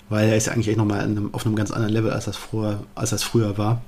[0.09, 2.83] weil er ist ja eigentlich echt nochmal auf einem ganz anderen Level, als das, früher,
[2.93, 3.81] als das früher war.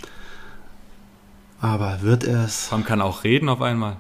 [1.62, 2.72] Aber wird er es.
[2.72, 3.98] Man kann auch reden auf einmal.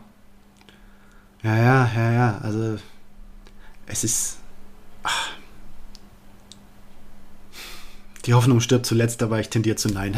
[1.43, 2.39] Ja, ja, ja, ja.
[2.41, 2.77] Also,
[3.85, 4.37] es ist.
[5.03, 5.29] Ach.
[8.25, 10.17] Die Hoffnung stirbt zuletzt, aber ich tendiere zu Nein.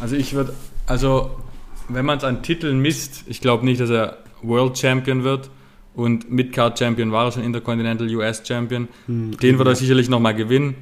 [0.00, 0.54] Also, ich würde.
[0.86, 1.40] Also,
[1.88, 5.50] wenn man es an Titeln misst, ich glaube nicht, dass er World Champion wird
[5.94, 8.88] und Midcard Champion war er schon, Intercontinental US Champion.
[9.06, 10.74] Hm, Den wird er sicherlich nochmal gewinnen.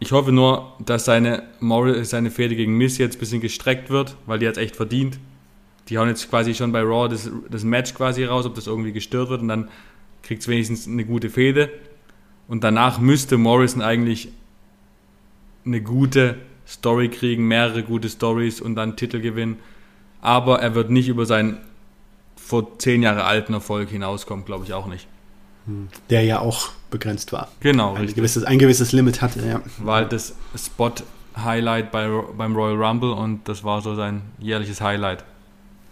[0.00, 1.42] Ich hoffe nur, dass seine,
[2.02, 5.18] seine Fehde gegen Miss jetzt ein bisschen gestreckt wird, weil die hat es echt verdient.
[5.88, 8.92] die hauen jetzt quasi schon bei Raw das, das Match quasi raus, ob das irgendwie
[8.92, 9.68] gestört wird und dann
[10.22, 11.70] kriegt es wenigstens eine gute Fehde.
[12.48, 14.32] Und danach müsste Morrison eigentlich
[15.64, 16.36] eine gute
[16.66, 19.58] Story kriegen, mehrere gute Stories und dann Titel gewinnen.
[20.20, 21.58] Aber er wird nicht über seinen
[22.50, 25.06] vor zehn Jahre alten Erfolg hinauskommen, glaube ich auch nicht.
[26.10, 27.46] Der ja auch begrenzt war.
[27.60, 29.60] Genau, ein gewisses, ein gewisses Limit hatte, ja.
[29.78, 35.22] War halt das Spot-Highlight bei, beim Royal Rumble und das war so sein jährliches Highlight.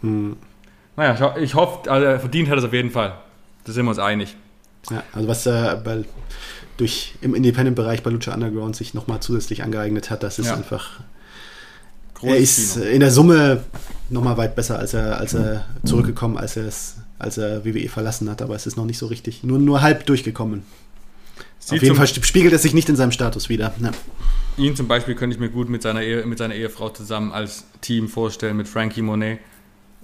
[0.01, 0.37] Hm.
[0.97, 3.15] Naja, ich hoffe, also verdient hat es auf jeden Fall.
[3.63, 4.35] Da sind wir uns einig.
[4.91, 6.05] Ja, also was er äh, bei,
[6.77, 10.55] durch im Independent-Bereich bei Lucha Underground sich nochmal zusätzlich angeeignet hat, das ist ja.
[10.55, 10.99] einfach.
[12.15, 12.87] Großes er ist Kino.
[12.87, 13.65] in der Summe
[14.11, 18.29] nochmal weit besser, als er, als er zurückgekommen, als er es, als er WWE verlassen
[18.31, 19.45] hat, aber es ist noch nicht so richtig.
[19.45, 20.63] Nur, nur halb durchgekommen.
[21.59, 23.75] Sieht Auf jeden Fall spiegelt es sich nicht in seinem Status wieder.
[23.83, 23.91] Ja.
[24.57, 27.65] Ihn zum Beispiel könnte ich mir gut mit seiner, Ehe, mit seiner Ehefrau zusammen als
[27.81, 29.41] Team vorstellen, mit Frankie Monet.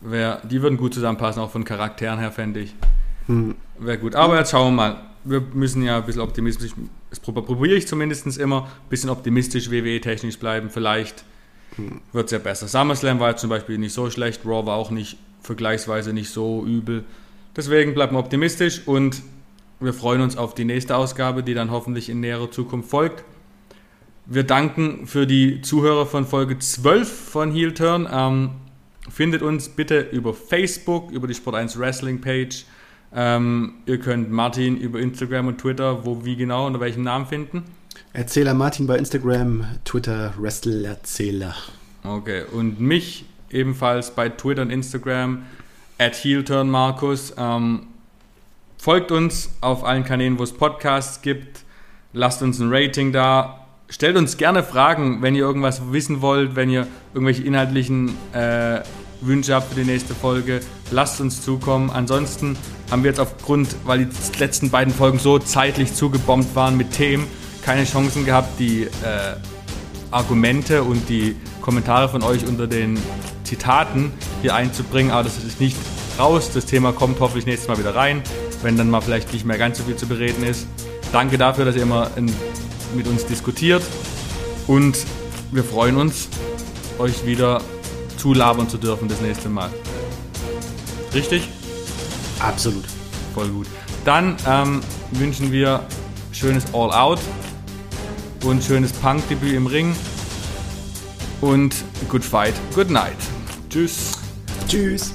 [0.01, 2.75] Wär, die würden gut zusammenpassen, auch von Charakteren her, fände ich.
[3.27, 3.55] Hm.
[3.79, 4.15] Wäre gut.
[4.15, 5.01] Aber jetzt schauen wir mal.
[5.25, 6.73] Wir müssen ja ein bisschen optimistisch,
[7.09, 10.69] das probiere ich zumindest immer, ein bisschen optimistisch WWE-technisch bleiben.
[10.69, 11.25] Vielleicht.
[12.13, 12.69] Wird es ja besser.
[12.69, 17.05] SummerSlam war zum Beispiel nicht so schlecht, Raw war auch nicht vergleichsweise nicht so übel.
[17.57, 19.23] Deswegen bleiben wir optimistisch und
[19.81, 23.25] wir freuen uns auf die nächste Ausgabe, die dann hoffentlich in näherer Zukunft folgt.
[24.27, 28.09] Wir danken für die Zuhörer von Folge 12 von Heel Turn.
[28.11, 28.51] Ähm,
[29.11, 32.65] findet uns bitte über Facebook, über die Sport 1 Wrestling Page
[33.15, 37.63] ähm, ihr könnt Martin über Instagram und Twitter, wo wie genau, unter welchem Namen finden?
[38.17, 41.57] Erzähler Martin bei Instagram, Twitter Wrestlerzähler.
[42.05, 45.43] Okay, und mich ebenfalls bei Twitter und Instagram
[45.99, 47.35] at HeelTurnMarkus.
[47.37, 47.89] Ähm,
[48.79, 51.65] folgt uns auf allen Kanälen, wo es Podcasts gibt.
[52.13, 53.67] Lasst uns ein Rating da.
[53.89, 58.83] Stellt uns gerne Fragen, wenn ihr irgendwas wissen wollt, wenn ihr irgendwelche inhaltlichen äh,
[59.23, 60.61] Wünsche habt für die nächste Folge.
[60.93, 61.91] Lasst uns zukommen.
[61.91, 62.57] Ansonsten
[62.93, 67.27] haben wir jetzt aufgrund, weil die letzten beiden Folgen so zeitlich zugebombt waren mit Themen,
[67.65, 68.89] keine Chancen gehabt, die äh,
[70.11, 72.99] Argumente und die Kommentare von euch unter den
[73.43, 74.13] Zitaten
[74.43, 75.11] hier einzubringen.
[75.11, 75.77] Aber das ist nicht
[76.19, 76.51] raus.
[76.53, 78.23] Das Thema kommt hoffentlich nächstes Mal wieder rein,
[78.63, 80.67] wenn dann mal vielleicht nicht mehr ganz so viel zu bereden ist.
[81.11, 82.33] Danke dafür, dass ihr immer in,
[82.95, 83.83] mit uns diskutiert.
[84.67, 84.97] Und
[85.51, 86.29] wir freuen uns,
[86.99, 87.61] euch wieder
[88.17, 89.71] zulabern zu dürfen das nächste Mal.
[91.15, 91.49] Richtig?
[92.41, 92.85] Absolut.
[93.35, 93.67] Voll gut.
[94.05, 94.81] Dann ähm,
[95.13, 95.87] wünschen wir
[96.33, 97.21] schönes All Out
[98.45, 99.95] und schönes Punk-Debüt im Ring
[101.41, 101.75] und
[102.09, 103.17] Good Fight, Good Night.
[103.71, 104.13] Tschüss.
[104.69, 105.15] Tschüss.